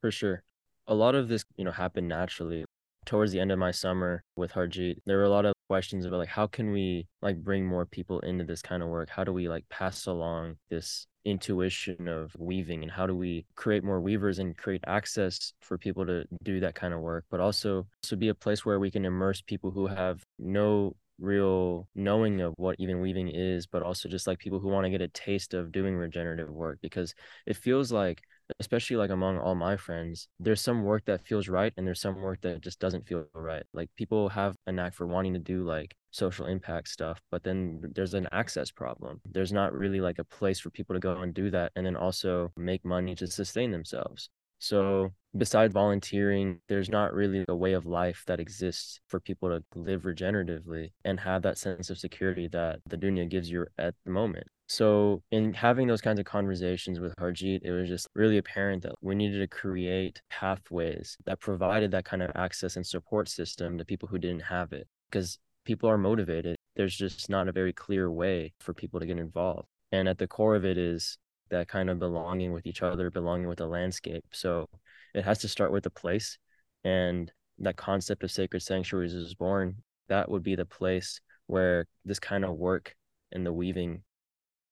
For 0.00 0.12
sure. 0.12 0.44
A 0.86 0.94
lot 0.94 1.16
of 1.16 1.26
this, 1.26 1.44
you 1.56 1.64
know, 1.64 1.72
happened 1.72 2.06
naturally 2.06 2.66
towards 3.06 3.32
the 3.32 3.40
end 3.40 3.52
of 3.52 3.58
my 3.58 3.70
summer 3.70 4.22
with 4.36 4.52
Harjeet, 4.52 4.98
there 5.06 5.16
were 5.18 5.24
a 5.24 5.30
lot 5.30 5.46
of 5.46 5.54
questions 5.68 6.04
about 6.04 6.18
like 6.18 6.28
how 6.28 6.46
can 6.46 6.72
we 6.72 7.06
like 7.22 7.42
bring 7.42 7.66
more 7.66 7.86
people 7.86 8.20
into 8.20 8.44
this 8.44 8.62
kind 8.62 8.82
of 8.82 8.88
work? 8.88 9.08
How 9.08 9.24
do 9.24 9.32
we 9.32 9.48
like 9.48 9.68
pass 9.68 10.06
along 10.06 10.56
this 10.68 11.06
intuition 11.26 12.06
of 12.06 12.32
weaving 12.38 12.82
and 12.82 12.92
how 12.92 13.04
do 13.04 13.16
we 13.16 13.44
create 13.56 13.82
more 13.82 14.00
weavers 14.00 14.38
and 14.38 14.56
create 14.56 14.82
access 14.86 15.52
for 15.60 15.76
people 15.76 16.06
to 16.06 16.24
do 16.44 16.60
that 16.60 16.76
kind 16.76 16.94
of 16.94 17.00
work 17.00 17.24
but 17.32 17.40
also 17.40 17.84
to 18.00 18.16
be 18.16 18.28
a 18.28 18.34
place 18.34 18.64
where 18.64 18.78
we 18.78 18.92
can 18.92 19.04
immerse 19.04 19.40
people 19.40 19.72
who 19.72 19.88
have 19.88 20.22
no 20.38 20.94
real 21.18 21.88
knowing 21.96 22.40
of 22.42 22.54
what 22.58 22.76
even 22.78 23.00
weaving 23.00 23.28
is 23.28 23.66
but 23.66 23.82
also 23.82 24.08
just 24.08 24.28
like 24.28 24.38
people 24.38 24.60
who 24.60 24.68
want 24.68 24.84
to 24.84 24.90
get 24.90 25.00
a 25.00 25.08
taste 25.08 25.52
of 25.52 25.72
doing 25.72 25.96
regenerative 25.96 26.48
work 26.48 26.78
because 26.80 27.12
it 27.44 27.56
feels 27.56 27.90
like 27.90 28.22
especially 28.60 28.96
like 28.96 29.10
among 29.10 29.38
all 29.38 29.54
my 29.54 29.76
friends, 29.76 30.28
there's 30.38 30.60
some 30.60 30.82
work 30.82 31.04
that 31.06 31.26
feels 31.26 31.48
right 31.48 31.72
and 31.76 31.86
there's 31.86 32.00
some 32.00 32.20
work 32.20 32.40
that 32.42 32.60
just 32.60 32.78
doesn't 32.78 33.06
feel 33.06 33.26
right. 33.34 33.64
Like 33.72 33.90
people 33.96 34.28
have 34.30 34.56
a 34.66 34.72
knack 34.72 34.94
for 34.94 35.06
wanting 35.06 35.34
to 35.34 35.40
do 35.40 35.64
like 35.64 35.94
social 36.10 36.46
impact 36.46 36.88
stuff, 36.88 37.20
but 37.30 37.44
then 37.44 37.80
there's 37.94 38.14
an 38.14 38.28
access 38.32 38.70
problem. 38.70 39.20
There's 39.30 39.52
not 39.52 39.72
really 39.72 40.00
like 40.00 40.18
a 40.18 40.24
place 40.24 40.60
for 40.60 40.70
people 40.70 40.94
to 40.94 41.00
go 41.00 41.16
and 41.18 41.34
do 41.34 41.50
that 41.50 41.72
and 41.76 41.84
then 41.84 41.96
also 41.96 42.52
make 42.56 42.84
money 42.84 43.14
to 43.16 43.26
sustain 43.26 43.70
themselves. 43.70 44.30
So, 44.58 45.12
besides 45.36 45.74
volunteering, 45.74 46.60
there's 46.68 46.88
not 46.88 47.12
really 47.12 47.44
a 47.46 47.54
way 47.54 47.74
of 47.74 47.84
life 47.84 48.24
that 48.26 48.40
exists 48.40 49.00
for 49.06 49.20
people 49.20 49.50
to 49.50 49.62
live 49.78 50.02
regeneratively 50.02 50.92
and 51.04 51.20
have 51.20 51.42
that 51.42 51.58
sense 51.58 51.90
of 51.90 51.98
security 51.98 52.48
that 52.48 52.80
the 52.86 52.96
dunya 52.96 53.28
gives 53.28 53.50
you 53.50 53.66
at 53.78 53.94
the 54.04 54.10
moment. 54.12 54.46
So, 54.68 55.22
in 55.30 55.52
having 55.52 55.86
those 55.86 56.00
kinds 56.00 56.18
of 56.18 56.26
conversations 56.26 56.98
with 56.98 57.14
Harjeet, 57.16 57.60
it 57.62 57.70
was 57.70 57.88
just 57.88 58.08
really 58.14 58.38
apparent 58.38 58.82
that 58.82 58.94
we 59.00 59.14
needed 59.14 59.38
to 59.38 59.46
create 59.46 60.20
pathways 60.28 61.16
that 61.24 61.38
provided 61.40 61.92
that 61.92 62.04
kind 62.04 62.22
of 62.22 62.32
access 62.34 62.76
and 62.76 62.84
support 62.84 63.28
system 63.28 63.78
to 63.78 63.84
people 63.84 64.08
who 64.08 64.18
didn't 64.18 64.42
have 64.42 64.72
it 64.72 64.88
because 65.08 65.38
people 65.64 65.88
are 65.88 65.98
motivated. 65.98 66.56
There's 66.74 66.96
just 66.96 67.30
not 67.30 67.48
a 67.48 67.52
very 67.52 67.72
clear 67.72 68.10
way 68.10 68.52
for 68.60 68.74
people 68.74 68.98
to 68.98 69.06
get 69.06 69.18
involved. 69.18 69.68
And 69.92 70.08
at 70.08 70.18
the 70.18 70.26
core 70.26 70.56
of 70.56 70.64
it 70.64 70.78
is 70.78 71.16
that 71.50 71.68
kind 71.68 71.88
of 71.88 71.98
belonging 72.00 72.52
with 72.52 72.66
each 72.66 72.82
other, 72.82 73.10
belonging 73.10 73.48
with 73.48 73.58
the 73.58 73.66
landscape. 73.66 74.24
So 74.32 74.66
it 75.14 75.24
has 75.24 75.38
to 75.38 75.48
start 75.48 75.72
with 75.72 75.84
the 75.84 75.90
place. 75.90 76.38
And 76.84 77.30
that 77.60 77.76
concept 77.76 78.24
of 78.24 78.32
sacred 78.32 78.62
sanctuaries 78.62 79.14
is 79.14 79.34
born. 79.34 79.76
That 80.08 80.30
would 80.30 80.42
be 80.42 80.56
the 80.56 80.66
place 80.66 81.20
where 81.46 81.86
this 82.04 82.18
kind 82.18 82.44
of 82.44 82.56
work 82.56 82.94
and 83.32 83.46
the 83.46 83.52
weaving 83.52 84.02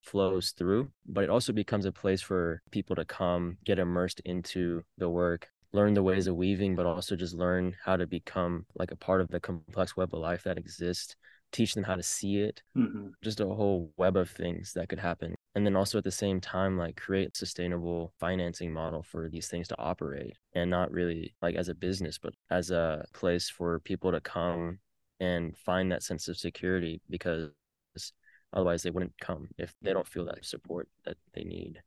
flows 0.05 0.51
through. 0.51 0.91
But 1.07 1.25
it 1.25 1.31
also 1.31 1.53
becomes 1.53 1.87
a 1.87 1.93
place 1.93 2.21
for 2.23 2.63
people 2.71 2.97
to 2.97 3.05
come, 3.05 3.59
get 3.65 3.79
immersed 3.79 4.21
into 4.25 4.83
the 4.99 5.09
work, 5.09 5.49
learn 5.73 5.95
the 5.95 6.03
ways 6.03 6.27
of 6.27 6.37
weaving, 6.37 6.77
but 6.77 6.87
also 6.87 7.17
just 7.17 7.35
learn 7.35 7.75
how 7.85 7.97
to 7.97 8.07
become 8.07 8.67
like 8.75 8.91
a 8.91 8.97
part 8.97 9.21
of 9.21 9.29
the 9.29 9.41
complex 9.41 9.97
web 9.97 10.15
of 10.15 10.21
life 10.21 10.45
that 10.45 10.59
exists 10.59 11.17
teach 11.55 11.75
them 11.75 11.85
how 11.85 11.95
to 11.95 12.03
see 12.03 12.39
it 12.39 12.63
mm-hmm. 12.77 13.11
just 13.23 13.39
a 13.39 13.47
whole 13.47 13.93
web 13.97 14.17
of 14.17 14.29
things 14.29 14.73
that 14.73 14.89
could 14.89 14.99
happen 14.99 15.37
and 15.55 15.65
then 15.65 15.77
also 15.77 15.99
at 15.99 16.05
the 16.05 16.11
same 16.11 16.41
time 16.41 16.77
like 16.77 16.97
create 16.97 17.37
sustainable 17.37 18.13
financing 18.19 18.73
model 18.73 19.05
for 19.05 19.29
these 19.29 19.47
things 19.47 19.69
to 19.69 19.79
operate 19.79 20.37
and 20.55 20.69
not 20.69 20.91
really 20.91 21.33
like 21.41 21.55
as 21.55 21.69
a 21.69 21.75
business 21.75 22.19
but 22.19 22.35
as 22.51 22.73
a 22.73 23.05
place 23.15 23.49
for 23.49 23.79
people 23.81 24.11
to 24.11 24.21
come 24.21 24.81
and 25.21 25.57
find 25.57 25.93
that 25.93 26.03
sense 26.03 26.27
of 26.27 26.37
security 26.37 27.01
because 27.09 27.51
otherwise 28.55 28.83
they 28.83 28.91
wouldn't 28.91 29.19
come 29.21 29.49
if 29.59 29.75
they 29.83 29.93
don't 29.93 30.09
feel 30.09 30.25
that 30.25 30.45
support 30.45 30.89
that 31.05 31.17
they 31.35 31.45
need. 31.45 31.83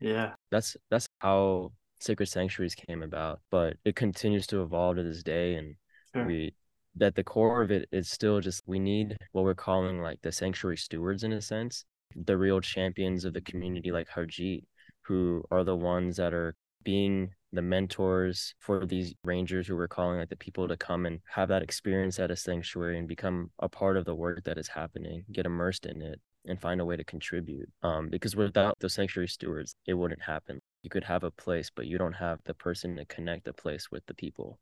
Yeah. 0.00 0.34
That's 0.50 0.76
that's 0.90 1.08
how 1.18 1.72
sacred 2.00 2.26
sanctuaries 2.26 2.76
came 2.76 3.02
about 3.02 3.40
but 3.50 3.76
it 3.84 3.96
continues 3.96 4.46
to 4.46 4.62
evolve 4.62 4.94
to 4.94 5.02
this 5.02 5.24
day 5.24 5.56
and 5.56 5.74
sure. 6.14 6.24
we 6.24 6.54
that 6.94 7.16
the 7.16 7.24
core 7.24 7.60
of 7.60 7.72
it 7.72 7.88
is 7.90 8.08
still 8.08 8.40
just 8.40 8.62
we 8.66 8.78
need 8.78 9.16
what 9.32 9.42
we're 9.42 9.52
calling 9.52 10.00
like 10.00 10.22
the 10.22 10.30
sanctuary 10.30 10.76
stewards 10.76 11.24
in 11.24 11.32
a 11.32 11.42
sense 11.42 11.84
the 12.14 12.36
real 12.36 12.60
champions 12.60 13.24
of 13.24 13.34
the 13.34 13.40
community 13.40 13.90
like 13.90 14.08
Harjeet, 14.08 14.64
who 15.02 15.44
are 15.50 15.64
the 15.64 15.76
ones 15.76 16.16
that 16.16 16.34
are 16.34 16.54
being 16.84 17.30
the 17.52 17.62
mentors 17.62 18.54
for 18.58 18.84
these 18.86 19.14
rangers 19.24 19.66
who 19.66 19.76
we're 19.76 19.88
calling 19.88 20.18
like 20.18 20.28
the 20.28 20.36
people 20.36 20.68
to 20.68 20.76
come 20.76 21.06
and 21.06 21.20
have 21.30 21.48
that 21.48 21.62
experience 21.62 22.18
at 22.18 22.30
a 22.30 22.36
sanctuary 22.36 22.98
and 22.98 23.08
become 23.08 23.50
a 23.58 23.68
part 23.68 23.96
of 23.96 24.04
the 24.04 24.14
work 24.14 24.44
that 24.44 24.58
is 24.58 24.68
happening, 24.68 25.24
get 25.32 25.46
immersed 25.46 25.86
in 25.86 26.02
it 26.02 26.20
and 26.46 26.60
find 26.60 26.80
a 26.80 26.84
way 26.84 26.96
to 26.96 27.04
contribute. 27.04 27.70
Um, 27.82 28.08
because 28.08 28.36
without 28.36 28.78
the 28.80 28.88
sanctuary 28.88 29.28
stewards, 29.28 29.74
it 29.86 29.94
wouldn't 29.94 30.22
happen. 30.22 30.60
You 30.82 30.90
could 30.90 31.04
have 31.04 31.24
a 31.24 31.30
place, 31.30 31.70
but 31.74 31.86
you 31.86 31.98
don't 31.98 32.14
have 32.14 32.40
the 32.44 32.54
person 32.54 32.96
to 32.96 33.04
connect 33.06 33.44
the 33.44 33.52
place 33.52 33.90
with 33.90 34.04
the 34.06 34.14
people 34.14 34.58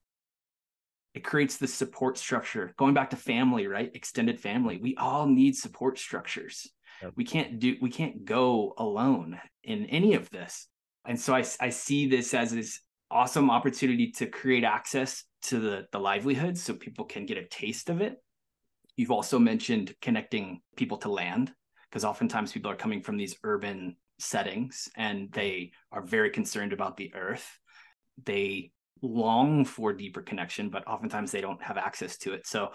it 1.17 1.25
creates 1.25 1.57
the 1.57 1.67
support 1.67 2.19
structure 2.19 2.75
going 2.77 2.93
back 2.93 3.11
to 3.11 3.17
family 3.17 3.67
right 3.67 3.91
extended 3.95 4.39
family 4.39 4.77
we 4.77 4.95
all 4.97 5.27
need 5.27 5.57
support 5.57 5.99
structures 5.99 6.69
yep. 7.03 7.13
we 7.17 7.25
can't 7.25 7.59
do 7.59 7.75
we 7.81 7.91
can't 7.91 8.25
go 8.27 8.75
alone 8.77 9.41
in 9.65 9.87
any 9.87 10.15
of 10.15 10.29
this 10.31 10.69
and 11.07 11.21
so 11.21 11.35
I, 11.35 11.45
I 11.61 11.71
see 11.71 12.07
this 12.07 12.35
as 12.35 12.53
this 12.53 12.81
awesome 13.11 13.51
opportunity 13.51 14.11
to 14.13 14.27
create 14.27 14.65
access 14.65 15.25
to 15.43 15.61
the 15.61 15.87
the 15.93 15.99
livelihood 15.99 16.59
so 16.59 16.75
people 16.75 17.05
can 17.05 17.27
get 17.27 17.39
a 17.39 17.47
taste 17.47 17.89
of 17.89 18.01
it 18.01 18.17
you've 18.97 19.13
also 19.13 19.39
mentioned 19.39 19.95
connecting 20.01 20.61
people 20.77 20.99
to 20.99 21.11
land 21.11 21.53
because 21.89 22.05
oftentimes 22.05 22.53
people 22.53 22.71
are 22.71 22.77
coming 22.77 23.03
from 23.03 23.17
these 23.17 23.37
urban 23.45 23.97
settings 24.19 24.89
and 24.97 25.31
they 25.33 25.71
are 25.93 26.03
very 26.03 26.31
concerned 26.31 26.73
about 26.73 26.97
the 26.97 27.15
earth 27.15 27.59
they 28.25 28.73
long 29.03 29.65
for 29.65 29.93
deeper 29.93 30.23
connection, 30.23 30.71
but 30.71 30.87
oftentimes 30.87 31.31
they 31.31 31.41
don't 31.41 31.63
have 31.63 31.77
access 31.77 32.17
to 32.19 32.33
it. 32.33 32.47
So 32.47 32.73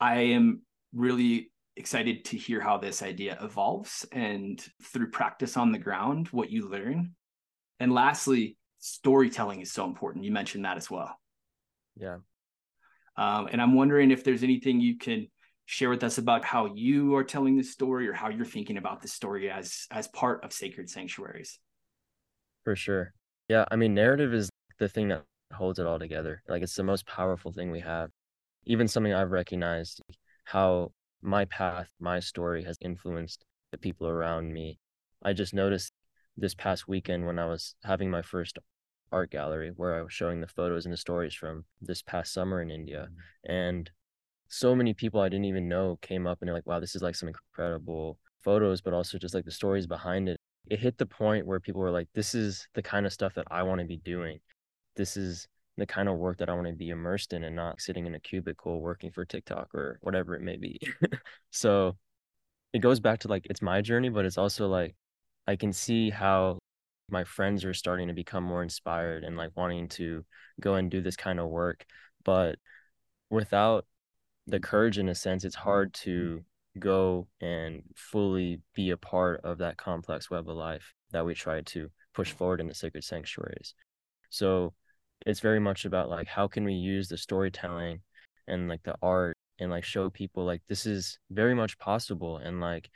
I 0.00 0.18
am 0.18 0.62
really 0.94 1.50
excited 1.76 2.24
to 2.26 2.36
hear 2.36 2.60
how 2.60 2.78
this 2.78 3.02
idea 3.02 3.38
evolves 3.40 4.06
and 4.12 4.62
through 4.82 5.10
practice 5.10 5.56
on 5.56 5.72
the 5.72 5.78
ground, 5.78 6.28
what 6.28 6.50
you 6.50 6.68
learn. 6.68 7.14
And 7.80 7.92
lastly, 7.92 8.56
storytelling 8.78 9.60
is 9.60 9.72
so 9.72 9.84
important. 9.84 10.24
You 10.24 10.32
mentioned 10.32 10.64
that 10.64 10.76
as 10.76 10.90
well. 10.90 11.18
Yeah. 11.96 12.18
Um, 13.16 13.48
and 13.50 13.60
I'm 13.60 13.74
wondering 13.74 14.10
if 14.10 14.24
there's 14.24 14.42
anything 14.42 14.80
you 14.80 14.98
can 14.98 15.28
share 15.64 15.90
with 15.90 16.04
us 16.04 16.18
about 16.18 16.44
how 16.44 16.66
you 16.74 17.16
are 17.16 17.24
telling 17.24 17.56
this 17.56 17.72
story 17.72 18.08
or 18.08 18.12
how 18.12 18.28
you're 18.28 18.44
thinking 18.44 18.76
about 18.76 19.02
this 19.02 19.12
story 19.12 19.50
as 19.50 19.86
as 19.90 20.06
part 20.08 20.44
of 20.44 20.52
sacred 20.52 20.88
sanctuaries. 20.88 21.58
For 22.64 22.76
sure. 22.76 23.12
Yeah. 23.48 23.64
I 23.70 23.76
mean, 23.76 23.94
narrative 23.94 24.34
is 24.34 24.50
the 24.78 24.88
thing 24.88 25.08
that 25.08 25.24
holds 25.52 25.78
it 25.78 25.86
all 25.86 25.98
together. 25.98 26.42
Like 26.48 26.62
it's 26.62 26.74
the 26.74 26.82
most 26.82 27.06
powerful 27.06 27.52
thing 27.52 27.70
we 27.70 27.80
have. 27.80 28.10
Even 28.64 28.88
something 28.88 29.12
I've 29.12 29.30
recognized 29.30 30.00
how 30.44 30.92
my 31.22 31.44
path, 31.46 31.88
my 32.00 32.20
story 32.20 32.64
has 32.64 32.76
influenced 32.80 33.44
the 33.72 33.78
people 33.78 34.08
around 34.08 34.52
me. 34.52 34.78
I 35.22 35.32
just 35.32 35.54
noticed 35.54 35.92
this 36.36 36.54
past 36.54 36.88
weekend 36.88 37.26
when 37.26 37.38
I 37.38 37.46
was 37.46 37.74
having 37.84 38.10
my 38.10 38.22
first 38.22 38.58
art 39.12 39.30
gallery 39.30 39.72
where 39.76 39.94
I 39.94 40.02
was 40.02 40.12
showing 40.12 40.40
the 40.40 40.46
photos 40.46 40.84
and 40.84 40.92
the 40.92 40.98
stories 40.98 41.34
from 41.34 41.64
this 41.80 42.02
past 42.02 42.32
summer 42.32 42.60
in 42.60 42.70
India. 42.70 43.08
Mm-hmm. 43.08 43.52
And 43.52 43.90
so 44.48 44.74
many 44.74 44.94
people 44.94 45.20
I 45.20 45.28
didn't 45.28 45.46
even 45.46 45.68
know 45.68 45.98
came 46.02 46.26
up 46.26 46.38
and 46.40 46.48
they're 46.48 46.54
like, 46.54 46.66
wow, 46.66 46.80
this 46.80 46.94
is 46.94 47.02
like 47.02 47.14
some 47.14 47.28
incredible 47.28 48.18
photos, 48.42 48.80
but 48.80 48.94
also 48.94 49.18
just 49.18 49.34
like 49.34 49.44
the 49.44 49.50
stories 49.50 49.86
behind 49.86 50.28
it. 50.28 50.38
It 50.68 50.80
hit 50.80 50.98
the 50.98 51.06
point 51.06 51.46
where 51.46 51.60
people 51.60 51.80
were 51.80 51.90
like, 51.90 52.08
this 52.14 52.34
is 52.34 52.66
the 52.74 52.82
kind 52.82 53.06
of 53.06 53.12
stuff 53.12 53.34
that 53.34 53.46
I 53.50 53.62
want 53.62 53.80
to 53.80 53.86
be 53.86 53.98
doing 53.98 54.40
this 54.96 55.16
is 55.16 55.46
the 55.76 55.86
kind 55.86 56.08
of 56.08 56.16
work 56.16 56.38
that 56.38 56.48
I 56.48 56.54
want 56.54 56.66
to 56.66 56.72
be 56.72 56.88
immersed 56.88 57.32
in 57.32 57.44
and 57.44 57.54
not 57.54 57.80
sitting 57.80 58.06
in 58.06 58.14
a 58.14 58.20
cubicle 58.20 58.80
working 58.80 59.10
for 59.12 59.24
TikTok 59.24 59.74
or 59.74 59.98
whatever 60.00 60.34
it 60.34 60.42
may 60.42 60.56
be. 60.56 60.80
so 61.50 61.96
it 62.72 62.80
goes 62.80 62.98
back 62.98 63.20
to 63.20 63.28
like 63.28 63.46
it's 63.48 63.62
my 63.62 63.82
journey, 63.82 64.08
but 64.08 64.24
it's 64.24 64.38
also 64.38 64.68
like 64.68 64.96
I 65.46 65.56
can 65.56 65.72
see 65.72 66.10
how 66.10 66.58
my 67.08 67.24
friends 67.24 67.64
are 67.64 67.74
starting 67.74 68.08
to 68.08 68.14
become 68.14 68.44
more 68.44 68.62
inspired 68.62 69.24
and 69.24 69.36
like 69.36 69.50
wanting 69.56 69.88
to 69.88 70.24
go 70.60 70.74
and 70.74 70.90
do 70.90 71.00
this 71.00 71.16
kind 71.16 71.38
of 71.38 71.48
work. 71.48 71.86
But 72.24 72.58
without 73.30 73.86
the 74.46 74.60
courage, 74.60 74.98
in 74.98 75.08
a 75.08 75.14
sense, 75.14 75.44
it's 75.44 75.54
hard 75.54 75.94
to 75.94 76.44
go 76.78 77.26
and 77.40 77.82
fully 77.94 78.60
be 78.74 78.90
a 78.90 78.96
part 78.96 79.40
of 79.44 79.58
that 79.58 79.76
complex 79.76 80.30
web 80.30 80.48
of 80.48 80.56
life 80.56 80.94
that 81.12 81.24
we 81.24 81.34
try 81.34 81.62
to 81.62 81.90
push 82.14 82.32
forward 82.32 82.60
in 82.60 82.68
the 82.68 82.74
sacred 82.74 83.04
sanctuaries. 83.04 83.74
So 84.30 84.74
it's 85.24 85.40
very 85.40 85.60
much 85.60 85.84
about 85.84 86.10
like 86.10 86.26
how 86.26 86.48
can 86.48 86.64
we 86.64 86.74
use 86.74 87.08
the 87.08 87.16
storytelling 87.16 88.00
and 88.48 88.68
like 88.68 88.82
the 88.82 88.96
art 89.02 89.36
and 89.58 89.70
like 89.70 89.84
show 89.84 90.10
people 90.10 90.44
like 90.44 90.62
this 90.68 90.86
is 90.86 91.18
very 91.30 91.54
much 91.54 91.78
possible 91.78 92.36
and 92.38 92.60
like 92.60 92.90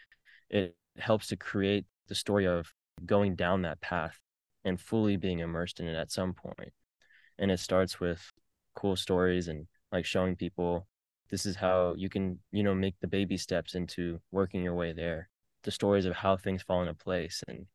it 0.51 0.75
helps 0.99 1.29
to 1.29 1.37
create 1.37 1.87
the 2.11 2.15
story 2.15 2.47
of 2.47 2.71
going 3.07 3.37
down 3.37 3.63
that 3.63 3.81
path 3.81 4.19
and 4.65 4.79
fully 4.79 5.17
being 5.17 5.39
immersed 5.39 5.81
in 5.81 5.87
it 5.87 5.97
at 5.97 6.11
some 6.11 6.35
point. 6.35 6.73
And 7.39 7.51
it 7.51 7.61
starts 7.61 7.99
with 7.99 8.21
cool 8.75 8.97
stories 8.97 9.49
and 9.49 9.67
like 9.91 10.05
showing 10.05 10.37
people 10.37 10.87
this 11.31 11.47
is 11.47 11.57
how 11.57 11.95
you 11.97 12.09
can 12.11 12.39
you 12.51 12.63
know 12.63 12.75
make 12.75 12.97
the 13.01 13.07
baby 13.07 13.37
steps 13.37 13.75
into 13.75 14.21
working 14.31 14.63
your 14.63 14.75
way 14.75 14.93
there. 14.93 15.31
The 15.63 15.71
stories 15.71 16.05
of 16.05 16.15
how 16.15 16.37
things 16.37 16.63
fall 16.63 16.83
into 16.83 16.95
place 16.95 17.43
and 17.49 17.67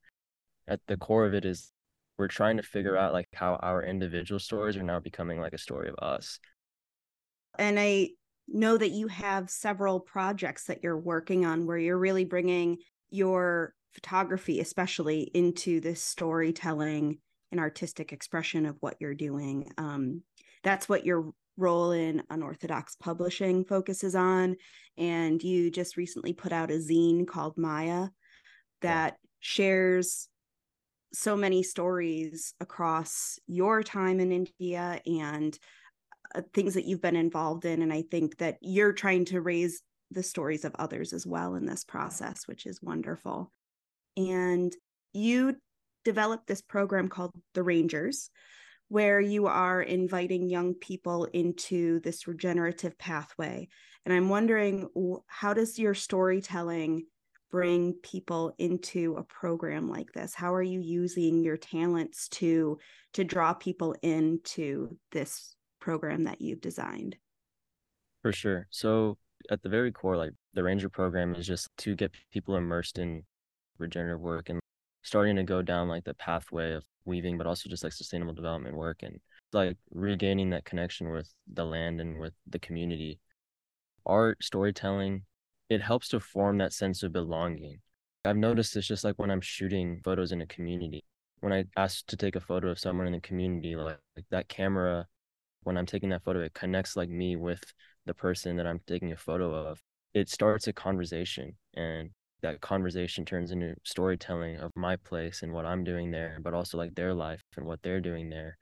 at 0.68 0.82
the 0.88 0.98
core 0.98 1.26
of 1.26 1.34
it 1.34 1.46
is 1.46 1.72
we're 2.18 2.28
trying 2.28 2.58
to 2.58 2.64
figure 2.64 2.98
out 2.98 3.14
like 3.14 3.28
how 3.34 3.56
our 3.56 3.84
individual 3.84 4.40
stories 4.40 4.78
are 4.78 4.84
now 4.84 5.00
becoming 5.00 5.40
like 5.40 5.54
a 5.54 5.58
story 5.58 5.90
of 5.90 5.96
us. 6.00 6.40
And 7.58 7.80
I 7.80 8.10
know 8.48 8.78
that 8.78 8.92
you 8.92 9.08
have 9.08 9.50
several 9.50 10.00
projects 10.00 10.66
that 10.66 10.84
you're 10.84 11.00
working 11.00 11.46
on 11.46 11.66
where 11.66 11.78
you're 11.78 11.98
really 11.98 12.26
bringing 12.26 12.78
your 13.10 13.74
photography, 13.96 14.60
especially, 14.60 15.22
into 15.34 15.80
this 15.80 16.02
storytelling 16.02 17.18
and 17.52 17.60
artistic 17.60 18.14
expression 18.14 18.68
of 18.68 18.76
what 18.82 18.98
you're 19.00 19.16
doing. 19.16 19.72
Um, 19.78 20.22
that's 20.64 20.88
what 20.88 21.06
your 21.06 21.32
role 21.58 21.92
in 21.92 22.22
unorthodox 22.30 22.96
publishing 22.96 23.64
focuses 23.64 24.14
on. 24.14 24.58
And 24.98 25.42
you 25.42 25.72
just 25.72 25.98
recently 25.98 26.34
put 26.34 26.52
out 26.52 26.72
a 26.72 26.76
zine 26.76 27.26
called 27.26 27.58
Maya 27.58 28.10
that 28.82 29.14
yeah. 29.14 29.30
shares 29.40 30.28
so 31.14 31.38
many 31.38 31.64
stories 31.64 32.54
across 32.60 33.40
your 33.48 33.84
time 33.84 34.20
in 34.20 34.32
India 34.32 35.00
and 35.06 35.58
uh, 36.36 36.42
things 36.54 36.74
that 36.74 36.86
you've 36.86 37.02
been 37.02 37.16
involved 37.16 37.64
in. 37.64 37.82
And 37.82 37.94
I 37.94 38.04
think 38.12 38.38
that 38.40 38.58
you're 38.62 38.94
trying 38.94 39.26
to 39.26 39.42
raise 39.42 39.82
the 40.12 40.24
stories 40.24 40.66
of 40.66 40.76
others 40.78 41.14
as 41.14 41.26
well 41.26 41.56
in 41.56 41.66
this 41.66 41.84
process, 41.84 42.48
which 42.48 42.66
is 42.66 42.82
wonderful. 42.82 43.52
And 44.18 44.74
you 45.14 45.56
developed 46.04 46.48
this 46.48 46.62
program 46.62 47.10
called 47.10 47.32
The 47.54 47.64
Rangers, 47.64 48.30
where 48.90 49.20
you 49.20 49.48
are 49.48 49.82
inviting 49.82 50.50
young 50.50 50.74
people 50.76 51.26
into 51.26 52.00
this 52.02 52.28
regenerative 52.28 52.98
pathway. 52.98 53.68
And 54.06 54.14
I'm 54.14 54.30
wondering, 54.30 54.88
how 55.28 55.54
does 55.54 55.80
your 55.80 55.96
storytelling 55.96 57.08
bring 57.52 57.94
people 58.04 58.54
into 58.58 59.16
a 59.18 59.24
program 59.24 59.90
like 59.90 60.12
this? 60.14 60.36
How 60.36 60.54
are 60.54 60.62
you 60.62 60.80
using 60.80 61.44
your 61.44 61.58
talents 61.58 62.28
to 62.30 62.78
to 63.14 63.24
draw 63.24 63.54
people 63.54 63.96
into 64.02 64.98
this 65.12 65.56
program 65.80 66.26
that 66.26 66.42
you've 66.42 66.62
designed? 66.62 67.16
For 68.22 68.32
sure. 68.32 68.68
So 68.70 69.18
at 69.50 69.62
the 69.64 69.70
very 69.70 69.92
core 69.92 70.18
like 70.18 70.32
the 70.54 70.64
ranger 70.64 70.90
program 70.90 71.36
is 71.36 71.48
just 71.48 71.70
to 71.78 71.96
get 71.96 72.12
people 72.32 72.56
immersed 72.56 72.98
in 72.98 73.24
regenerative 73.78 74.22
work 74.22 74.50
and 74.50 74.60
starting 75.04 75.36
to 75.36 75.44
go 75.44 75.62
down 75.62 75.88
like 75.88 76.04
the 76.04 76.14
pathway 76.16 76.74
of 76.74 76.84
weaving 77.06 77.38
but 77.38 77.48
also 77.48 77.70
just 77.70 77.84
like 77.84 77.94
sustainable 77.94 78.34
development 78.34 78.76
work 78.76 79.04
and 79.04 79.20
like 79.54 79.78
regaining 79.92 80.50
that 80.50 80.66
connection 80.66 81.12
with 81.12 81.32
the 81.54 81.64
land 81.64 82.02
and 82.02 82.20
with 82.20 82.34
the 82.48 82.60
community 82.60 83.20
art 84.06 84.44
storytelling 84.44 85.22
it 85.70 85.82
helps 85.82 86.10
to 86.10 86.20
form 86.20 86.58
that 86.60 86.74
sense 86.74 87.04
of 87.04 87.12
belonging. 87.12 87.80
I've 88.24 88.38
noticed 88.38 88.76
it's 88.76 88.88
just 88.88 89.04
like 89.04 89.18
when 89.18 89.32
I'm 89.32 89.42
shooting 89.42 90.02
photos 90.04 90.32
in 90.32 90.42
a 90.42 90.48
community. 90.48 91.04
When 91.40 91.54
I 91.54 91.66
ask 91.78 92.06
to 92.08 92.18
take 92.18 92.36
a 92.36 92.40
photo 92.40 92.70
of 92.70 92.80
someone 92.80 93.08
in 93.08 93.14
the 93.14 93.20
community, 93.20 93.76
like, 93.76 94.00
like 94.16 94.26
that 94.32 94.48
camera, 94.48 95.06
when 95.64 95.78
I'm 95.78 95.86
taking 95.86 96.10
that 96.10 96.24
photo, 96.24 96.42
it 96.42 96.54
connects 96.54 96.96
like 96.96 97.10
me 97.10 97.36
with 97.36 97.62
the 98.06 98.14
person 98.14 98.58
that 98.58 98.68
I'm 98.68 98.80
taking 98.88 99.12
a 99.12 99.18
photo 99.18 99.54
of. 99.54 99.82
It 100.14 100.30
starts 100.30 100.68
a 100.68 100.74
conversation 100.74 101.56
and 101.76 102.12
that 102.42 102.62
conversation 102.62 103.26
turns 103.26 103.52
into 103.52 103.76
storytelling 103.84 104.58
of 104.58 104.72
my 104.76 104.96
place 104.98 105.42
and 105.42 105.54
what 105.54 105.66
I'm 105.66 105.84
doing 105.84 106.12
there, 106.12 106.38
but 106.42 106.54
also 106.54 106.78
like 106.78 106.96
their 106.96 107.14
life 107.14 107.42
and 107.58 107.66
what 107.66 107.82
they're 107.82 108.02
doing 108.02 108.30
there. 108.30 108.58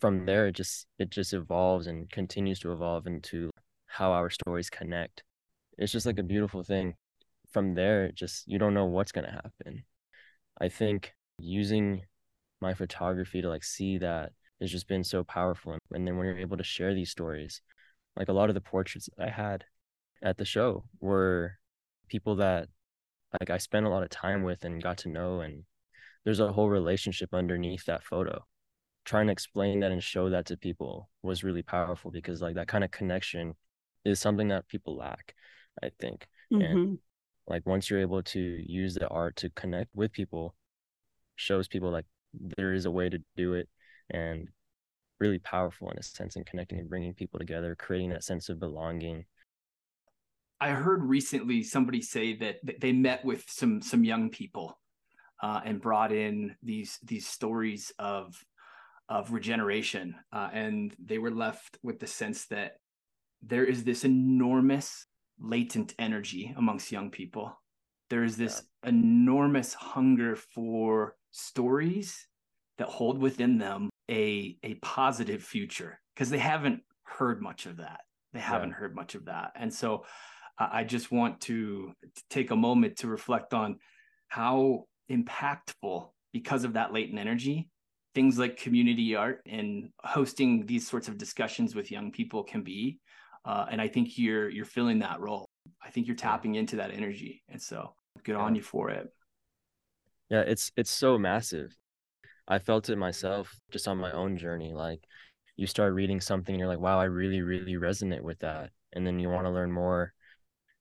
From 0.00 0.26
there, 0.26 0.48
it 0.48 0.56
just 0.56 0.86
it 0.98 1.10
just 1.10 1.32
evolves 1.32 1.86
and 1.86 2.10
continues 2.10 2.58
to 2.60 2.72
evolve 2.72 3.06
into 3.06 3.50
how 3.86 4.12
our 4.12 4.30
stories 4.30 4.70
connect 4.70 5.22
it's 5.78 5.92
just 5.92 6.06
like 6.06 6.18
a 6.18 6.22
beautiful 6.22 6.62
thing. 6.62 6.94
From 7.50 7.74
there, 7.74 8.10
just 8.12 8.46
you 8.48 8.58
don't 8.58 8.74
know 8.74 8.86
what's 8.86 9.12
gonna 9.12 9.30
happen. 9.30 9.84
I 10.60 10.68
think 10.68 11.14
using 11.38 12.02
my 12.60 12.74
photography 12.74 13.42
to 13.42 13.48
like 13.48 13.64
see 13.64 13.98
that 13.98 14.32
has 14.60 14.70
just 14.70 14.88
been 14.88 15.04
so 15.04 15.24
powerful. 15.24 15.78
And 15.92 16.06
then 16.06 16.16
when 16.16 16.26
you're 16.26 16.38
able 16.38 16.56
to 16.56 16.64
share 16.64 16.94
these 16.94 17.10
stories, 17.10 17.60
like 18.16 18.28
a 18.28 18.32
lot 18.32 18.48
of 18.48 18.54
the 18.54 18.60
portraits 18.60 19.08
I 19.18 19.28
had 19.28 19.64
at 20.22 20.38
the 20.38 20.44
show 20.44 20.84
were 21.00 21.58
people 22.08 22.36
that 22.36 22.68
like 23.40 23.50
I 23.50 23.58
spent 23.58 23.86
a 23.86 23.88
lot 23.88 24.02
of 24.02 24.10
time 24.10 24.42
with 24.42 24.64
and 24.64 24.82
got 24.82 24.98
to 24.98 25.08
know 25.08 25.40
and 25.40 25.64
there's 26.24 26.40
a 26.40 26.52
whole 26.52 26.68
relationship 26.68 27.34
underneath 27.34 27.84
that 27.86 28.04
photo. 28.04 28.44
Trying 29.04 29.26
to 29.26 29.32
explain 29.32 29.80
that 29.80 29.90
and 29.90 30.02
show 30.02 30.30
that 30.30 30.46
to 30.46 30.56
people 30.56 31.08
was 31.22 31.42
really 31.42 31.62
powerful 31.62 32.10
because 32.10 32.40
like 32.40 32.54
that 32.54 32.68
kind 32.68 32.84
of 32.84 32.90
connection 32.90 33.54
is 34.04 34.20
something 34.20 34.48
that 34.48 34.68
people 34.68 34.96
lack. 34.96 35.34
I 35.82 35.90
think. 35.98 36.26
Mm-hmm. 36.52 36.62
And 36.62 36.98
like 37.46 37.66
once 37.66 37.88
you're 37.88 38.00
able 38.00 38.22
to 38.22 38.40
use 38.40 38.94
the 38.94 39.08
art 39.08 39.36
to 39.36 39.50
connect 39.50 39.90
with 39.94 40.12
people, 40.12 40.54
shows 41.36 41.68
people 41.68 41.90
like 41.90 42.06
there 42.34 42.72
is 42.72 42.86
a 42.86 42.90
way 42.90 43.08
to 43.08 43.18
do 43.36 43.54
it 43.54 43.68
and 44.10 44.48
really 45.18 45.38
powerful 45.38 45.90
in 45.90 45.98
a 45.98 46.02
sense 46.02 46.36
in 46.36 46.44
connecting 46.44 46.78
and 46.78 46.88
bringing 46.88 47.14
people 47.14 47.38
together, 47.38 47.74
creating 47.76 48.10
that 48.10 48.24
sense 48.24 48.48
of 48.48 48.60
belonging. 48.60 49.24
I 50.62 50.68
heard 50.68 51.02
recently 51.02 51.64
somebody 51.64 52.00
say 52.00 52.36
that 52.36 52.58
they 52.80 52.92
met 52.92 53.24
with 53.24 53.44
some 53.48 53.82
some 53.82 54.04
young 54.04 54.30
people 54.30 54.78
uh, 55.42 55.60
and 55.64 55.80
brought 55.80 56.12
in 56.12 56.54
these 56.62 57.00
these 57.02 57.26
stories 57.26 57.92
of 57.98 58.36
of 59.08 59.32
regeneration, 59.32 60.14
uh, 60.32 60.50
and 60.52 60.94
they 61.04 61.18
were 61.18 61.32
left 61.32 61.78
with 61.82 61.98
the 61.98 62.06
sense 62.06 62.46
that 62.46 62.74
there 63.42 63.64
is 63.64 63.82
this 63.82 64.04
enormous 64.04 65.06
latent 65.40 65.96
energy 65.98 66.54
amongst 66.56 66.92
young 66.92 67.10
people. 67.10 67.58
There 68.08 68.22
is 68.22 68.36
this 68.36 68.62
yeah. 68.84 68.90
enormous 68.90 69.74
hunger 69.74 70.36
for 70.36 71.16
stories 71.32 72.28
that 72.78 72.86
hold 72.86 73.18
within 73.18 73.58
them 73.58 73.90
a 74.08 74.56
a 74.62 74.74
positive 74.74 75.42
future 75.42 75.98
because 76.14 76.30
they 76.30 76.38
haven't 76.38 76.82
heard 77.02 77.42
much 77.42 77.66
of 77.66 77.78
that. 77.78 78.02
They 78.32 78.38
haven't 78.38 78.68
yeah. 78.68 78.76
heard 78.76 78.94
much 78.94 79.16
of 79.16 79.24
that, 79.24 79.50
and 79.56 79.74
so 79.74 80.04
I 80.58 80.84
just 80.84 81.10
want 81.10 81.40
to, 81.42 81.92
to 82.02 82.22
take 82.30 82.50
a 82.50 82.56
moment 82.56 82.98
to 82.98 83.08
reflect 83.08 83.54
on 83.54 83.78
how 84.28 84.84
impactful 85.10 86.08
because 86.32 86.64
of 86.64 86.74
that 86.74 86.92
latent 86.92 87.18
energy 87.18 87.68
things 88.14 88.38
like 88.38 88.58
community 88.58 89.16
art 89.16 89.40
and 89.46 89.88
hosting 90.04 90.66
these 90.66 90.86
sorts 90.86 91.08
of 91.08 91.16
discussions 91.16 91.74
with 91.74 91.90
young 91.90 92.12
people 92.12 92.42
can 92.42 92.62
be 92.62 92.98
uh, 93.44 93.66
and 93.70 93.80
I 93.80 93.88
think 93.88 94.18
you're 94.18 94.48
you're 94.48 94.64
filling 94.64 95.00
that 95.00 95.20
role. 95.20 95.48
I 95.84 95.90
think 95.90 96.06
you're 96.06 96.16
tapping 96.16 96.54
into 96.54 96.76
that 96.76 96.92
energy, 96.92 97.42
and 97.48 97.60
so 97.60 97.94
good 98.24 98.32
yeah. 98.32 98.38
on 98.38 98.54
you 98.54 98.62
for 98.62 98.90
it. 98.90 99.08
Yeah, 100.30 100.42
it's 100.42 100.70
it's 100.76 100.90
so 100.90 101.18
massive. 101.18 101.76
I 102.46 102.58
felt 102.58 102.88
it 102.88 102.96
myself 102.96 103.54
just 103.70 103.88
on 103.88 103.98
my 103.98 104.12
own 104.12 104.36
journey. 104.36 104.72
Like 104.72 105.00
you 105.56 105.66
start 105.66 105.94
reading 105.94 106.20
something, 106.20 106.54
and 106.54 106.60
you're 106.60 106.68
like, 106.68 106.78
wow, 106.78 107.00
I 107.00 107.04
really 107.04 107.42
really 107.42 107.74
resonate 107.74 108.22
with 108.22 108.38
that, 108.40 108.70
and 108.92 109.06
then 109.06 109.18
you 109.18 109.28
want 109.28 109.46
to 109.46 109.52
learn 109.52 109.72
more, 109.72 110.12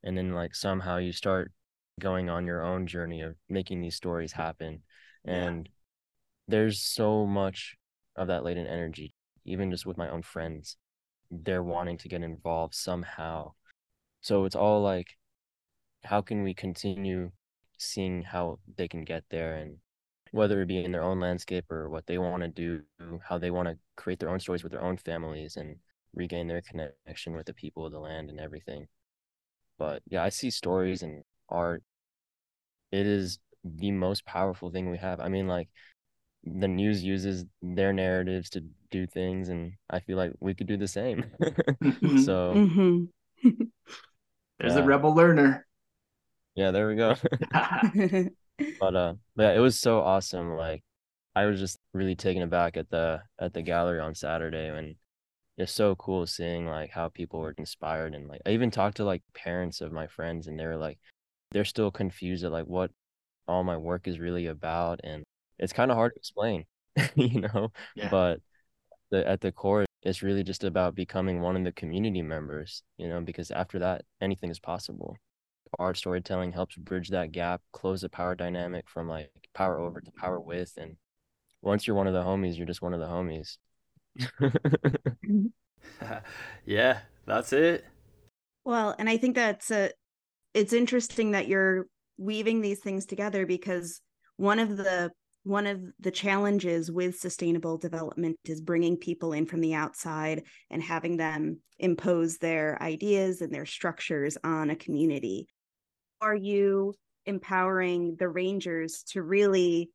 and 0.03 0.17
then 0.17 0.33
like 0.33 0.55
somehow 0.55 0.97
you 0.97 1.11
start 1.11 1.51
going 1.99 2.29
on 2.29 2.47
your 2.47 2.63
own 2.63 2.87
journey 2.87 3.21
of 3.21 3.35
making 3.49 3.81
these 3.81 3.95
stories 3.95 4.31
happen, 4.31 4.81
and 5.25 5.65
yeah. 5.67 5.71
there's 6.47 6.81
so 6.81 7.25
much 7.25 7.75
of 8.15 8.27
that 8.27 8.43
latent 8.43 8.69
energy, 8.69 9.13
even 9.45 9.71
just 9.71 9.85
with 9.85 9.97
my 9.97 10.09
own 10.09 10.21
friends 10.21 10.77
they're 11.31 11.63
wanting 11.63 11.97
to 11.97 12.09
get 12.09 12.21
involved 12.21 12.75
somehow. 12.75 13.53
So 14.19 14.45
it's 14.45 14.55
all 14.55 14.81
like, 14.81 15.17
how 16.03 16.21
can 16.21 16.43
we 16.43 16.53
continue 16.53 17.31
seeing 17.77 18.21
how 18.21 18.59
they 18.77 18.87
can 18.87 19.03
get 19.03 19.23
there 19.29 19.55
and 19.55 19.77
whether 20.31 20.61
it 20.61 20.67
be 20.67 20.83
in 20.83 20.91
their 20.91 21.03
own 21.03 21.19
landscape 21.19 21.71
or 21.71 21.89
what 21.89 22.05
they 22.05 22.17
want 22.17 22.43
to 22.43 22.49
do, 22.49 22.81
how 23.27 23.37
they 23.37 23.51
want 23.51 23.67
to 23.67 23.77
create 23.95 24.19
their 24.19 24.29
own 24.29 24.39
stories 24.39 24.63
with 24.63 24.71
their 24.71 24.83
own 24.83 24.97
families 24.97 25.55
and 25.57 25.77
regain 26.13 26.47
their 26.47 26.61
connection 26.61 27.35
with 27.35 27.45
the 27.45 27.53
people 27.53 27.85
of 27.85 27.91
the 27.91 27.99
land 27.99 28.29
and 28.29 28.39
everything. 28.39 28.87
But 29.81 30.03
yeah, 30.05 30.23
I 30.23 30.29
see 30.29 30.51
stories 30.51 31.01
and 31.01 31.23
art. 31.49 31.81
It 32.91 33.07
is 33.07 33.39
the 33.63 33.89
most 33.89 34.25
powerful 34.25 34.69
thing 34.69 34.91
we 34.91 34.99
have. 34.99 35.19
I 35.19 35.27
mean, 35.27 35.47
like 35.47 35.69
the 36.43 36.67
news 36.67 37.03
uses 37.03 37.45
their 37.63 37.91
narratives 37.91 38.51
to 38.51 38.63
do 38.91 39.07
things 39.07 39.49
and 39.49 39.73
i 39.89 39.99
feel 39.99 40.17
like 40.17 40.31
we 40.39 40.53
could 40.53 40.67
do 40.67 40.75
the 40.75 40.87
same 40.87 41.23
mm-hmm. 41.41 42.17
so 42.19 42.53
mm-hmm. 42.55 43.49
there's 44.59 44.73
yeah. 44.73 44.79
a 44.79 44.83
rebel 44.83 45.13
learner 45.13 45.65
yeah 46.55 46.71
there 46.71 46.87
we 46.87 46.95
go 46.95 47.15
but 48.79 48.95
uh 48.95 49.13
but 49.35 49.43
yeah, 49.43 49.53
it 49.53 49.59
was 49.59 49.79
so 49.79 50.01
awesome 50.01 50.55
like 50.55 50.81
i 51.35 51.45
was 51.45 51.59
just 51.59 51.77
really 51.93 52.15
taken 52.15 52.41
aback 52.41 52.75
at 52.75 52.89
the 52.89 53.21
at 53.39 53.53
the 53.53 53.61
gallery 53.61 53.99
on 53.99 54.15
saturday 54.15 54.67
and 54.67 54.95
it's 55.61 55.71
so 55.71 55.95
cool 55.95 56.25
seeing 56.27 56.65
like 56.65 56.89
how 56.91 57.07
people 57.09 57.39
were 57.39 57.53
inspired 57.57 58.13
and 58.13 58.27
like 58.27 58.41
i 58.45 58.51
even 58.51 58.71
talked 58.71 58.97
to 58.97 59.05
like 59.05 59.21
parents 59.33 59.81
of 59.81 59.91
my 59.91 60.07
friends 60.07 60.47
and 60.47 60.59
they 60.59 60.65
were 60.65 60.77
like 60.77 60.97
they're 61.51 61.65
still 61.65 61.91
confused 61.91 62.43
at 62.43 62.51
like 62.51 62.65
what 62.65 62.91
all 63.47 63.63
my 63.63 63.77
work 63.77 64.07
is 64.07 64.19
really 64.19 64.47
about 64.47 64.99
and 65.03 65.23
it's 65.61 65.73
kind 65.73 65.91
of 65.91 65.95
hard 65.95 66.13
to 66.13 66.19
explain, 66.19 66.65
you 67.15 67.41
know. 67.41 67.71
Yeah. 67.95 68.09
But 68.09 68.41
the, 69.11 69.25
at 69.27 69.39
the 69.39 69.51
core, 69.51 69.85
it's 70.01 70.23
really 70.23 70.43
just 70.43 70.63
about 70.63 70.95
becoming 70.95 71.39
one 71.39 71.55
of 71.55 71.63
the 71.63 71.71
community 71.71 72.21
members, 72.21 72.83
you 72.97 73.07
know, 73.07 73.21
because 73.21 73.51
after 73.51 73.79
that, 73.79 74.03
anything 74.19 74.49
is 74.49 74.59
possible. 74.59 75.15
Art 75.79 75.95
storytelling 75.97 76.51
helps 76.51 76.75
bridge 76.75 77.09
that 77.09 77.31
gap, 77.31 77.61
close 77.71 78.01
the 78.01 78.09
power 78.09 78.35
dynamic 78.35 78.89
from 78.89 79.07
like 79.07 79.29
power 79.53 79.79
over 79.79 80.01
to 80.01 80.11
power 80.11 80.39
with, 80.39 80.73
and 80.77 80.97
once 81.61 81.87
you're 81.87 81.95
one 81.95 82.07
of 82.07 82.13
the 82.13 82.23
homies, 82.23 82.57
you're 82.57 82.65
just 82.65 82.81
one 82.81 82.93
of 82.93 82.99
the 82.99 83.05
homies. 83.05 83.57
yeah, 86.65 86.99
That's 87.25 87.53
it. 87.53 87.85
Well, 88.63 88.95
and 88.99 89.09
I 89.09 89.17
think 89.17 89.35
that's 89.35 89.71
a 89.71 89.91
it's 90.53 90.73
interesting 90.73 91.31
that 91.31 91.47
you're 91.47 91.87
weaving 92.17 92.61
these 92.61 92.79
things 92.79 93.05
together 93.05 93.45
because 93.45 94.01
one 94.37 94.59
of 94.59 94.77
the 94.77 95.11
one 95.43 95.65
of 95.65 95.81
the 95.99 96.11
challenges 96.11 96.91
with 96.91 97.17
sustainable 97.17 97.77
development 97.77 98.37
is 98.45 98.61
bringing 98.61 98.95
people 98.95 99.33
in 99.33 99.45
from 99.47 99.61
the 99.61 99.73
outside 99.73 100.43
and 100.69 100.83
having 100.83 101.17
them 101.17 101.59
impose 101.79 102.37
their 102.37 102.81
ideas 102.81 103.41
and 103.41 103.51
their 103.51 103.65
structures 103.65 104.37
on 104.43 104.69
a 104.69 104.75
community. 104.75 105.47
Are 106.21 106.35
you 106.35 106.93
empowering 107.25 108.17
the 108.19 108.29
rangers 108.29 109.03
to 109.09 109.23
really 109.23 109.89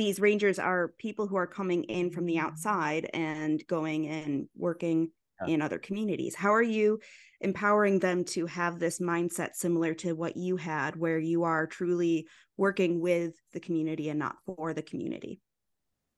these 0.00 0.18
rangers 0.18 0.58
are 0.58 0.94
people 0.96 1.26
who 1.26 1.36
are 1.36 1.46
coming 1.46 1.84
in 1.84 2.10
from 2.10 2.24
the 2.24 2.38
outside 2.38 3.10
and 3.12 3.62
going 3.66 4.08
and 4.08 4.48
working 4.56 5.10
yeah. 5.46 5.52
in 5.52 5.60
other 5.60 5.78
communities. 5.78 6.34
How 6.34 6.54
are 6.54 6.62
you 6.62 7.00
empowering 7.42 7.98
them 7.98 8.24
to 8.24 8.46
have 8.46 8.78
this 8.78 8.98
mindset 8.98 9.50
similar 9.52 9.92
to 9.96 10.14
what 10.14 10.38
you 10.38 10.56
had, 10.56 10.96
where 10.96 11.18
you 11.18 11.42
are 11.42 11.66
truly 11.66 12.26
working 12.56 13.02
with 13.02 13.34
the 13.52 13.60
community 13.60 14.08
and 14.08 14.18
not 14.18 14.36
for 14.46 14.72
the 14.72 14.80
community? 14.80 15.38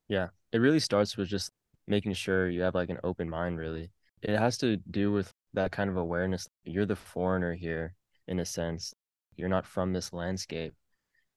Yeah, 0.07 0.28
it 0.53 0.59
really 0.59 0.78
starts 0.78 1.16
with 1.16 1.26
just 1.26 1.51
making 1.89 2.12
sure 2.12 2.49
you 2.49 2.62
have 2.62 2.76
like 2.76 2.91
an 2.91 3.01
open 3.03 3.28
mind, 3.28 3.59
really. 3.59 3.91
It 4.22 4.39
has 4.39 4.59
to 4.59 4.76
do 4.76 5.11
with 5.11 5.35
that 5.55 5.72
kind 5.72 5.91
of 5.91 5.97
awareness. 5.97 6.49
You're 6.62 6.87
the 6.87 6.95
foreigner 6.95 7.53
here, 7.53 7.97
in 8.28 8.39
a 8.39 8.45
sense. 8.45 8.95
You're 9.35 9.49
not 9.49 9.66
from 9.66 9.93
this 9.93 10.12
landscape. 10.12 10.72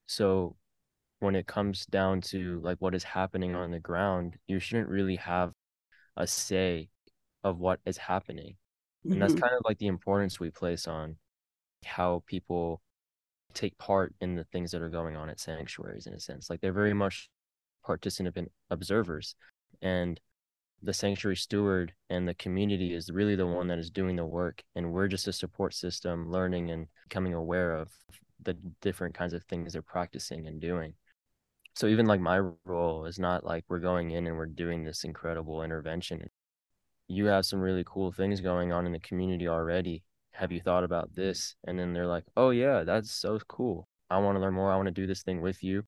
So 0.05 0.57
when 1.25 1.35
it 1.35 1.47
comes 1.47 1.85
down 1.87 2.21
to 2.21 2.59
like 2.63 2.77
what 2.79 2.95
is 2.95 3.03
happening 3.03 3.55
on 3.55 3.71
the 3.71 3.79
ground, 3.79 4.37
you 4.47 4.59
shouldn't 4.59 4.89
really 4.89 5.17
have 5.17 5.51
a 6.15 6.25
say 6.25 6.89
of 7.43 7.59
what 7.59 7.79
is 7.85 7.97
happening. 7.97 8.55
And 9.03 9.13
mm-hmm. 9.13 9.21
that's 9.21 9.33
kind 9.33 9.53
of 9.53 9.61
like 9.65 9.77
the 9.77 9.87
importance 9.87 10.39
we 10.39 10.51
place 10.51 10.87
on 10.87 11.17
how 11.83 12.23
people 12.25 12.81
take 13.53 13.77
part 13.77 14.13
in 14.21 14.35
the 14.35 14.43
things 14.45 14.71
that 14.71 14.81
are 14.81 14.89
going 14.89 15.15
on 15.15 15.29
at 15.29 15.39
sanctuaries 15.39 16.07
in 16.07 16.13
a 16.13 16.19
sense. 16.19 16.49
Like 16.49 16.61
they're 16.61 16.73
very 16.73 16.93
much 16.93 17.29
participant 17.83 18.51
observers. 18.69 19.35
And 19.81 20.19
the 20.81 20.93
sanctuary 20.93 21.37
steward 21.37 21.93
and 22.09 22.27
the 22.27 22.33
community 22.33 22.93
is 22.93 23.09
really 23.09 23.35
the 23.35 23.47
one 23.47 23.67
that 23.67 23.79
is 23.79 23.89
doing 23.89 24.15
the 24.15 24.25
work. 24.25 24.63
And 24.75 24.91
we're 24.91 25.07
just 25.07 25.27
a 25.27 25.33
support 25.33 25.73
system, 25.73 26.31
learning 26.31 26.71
and 26.71 26.87
becoming 27.07 27.33
aware 27.33 27.73
of 27.73 27.91
the 28.43 28.55
different 28.81 29.15
kinds 29.15 29.33
of 29.33 29.43
things 29.43 29.73
they're 29.73 29.81
practicing 29.81 30.47
and 30.47 30.59
doing. 30.59 30.93
So 31.75 31.87
even 31.87 32.05
like 32.05 32.21
my 32.21 32.39
role 32.65 33.05
is 33.05 33.19
not 33.19 33.43
like 33.45 33.65
we're 33.67 33.79
going 33.79 34.11
in 34.11 34.27
and 34.27 34.37
we're 34.37 34.45
doing 34.45 34.83
this 34.83 35.03
incredible 35.03 35.63
intervention 35.63 36.29
you 37.07 37.25
have 37.25 37.45
some 37.45 37.59
really 37.59 37.83
cool 37.85 38.11
things 38.11 38.41
going 38.41 38.71
on 38.71 38.85
in 38.85 38.91
the 38.91 38.99
community 38.99 39.47
already. 39.47 40.03
Have 40.31 40.51
you 40.51 40.59
thought 40.59 40.83
about 40.83 41.13
this? 41.13 41.55
And 41.65 41.77
then 41.79 41.93
they're 41.93 42.07
like, 42.07 42.25
oh, 42.35 42.49
yeah, 42.49 42.83
that's 42.83 43.11
so 43.11 43.39
cool. 43.47 43.87
I 44.09 44.17
want 44.19 44.35
to 44.35 44.41
learn 44.41 44.53
more. 44.53 44.71
I 44.71 44.75
want 44.75 44.87
to 44.87 44.91
do 44.91 45.07
this 45.07 45.23
thing 45.23 45.41
with 45.41 45.63
you. 45.63 45.83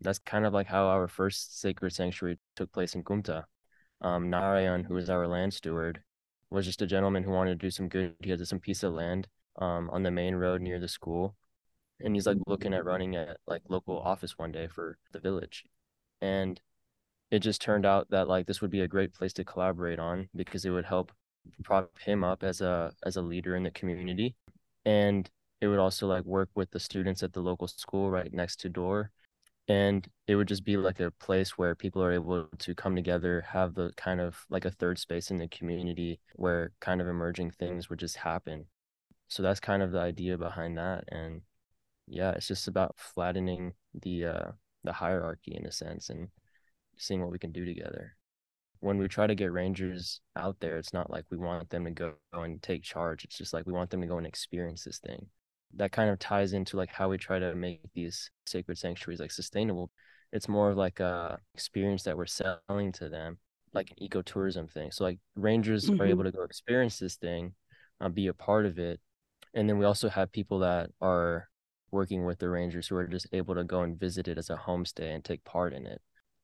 That's 0.00 0.18
kind 0.18 0.46
of 0.46 0.54
like 0.54 0.66
how 0.66 0.86
our 0.86 1.08
first 1.08 1.60
sacred 1.60 1.92
sanctuary 1.92 2.38
took 2.56 2.72
place 2.72 2.94
in 2.94 3.04
Kumta. 3.04 3.44
Um, 4.00 4.30
Narayan, 4.30 4.84
who 4.84 4.94
was 4.94 5.10
our 5.10 5.26
land 5.26 5.52
steward, 5.52 6.02
was 6.50 6.64
just 6.64 6.82
a 6.82 6.86
gentleman 6.86 7.22
who 7.22 7.32
wanted 7.32 7.60
to 7.60 7.66
do 7.66 7.70
some 7.70 7.88
good. 7.88 8.14
He 8.20 8.30
had 8.30 8.46
some 8.46 8.60
piece 8.60 8.82
of 8.82 8.94
land 8.94 9.28
um, 9.58 9.90
on 9.90 10.02
the 10.02 10.10
main 10.10 10.34
road 10.34 10.62
near 10.62 10.80
the 10.80 10.88
school. 10.88 11.36
And 12.02 12.14
he's 12.14 12.26
like 12.26 12.38
looking 12.46 12.72
at 12.72 12.80
mm-hmm. 12.80 12.88
running 12.88 13.16
at 13.16 13.38
like 13.46 13.62
local 13.68 13.98
office 13.98 14.38
one 14.38 14.52
day 14.52 14.66
for 14.68 14.98
the 15.12 15.20
village. 15.20 15.64
And 16.20 16.60
it 17.30 17.40
just 17.40 17.60
turned 17.60 17.86
out 17.86 18.10
that 18.10 18.28
like 18.28 18.46
this 18.46 18.60
would 18.60 18.70
be 18.70 18.80
a 18.80 18.88
great 18.88 19.14
place 19.14 19.32
to 19.34 19.44
collaborate 19.44 19.98
on 19.98 20.28
because 20.34 20.64
it 20.64 20.70
would 20.70 20.84
help 20.84 21.12
prop 21.64 21.98
him 22.00 22.24
up 22.24 22.42
as 22.42 22.60
a 22.60 22.92
as 23.04 23.16
a 23.16 23.22
leader 23.22 23.56
in 23.56 23.62
the 23.62 23.70
community. 23.70 24.34
And 24.84 25.30
it 25.60 25.68
would 25.68 25.78
also 25.78 26.06
like 26.06 26.24
work 26.24 26.48
with 26.54 26.70
the 26.70 26.80
students 26.80 27.22
at 27.22 27.32
the 27.32 27.40
local 27.40 27.68
school 27.68 28.10
right 28.10 28.32
next 28.32 28.56
to 28.60 28.68
door. 28.68 29.10
And 29.68 30.08
it 30.26 30.34
would 30.34 30.48
just 30.48 30.64
be 30.64 30.76
like 30.76 31.00
a 31.00 31.12
place 31.12 31.56
where 31.56 31.74
people 31.76 32.02
are 32.02 32.12
able 32.12 32.48
to 32.58 32.74
come 32.74 32.96
together 32.96 33.44
have 33.52 33.74
the 33.74 33.92
kind 33.96 34.20
of 34.20 34.44
like 34.50 34.64
a 34.64 34.70
third 34.70 34.98
space 34.98 35.30
in 35.30 35.38
the 35.38 35.48
community 35.48 36.18
where 36.34 36.72
kind 36.80 37.00
of 37.00 37.06
emerging 37.08 37.52
things 37.52 37.88
would 37.88 38.00
just 38.00 38.16
happen. 38.16 38.66
So 39.28 39.42
that's 39.42 39.60
kind 39.60 39.82
of 39.82 39.92
the 39.92 40.00
idea 40.00 40.36
behind 40.36 40.76
that. 40.78 41.04
And 41.12 41.42
yeah 42.10 42.32
it's 42.32 42.48
just 42.48 42.68
about 42.68 42.94
flattening 42.98 43.72
the 44.02 44.26
uh 44.26 44.50
the 44.84 44.92
hierarchy 44.92 45.56
in 45.56 45.66
a 45.66 45.72
sense 45.72 46.10
and 46.10 46.28
seeing 47.00 47.20
what 47.20 47.30
we 47.30 47.38
can 47.38 47.52
do 47.52 47.64
together. 47.64 48.16
When 48.80 48.98
we 48.98 49.08
try 49.08 49.26
to 49.26 49.34
get 49.34 49.52
rangers 49.52 50.20
out 50.36 50.56
there, 50.60 50.78
it's 50.78 50.94
not 50.94 51.10
like 51.10 51.24
we 51.30 51.36
want 51.36 51.68
them 51.68 51.84
to 51.84 51.90
go 51.90 52.14
and 52.32 52.62
take 52.62 52.82
charge. 52.82 53.24
It's 53.24 53.36
just 53.36 53.52
like 53.52 53.66
we 53.66 53.72
want 53.72 53.90
them 53.90 54.00
to 54.00 54.06
go 54.06 54.18
and 54.18 54.26
experience 54.26 54.84
this 54.84 54.98
thing. 54.98 55.26
That 55.76 55.92
kind 55.92 56.10
of 56.10 56.18
ties 56.18 56.54
into 56.54 56.76
like 56.76 56.90
how 56.90 57.08
we 57.08 57.18
try 57.18 57.38
to 57.38 57.54
make 57.54 57.80
these 57.94 58.30
sacred 58.46 58.78
sanctuaries 58.78 59.20
like 59.20 59.32
sustainable. 59.32 59.90
It's 60.32 60.48
more 60.48 60.70
of 60.70 60.78
like 60.78 61.00
a 61.00 61.38
experience 61.54 62.04
that 62.04 62.16
we're 62.16 62.26
selling 62.26 62.92
to 62.92 63.08
them, 63.08 63.38
like 63.74 63.90
an 63.90 64.08
ecotourism 64.08 64.70
thing. 64.70 64.90
So 64.92 65.04
like 65.04 65.18
rangers 65.36 65.90
mm-hmm. 65.90 66.00
are 66.00 66.06
able 66.06 66.24
to 66.24 66.32
go 66.32 66.42
experience 66.42 66.98
this 66.98 67.16
thing, 67.16 67.54
uh, 68.00 68.08
be 68.08 68.28
a 68.28 68.34
part 68.34 68.64
of 68.64 68.78
it, 68.78 68.98
and 69.52 69.68
then 69.68 69.78
we 69.78 69.84
also 69.84 70.08
have 70.08 70.32
people 70.32 70.60
that 70.60 70.90
are 71.02 71.49
working 71.92 72.24
with 72.24 72.38
the 72.38 72.48
rangers 72.48 72.88
who 72.88 72.96
are 72.96 73.06
just 73.06 73.26
able 73.32 73.54
to 73.54 73.64
go 73.64 73.82
and 73.82 73.98
visit 73.98 74.28
it 74.28 74.38
as 74.38 74.50
a 74.50 74.56
homestay 74.56 75.14
and 75.14 75.24
take 75.24 75.44
part 75.44 75.72
in 75.72 75.86
it. 75.86 76.00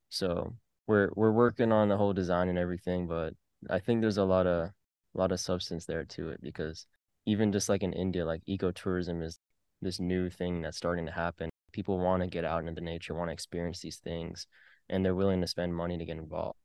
So 0.08 0.54
we're 0.86 1.10
we're 1.16 1.32
working 1.32 1.72
on 1.72 1.88
the 1.88 1.96
whole 1.96 2.12
design 2.12 2.48
and 2.48 2.58
everything, 2.58 3.06
but 3.06 3.34
I 3.70 3.78
think 3.78 4.00
there's 4.00 4.18
a 4.18 4.24
lot 4.24 4.46
of 4.46 4.70
a 5.14 5.18
lot 5.18 5.32
of 5.32 5.40
substance 5.40 5.86
there 5.86 6.04
to 6.04 6.30
it 6.30 6.40
because 6.42 6.86
even 7.26 7.52
just 7.52 7.68
like 7.68 7.82
in 7.82 7.92
India, 7.92 8.24
like 8.24 8.42
ecotourism 8.48 9.22
is 9.22 9.38
this 9.82 10.00
new 10.00 10.30
thing 10.30 10.62
that's 10.62 10.76
starting 10.76 11.06
to 11.06 11.12
happen. 11.12 11.50
People 11.72 11.98
want 11.98 12.22
to 12.22 12.28
get 12.28 12.44
out 12.44 12.60
into 12.60 12.72
the 12.72 12.80
nature, 12.80 13.14
want 13.14 13.28
to 13.28 13.32
experience 13.32 13.80
these 13.80 13.96
things, 13.98 14.46
and 14.88 15.04
they're 15.04 15.14
willing 15.14 15.40
to 15.40 15.46
spend 15.46 15.74
money 15.74 15.98
to 15.98 16.04
get 16.04 16.16
involved. 16.16 16.56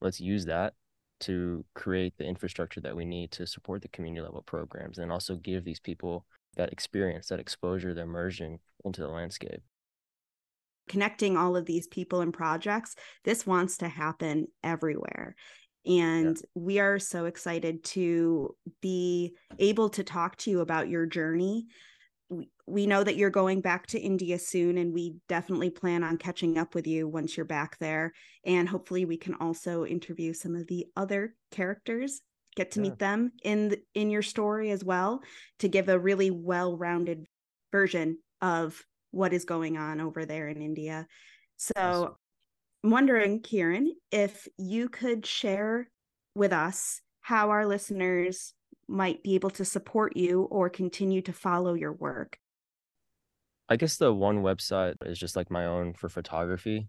Let's 0.00 0.20
use 0.20 0.44
that 0.44 0.74
to 1.20 1.64
create 1.74 2.14
the 2.18 2.26
infrastructure 2.26 2.80
that 2.82 2.94
we 2.94 3.04
need 3.04 3.30
to 3.32 3.46
support 3.46 3.82
the 3.82 3.88
community 3.88 4.20
level 4.22 4.42
programs 4.42 4.98
and 4.98 5.10
also 5.10 5.36
give 5.36 5.64
these 5.64 5.80
people 5.80 6.26
that 6.56 6.72
experience, 6.72 7.28
that 7.28 7.40
exposure, 7.40 7.94
the 7.94 8.02
immersion 8.02 8.58
into 8.84 9.00
the 9.00 9.08
landscape. 9.08 9.60
Connecting 10.88 11.36
all 11.36 11.56
of 11.56 11.66
these 11.66 11.86
people 11.86 12.20
and 12.20 12.32
projects 12.32 12.94
this 13.24 13.46
wants 13.46 13.78
to 13.78 13.88
happen 13.88 14.46
everywhere. 14.62 15.34
And 15.84 16.36
yeah. 16.36 16.42
we 16.54 16.78
are 16.80 16.98
so 16.98 17.26
excited 17.26 17.84
to 17.84 18.56
be 18.80 19.34
able 19.58 19.88
to 19.90 20.02
talk 20.02 20.36
to 20.38 20.50
you 20.50 20.60
about 20.60 20.88
your 20.88 21.06
journey. 21.06 21.66
We, 22.28 22.50
we 22.66 22.86
know 22.86 23.04
that 23.04 23.16
you're 23.16 23.30
going 23.30 23.60
back 23.60 23.86
to 23.88 24.00
india 24.00 24.36
soon 24.40 24.78
and 24.78 24.92
we 24.92 25.14
definitely 25.28 25.70
plan 25.70 26.02
on 26.02 26.16
catching 26.16 26.58
up 26.58 26.74
with 26.74 26.88
you 26.88 27.06
once 27.06 27.36
you're 27.36 27.46
back 27.46 27.78
there. 27.78 28.12
And 28.44 28.68
hopefully 28.68 29.04
we 29.04 29.16
can 29.16 29.34
also 29.34 29.84
interview 29.84 30.32
some 30.32 30.56
of 30.56 30.66
the 30.66 30.86
other 30.96 31.34
characters 31.52 32.20
get 32.56 32.72
to 32.72 32.80
yeah. 32.80 32.88
meet 32.90 32.98
them 32.98 33.32
in 33.44 33.68
the, 33.68 33.80
in 33.94 34.10
your 34.10 34.22
story 34.22 34.70
as 34.70 34.82
well 34.82 35.20
to 35.60 35.68
give 35.68 35.88
a 35.88 35.98
really 35.98 36.30
well-rounded 36.30 37.26
version 37.70 38.18
of 38.40 38.82
what 39.10 39.32
is 39.32 39.44
going 39.44 39.76
on 39.76 40.00
over 40.00 40.24
there 40.24 40.48
in 40.48 40.60
India. 40.60 41.06
So 41.56 42.16
I'm 42.82 42.90
wondering, 42.90 43.40
Kiran, 43.40 43.88
if 44.10 44.48
you 44.58 44.88
could 44.88 45.24
share 45.24 45.88
with 46.34 46.52
us 46.52 47.00
how 47.22 47.50
our 47.50 47.66
listeners 47.66 48.52
might 48.88 49.22
be 49.22 49.34
able 49.34 49.50
to 49.50 49.64
support 49.64 50.16
you 50.16 50.42
or 50.42 50.68
continue 50.68 51.20
to 51.22 51.32
follow 51.32 51.74
your 51.74 51.92
work. 51.92 52.38
I 53.68 53.76
guess 53.76 53.96
the 53.96 54.12
one 54.12 54.42
website 54.42 54.94
is 55.04 55.18
just 55.18 55.34
like 55.34 55.50
my 55.50 55.66
own 55.66 55.94
for 55.94 56.08
photography. 56.08 56.88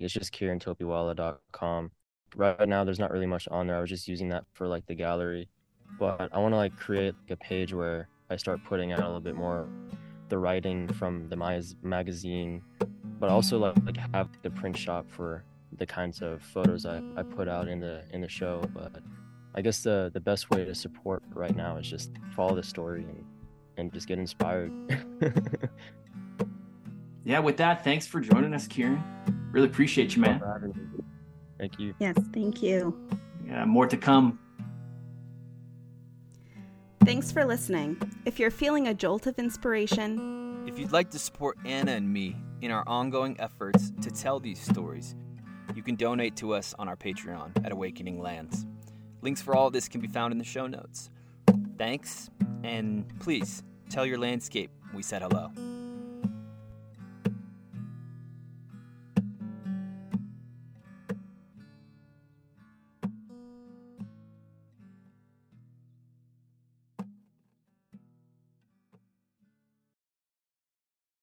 It's 0.00 0.12
just 0.12 0.34
kirantopiwala.com. 0.34 1.90
Right 2.36 2.68
now, 2.68 2.84
there's 2.84 2.98
not 2.98 3.10
really 3.10 3.26
much 3.26 3.48
on 3.48 3.66
there. 3.66 3.76
I 3.76 3.80
was 3.80 3.88
just 3.88 4.06
using 4.06 4.28
that 4.28 4.44
for 4.52 4.68
like 4.68 4.86
the 4.86 4.94
gallery, 4.94 5.48
but 5.98 6.28
I 6.32 6.38
want 6.38 6.52
to 6.52 6.56
like 6.56 6.76
create 6.76 7.14
like 7.22 7.30
a 7.30 7.36
page 7.36 7.72
where 7.72 8.08
I 8.28 8.36
start 8.36 8.62
putting 8.64 8.92
out 8.92 9.00
a 9.00 9.06
little 9.06 9.20
bit 9.20 9.34
more 9.34 9.68
the 10.28 10.38
writing 10.38 10.86
from 10.88 11.28
the 11.28 11.36
Maya 11.36 11.62
magazine, 11.82 12.62
but 13.18 13.30
also 13.30 13.58
like, 13.58 13.74
like 13.84 13.96
have 14.12 14.28
the 14.42 14.50
print 14.50 14.76
shop 14.76 15.06
for 15.08 15.44
the 15.78 15.86
kinds 15.86 16.20
of 16.22 16.42
photos 16.42 16.86
I, 16.86 17.02
I 17.16 17.22
put 17.22 17.48
out 17.48 17.68
in 17.68 17.80
the 17.80 18.02
in 18.12 18.20
the 18.20 18.28
show. 18.28 18.62
But 18.74 18.96
I 19.54 19.62
guess 19.62 19.82
the 19.82 20.10
the 20.12 20.20
best 20.20 20.50
way 20.50 20.64
to 20.64 20.74
support 20.74 21.22
right 21.32 21.56
now 21.56 21.78
is 21.78 21.88
just 21.88 22.10
follow 22.34 22.54
the 22.54 22.62
story 22.62 23.04
and 23.04 23.24
and 23.78 23.92
just 23.92 24.08
get 24.08 24.18
inspired. 24.18 24.72
yeah, 27.24 27.38
with 27.38 27.56
that, 27.58 27.84
thanks 27.84 28.06
for 28.06 28.20
joining 28.20 28.54
us, 28.54 28.66
Kiran. 28.66 29.02
Really 29.52 29.68
appreciate 29.68 30.14
you, 30.14 30.22
man. 30.22 30.42
Thank 31.58 31.78
you. 31.78 31.94
Yes, 31.98 32.16
thank 32.32 32.62
you. 32.62 32.98
Yeah, 33.46 33.64
more 33.64 33.86
to 33.86 33.96
come. 33.96 34.38
Thanks 37.04 37.30
for 37.30 37.44
listening. 37.44 37.96
If 38.24 38.38
you're 38.38 38.50
feeling 38.50 38.88
a 38.88 38.94
jolt 38.94 39.26
of 39.26 39.38
inspiration, 39.38 40.64
if 40.66 40.78
you'd 40.78 40.92
like 40.92 41.10
to 41.10 41.18
support 41.18 41.56
Anna 41.64 41.92
and 41.92 42.12
me 42.12 42.36
in 42.60 42.72
our 42.72 42.82
ongoing 42.88 43.38
efforts 43.38 43.92
to 44.02 44.10
tell 44.10 44.40
these 44.40 44.60
stories, 44.60 45.14
you 45.74 45.82
can 45.82 45.94
donate 45.94 46.34
to 46.36 46.52
us 46.52 46.74
on 46.78 46.88
our 46.88 46.96
Patreon 46.96 47.64
at 47.64 47.70
Awakening 47.70 48.20
Lands. 48.20 48.66
Links 49.22 49.40
for 49.40 49.54
all 49.54 49.68
of 49.68 49.72
this 49.72 49.88
can 49.88 50.00
be 50.00 50.08
found 50.08 50.32
in 50.32 50.38
the 50.38 50.44
show 50.44 50.66
notes. 50.66 51.10
Thanks, 51.78 52.30
and 52.64 53.06
please 53.20 53.62
tell 53.88 54.04
your 54.04 54.18
landscape 54.18 54.70
we 54.92 55.02
said 55.02 55.22
hello. 55.22 55.52